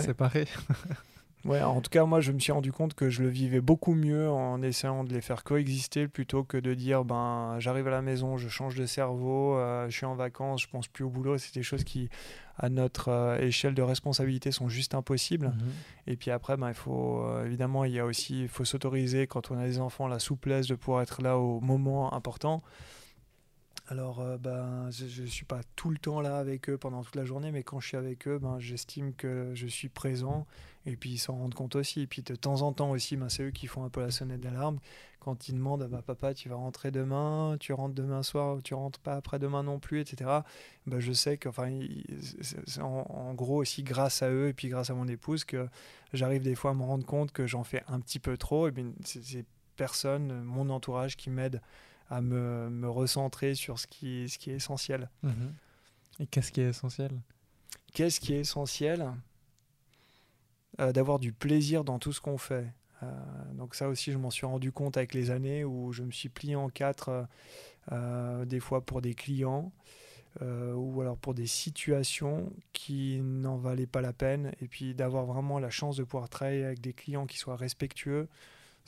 [0.00, 0.48] séparés.
[1.48, 3.94] Ouais, en tout cas, moi, je me suis rendu compte que je le vivais beaucoup
[3.94, 8.02] mieux en essayant de les faire coexister plutôt que de dire, ben, j'arrive à la
[8.02, 11.38] maison, je change de cerveau, euh, je suis en vacances, je pense plus au boulot.
[11.38, 12.10] C'est des choses qui,
[12.58, 15.46] à notre euh, échelle de responsabilité, sont juste impossibles.
[15.46, 15.72] Mhm.
[16.06, 19.26] Et puis après, ben, il faut, euh, évidemment, il y a aussi, il faut s'autoriser
[19.26, 22.62] quand on a des enfants la souplesse de pouvoir être là au moment important.
[23.90, 27.16] Alors, euh, ben, je ne suis pas tout le temps là avec eux pendant toute
[27.16, 30.46] la journée, mais quand je suis avec eux, ben, j'estime que je suis présent.
[30.84, 32.02] Et puis, ils s'en rendent compte aussi.
[32.02, 34.10] Et puis, de temps en temps aussi, ben, c'est eux qui font un peu la
[34.10, 34.78] sonnette d'alarme.
[35.20, 38.98] Quand ils demandent, bah, papa, tu vas rentrer demain, tu rentres demain soir, tu rentres
[38.98, 40.42] pas après-demain non plus, etc.
[40.86, 41.70] Ben, je sais que, enfin,
[42.80, 45.66] en, en, gros aussi grâce à eux et puis grâce à mon épouse que
[46.12, 48.68] j'arrive des fois à me rendre compte que j'en fais un petit peu trop.
[48.68, 49.46] Et bien, c'est
[49.76, 51.62] personne, mon entourage qui m'aide
[52.10, 55.10] à me, me, recentrer sur ce qui, ce qui est essentiel.
[55.22, 55.52] Mhm.
[56.20, 57.12] Et qu'est-ce qui est essentiel?
[57.92, 59.12] Qu'est-ce qui est essentiel?
[60.80, 62.72] Euh, D'avoir du plaisir dans tout ce qu'on fait.
[63.02, 63.06] Euh,
[63.54, 66.28] donc ça aussi, je m'en suis rendu compte avec les années où je me suis
[66.28, 67.26] plié en quatre,
[67.92, 69.72] euh, des fois pour des clients,
[70.40, 75.58] ou alors pour des situations qui n'en valaient pas la peine, et puis d'avoir vraiment
[75.58, 78.28] la chance de pouvoir travailler avec des clients qui soient respectueux,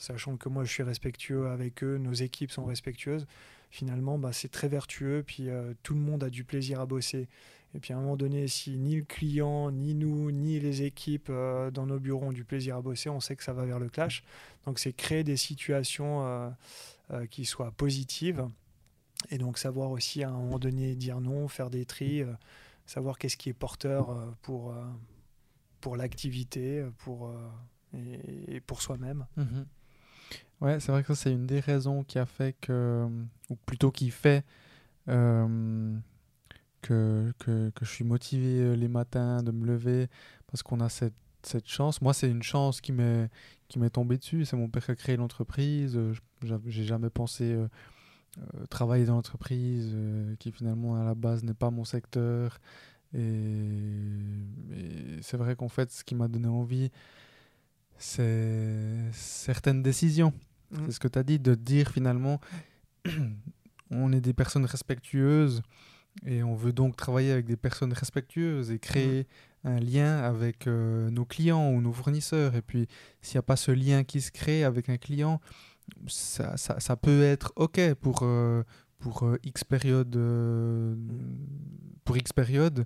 [0.01, 3.27] sachant que moi je suis respectueux avec eux, nos équipes sont respectueuses,
[3.69, 7.27] finalement bah, c'est très vertueux, puis euh, tout le monde a du plaisir à bosser.
[7.75, 11.29] Et puis à un moment donné, si ni le client, ni nous, ni les équipes
[11.29, 13.79] euh, dans nos bureaux ont du plaisir à bosser, on sait que ça va vers
[13.79, 14.23] le clash.
[14.65, 16.25] Donc c'est créer des situations
[17.11, 18.45] euh, qui soient positives.
[19.29, 22.23] Et donc savoir aussi à un moment donné dire non, faire des tris,
[22.87, 24.73] savoir qu'est-ce qui est porteur pour,
[25.79, 27.31] pour l'activité pour,
[27.93, 29.27] et, pour soi-même.
[29.37, 29.65] Mhm.
[30.61, 33.07] Ouais, c'est vrai que c'est une des raisons qui a fait que,
[33.49, 34.45] ou plutôt qui fait
[35.09, 35.97] euh,
[36.83, 40.07] que, que, que, je suis motivé euh, les matins de me lever
[40.47, 42.01] parce qu'on a cette, cette chance.
[42.01, 43.29] Moi, c'est une chance qui m'est
[43.69, 44.45] qui m'est tombée dessus.
[44.45, 45.97] C'est mon père qui a créé l'entreprise.
[45.97, 46.13] Euh,
[46.67, 47.57] j'ai jamais pensé
[48.69, 49.95] travailler dans l'entreprise
[50.39, 52.59] qui finalement à la base n'est pas mon secteur.
[53.13, 53.19] Et
[55.21, 56.91] c'est vrai qu'en fait, ce qui m'a donné envie,
[57.97, 60.33] c'est certaines décisions.
[60.71, 60.77] Mm.
[60.85, 62.39] C'est ce que tu as dit, de dire finalement,
[63.91, 65.61] on est des personnes respectueuses
[66.25, 69.27] et on veut donc travailler avec des personnes respectueuses et créer
[69.63, 69.67] mm.
[69.67, 72.55] un lien avec euh, nos clients ou nos fournisseurs.
[72.55, 72.87] Et puis,
[73.21, 75.39] s'il n'y a pas ce lien qui se crée avec un client,
[76.07, 78.63] ça, ça, ça peut être OK pour, euh,
[78.99, 80.17] pour euh, X période.
[82.03, 82.85] pour X période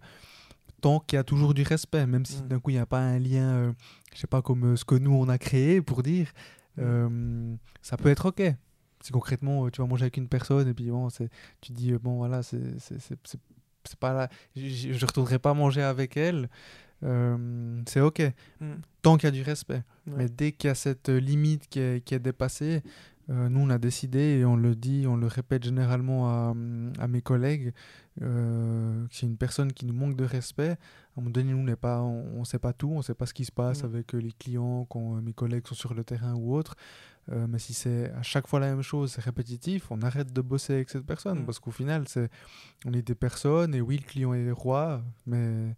[0.82, 2.48] tant qu'il y a toujours du respect, même si mm.
[2.48, 3.74] d'un coup il n'y a pas un lien,
[4.14, 6.32] je sais pas, comme ce que nous on a créé pour dire,
[6.80, 8.42] euh, ça peut être ok.
[9.02, 11.10] Si concrètement tu vas manger avec une personne et puis bon,
[11.62, 16.50] tu dis euh, bon voilà, c'est pas là, je ne retournerai pas manger avec elle.
[17.04, 18.22] Euh, c'est ok,
[18.62, 18.74] mm.
[19.02, 19.84] tant qu'il y a du respect.
[20.08, 22.82] Mais dès qu'il y a cette limite qui est, qui est dépassée,
[23.28, 26.56] nous on a décidé et on le dit, on le répète généralement à,
[27.00, 27.74] à mes collègues,
[28.22, 30.70] euh, c'est une personne qui nous manque de respect.
[30.70, 33.14] À un moment donné, nous, on pas, on ne sait pas tout, on ne sait
[33.14, 33.86] pas ce qui se passe mm.
[33.86, 36.76] avec euh, les clients, quand euh, mes collègues sont sur le terrain ou autre.
[37.28, 40.74] mais si c'est à chaque fois la même chose, c'est répétitif, on arrête de bosser
[40.74, 41.42] avec cette personne.
[41.42, 41.46] Mm.
[41.46, 42.30] Parce qu'au final, c'est,
[42.86, 45.76] on est des personnes, et oui, le client est roi, mais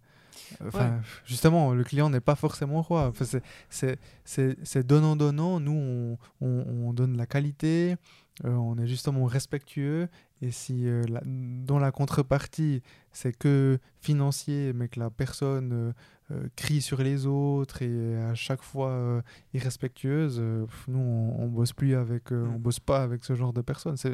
[0.66, 3.08] Enfin, justement, le client n'est pas forcément roi.
[3.08, 3.40] Enfin,
[3.70, 5.60] c'est donnant-donnant.
[5.60, 7.96] Nous, on, on, on, donne la qualité,
[8.44, 10.08] on est justement respectueux
[10.42, 15.92] et si euh, dans la contrepartie, c'est que financier, mais que la personne euh,
[16.32, 19.24] euh, crie sur les autres et à chaque fois
[19.54, 20.40] irrespectueuse,
[20.88, 22.56] nous, on, on, bosse plus avec, mm.
[22.56, 23.98] on bosse pas avec ce genre de personnes.
[23.98, 24.10] Ça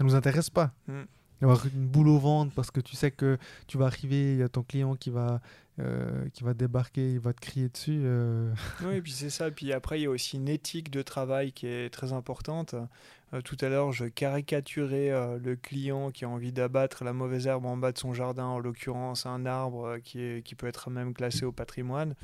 [0.00, 0.72] nous intéresse pas.
[0.88, 1.02] Mm.
[1.40, 3.36] Avoir une boule au ventre parce que tu sais que
[3.66, 5.40] tu vas arriver, il y a ton client qui va,
[5.78, 8.04] qui va débarquer, il va te crier dessus.
[8.84, 9.50] Oui, et puis c'est ça.
[9.50, 12.74] Puis après, il y a aussi une éthique de travail qui est très importante.
[13.34, 17.46] Euh, tout à l'heure, je caricaturais euh, le client qui a envie d'abattre la mauvaise
[17.46, 20.66] herbe en bas de son jardin, en l'occurrence un arbre euh, qui, est, qui peut
[20.66, 22.14] être même classé au patrimoine.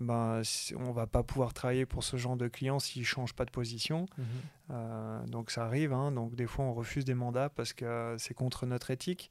[0.00, 0.40] Ben,
[0.78, 4.06] on va pas pouvoir travailler pour ce genre de client s'il change pas de position.
[4.16, 5.26] Mhm.
[5.26, 5.92] donc ça arrive.
[5.92, 6.12] Hein.
[6.12, 9.30] donc des fois, on refuse des mandats parce que c'est contre notre éthique.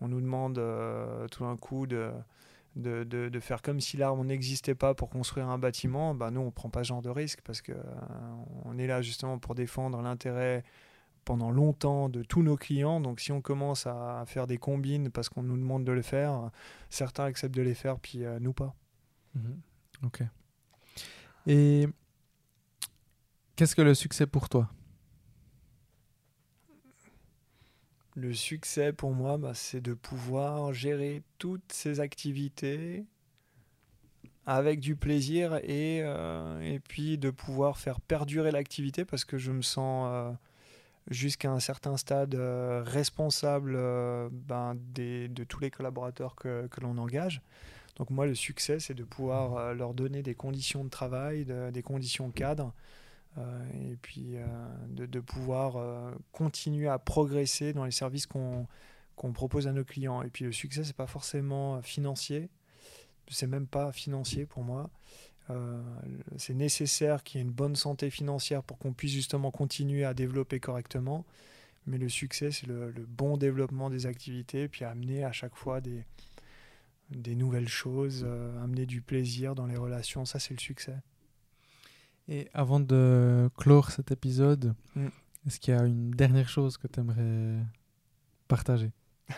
[0.00, 0.54] On nous demande
[1.30, 2.10] tout d'un coup de
[2.78, 6.50] de, faire comme si l'arbre n'existait pas pour construire un bâtiment, bah nous, on ne
[6.50, 10.64] prend pas ce genre de risque parce qu'on euh, est là justement pour défendre l'intérêt
[11.24, 13.00] pendant longtemps de tous nos clients.
[13.00, 16.50] Donc si on commence à faire des combines parce qu'on nous demande de le faire,
[16.88, 18.74] certains acceptent de les faire, puis euh, nous pas.
[19.34, 19.60] Mhm.
[20.04, 20.22] Ok.
[21.46, 21.88] Et
[23.56, 24.70] qu'est-ce que le succès pour toi?
[28.18, 33.04] Le succès pour moi, bah, c'est de pouvoir gérer toutes ces activités
[34.44, 39.52] avec du plaisir et, euh, et puis de pouvoir faire perdurer l'activité parce que je
[39.52, 40.32] me sens euh,
[41.08, 43.78] jusqu'à un certain stade euh, responsable
[44.32, 47.40] ben, des, de tous les collaborateurs que, que l'on engage.
[47.98, 52.32] Donc moi, le succès, c'est de pouvoir leur donner des conditions de travail, des conditions
[52.32, 52.74] cadres
[53.74, 54.46] et puis euh,
[54.88, 58.66] de, pouvoir euh, continuer à progresser dans les services qu'on
[59.16, 60.22] qu'on propose à nos clients.
[60.22, 62.50] Et puis le succès, c'est pas forcément financier,
[63.28, 64.90] c'est même pas financier pour moi.
[65.50, 65.82] Euh,
[66.36, 70.14] c'est nécessaire qu'il y ait une bonne santé financière pour qu'on puisse justement continuer à
[70.14, 71.24] développer correctement.
[71.86, 76.04] Mais le succès, c'est le, bon développement des activités, puis amener à chaque fois des,
[77.10, 80.24] des nouvelles choses, euh, amener du plaisir dans les relations.
[80.26, 80.96] Ça, c'est le succès.
[82.28, 85.06] Et avant de clore cet épisode, Mm.
[85.46, 87.58] est-ce qu'il y a une dernière chose que tu aimerais
[88.48, 88.92] partager?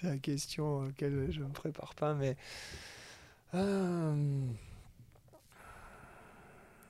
[0.00, 2.36] C'est la question à laquelle je ne me prépare pas, mais.
[3.54, 4.46] euh,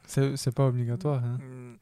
[0.07, 1.25] C'est pas obligatoire.
[1.25, 1.77] Hein Hmm.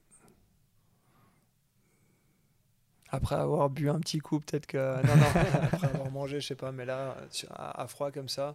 [3.11, 4.77] Après avoir bu un petit coup, peut-être que.
[5.07, 5.27] Non, non,
[5.73, 7.17] après avoir mangé, je sais pas, mais là,
[7.51, 8.55] à froid comme ça,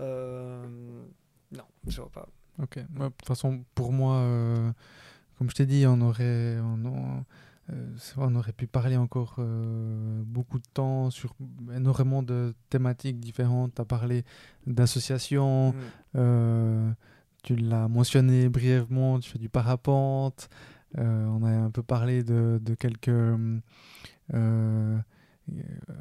[0.00, 0.66] euh,
[1.52, 2.28] non, je vois pas.
[2.62, 2.76] Ok.
[2.76, 4.72] Ouais, de toute façon, pour moi, euh,
[5.38, 7.24] comme je t'ai dit, on aurait, on, on-
[7.70, 11.34] euh, on aurait pu parler encore euh, beaucoup de temps sur
[11.74, 13.74] énormément de thématiques différentes.
[13.74, 14.24] Tu as parlé
[14.66, 15.74] d'associations,
[16.16, 16.90] euh,
[17.44, 20.48] tu l'as mentionné brièvement, tu fais du parapente.
[20.96, 23.10] on a un peu parlé de, de quelques,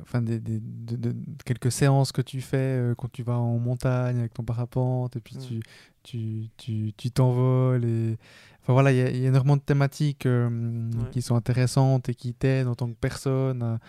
[0.01, 3.37] enfin des, des- de, de- de quelques séances que tu fais euh, quand tu vas
[3.37, 5.59] en montagne avec ton parapente et puis Mm.
[6.03, 8.17] tu tu tu t'envoles et
[8.61, 10.47] enfin voilà il y, a- il y a énormément de thématiques euh,
[10.91, 11.09] Ouais.
[11.11, 13.79] qui sont intéressantes et qui t'aident en tant que personne à,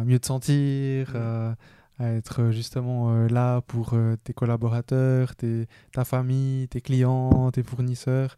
[0.00, 1.54] à mieux te sentir à,
[2.00, 7.62] à être justement euh, là pour euh, tes collaborateurs tes, ta famille tes clients tes
[7.62, 8.36] fournisseurs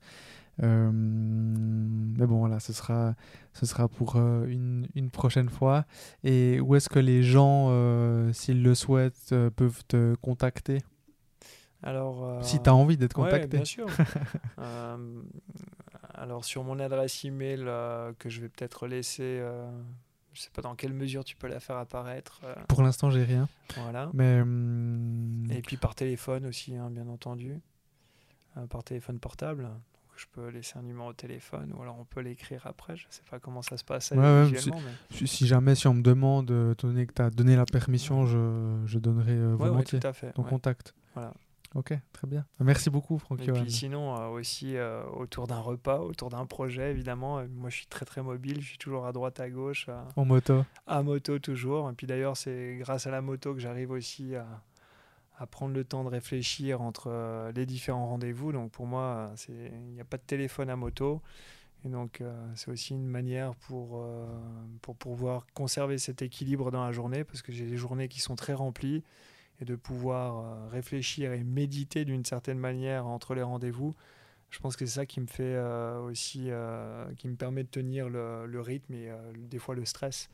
[0.63, 3.15] euh, mais bon, voilà, ce sera,
[3.53, 5.85] ce sera pour euh, une, une prochaine fois.
[6.25, 10.79] Et où est-ce que les gens, euh, s'ils le souhaitent, peuvent te contacter?
[11.83, 12.45] Alors.
[12.45, 13.57] Si tu as envie d'être ouais, contacté.
[13.57, 13.87] bien sûr.
[16.15, 17.61] Alors, sur mon adresse email
[18.19, 19.43] que je vais peut-être laisser,
[20.33, 22.41] je sais pas dans quelle mesure tu peux la faire apparaître.
[22.45, 23.49] euh, Pour l'instant, j'ai rien.
[23.77, 24.11] voilà.
[24.13, 27.61] Mais hum, Et puis par téléphone aussi, hein, bien entendu.
[28.57, 29.69] Euh, par téléphone portable.
[30.21, 32.95] Je peux laisser un numéro de téléphone ou alors on peut l'écrire après.
[32.95, 34.59] Je sais pas comment ça se passe Ouais, ouais, mais...
[35.11, 37.65] si si jamais, si on me demande, euh, étant donné que tu as donné la
[37.65, 40.33] permission, je, je donnerai euh, ouais, volontiers fait.
[40.33, 40.95] ton contact.
[41.15, 41.33] Voilà.
[41.77, 42.45] Ok, très bien.
[42.59, 46.91] Merci beaucoup, Franck Et puis sinon, euh, aussi euh, autour d'un repas, autour d'un projet,
[46.91, 47.39] évidemment.
[47.39, 48.61] Euh, moi, je suis très très mobile.
[48.61, 49.87] Je suis toujours à droite, à gauche,
[50.17, 50.65] En moto.
[50.89, 51.89] à moto toujours.
[51.89, 54.47] Et puis d'ailleurs, c'est grâce à la moto que j'arrive aussi à,
[55.41, 58.53] à prendre le temps de réfléchir entre euh, les différents rendez-vous.
[58.53, 61.23] Donc pour moi, il n'y a pas de téléphone à moto.
[61.83, 64.27] Et donc euh, c'est aussi une manière pour, euh,
[64.83, 68.37] pour pouvoir conserver cet équilibre dans la journée, parce que j'ai des journées qui sont
[68.37, 69.03] très remplies,
[69.63, 73.95] et de pouvoir réfléchir et méditer d'une certaine manière entre les rendez-vous.
[74.51, 77.69] Je pense que c'est ça qui me fait euh, aussi, euh, qui me permet de
[77.69, 80.29] tenir le, le rythme et euh, des fois le stress.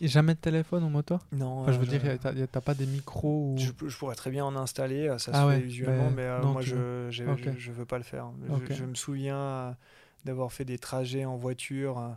[0.00, 3.54] Et jamais de téléphone en moto Non, Enfin, Je veux dire, t'as pas des micros
[3.54, 3.58] ou...
[3.58, 6.52] je, pourrais très bien en installer, ça Ah se ouais, fait usuellement, mais mais non,
[6.52, 7.24] moi je, je
[7.58, 8.30] je veux pas le faire.
[8.70, 9.76] Je- me souviens
[10.24, 12.16] d'avoir fait des trajets en voiture,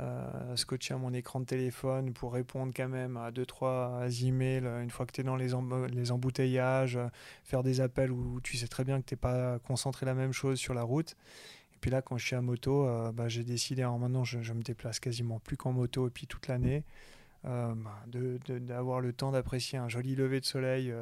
[0.00, 4.64] euh, scotché à mon écran de téléphone pour répondre quand même à deux trois emails
[4.64, 7.08] euh, une fois que tu es dans les, emb- les embouteillages, euh,
[7.44, 10.32] faire des appels où tu sais très bien que tu n'es pas concentré la même
[10.32, 11.16] chose sur la route.
[11.74, 14.40] Et puis là, quand je suis à moto, euh, bah, j'ai décidé, alors maintenant je,
[14.40, 16.84] je me déplace quasiment plus qu'en moto et puis toute l'année,
[17.44, 18.02] euh, bah,
[18.60, 20.94] d'avoir le temps d'apprécier un joli lever de soleil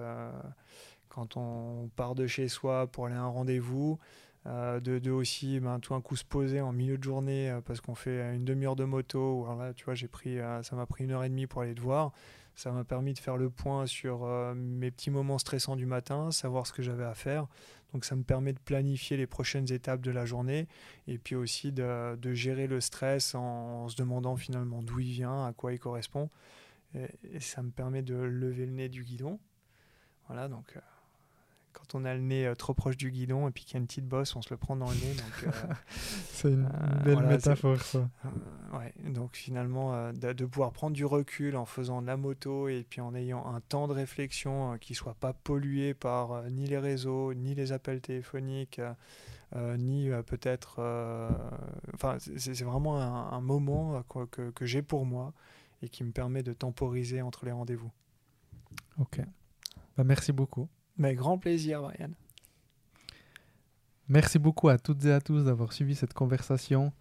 [1.08, 3.98] quand on part de chez soi pour aller à un rendez-vous.
[4.46, 7.82] Euh, de, aussi ben, tout un coup se poser en milieu de journée euh, parce
[7.82, 9.44] qu'on fait une demi-heure de moto.
[9.44, 11.62] ou là, tu vois, j'ai pris, euh, ça m'a pris une heure et demie pour
[11.62, 12.12] aller te voir.
[12.54, 16.66] Ça m'a permis de faire le point sur mes petits moments stressants du matin, savoir
[16.66, 17.46] ce que j'avais à faire.
[17.94, 20.66] Donc ça me permet de planifier les prochaines étapes de la journée
[21.06, 25.52] et puis aussi de, gérer le stress en, se demandant finalement d'où il vient, à
[25.54, 26.28] quoi il correspond.
[26.94, 29.38] Et, et ça me permet de lever le nez du guidon.
[30.26, 30.76] Voilà, donc
[31.72, 33.80] quand on a le nez euh, trop proche du guidon et puis qu'il y a
[33.80, 35.16] une petite bosse, on se le prend dans le nez.
[35.44, 35.51] Euh,
[36.32, 38.09] C'est une Euh, belle voilà, métaphore, ça.
[38.72, 42.84] ouais, donc finalement, de, de pouvoir prendre du recul en faisant de la moto et
[42.88, 47.34] puis en ayant un temps de réflexion qui soit pas pollué par ni les réseaux,
[47.34, 48.80] ni les appels téléphoniques,
[49.56, 50.80] euh, ni euh, peut-être.
[51.94, 55.32] Enfin, c'est c'est vraiment un, un moment quoi, que, que j'ai pour moi
[55.82, 57.90] et qui me permet de temporiser entre les rendez-vous.
[58.98, 59.20] Ok.
[59.97, 60.68] Bah, merci beaucoup.
[61.01, 62.12] Mais grand plaisir, Marianne.
[64.06, 66.93] Merci beaucoup à toutes et à tous d'avoir suivi cette conversation.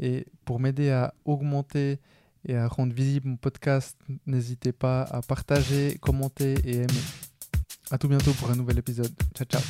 [0.00, 2.00] Et pour m'aider à augmenter
[2.44, 3.96] et à rendre visible mon podcast,
[4.26, 6.86] n'hésitez pas à partager, commenter et aimer.
[7.92, 9.14] À tout bientôt pour un nouvel épisode.
[9.32, 9.62] Ciao, ciao.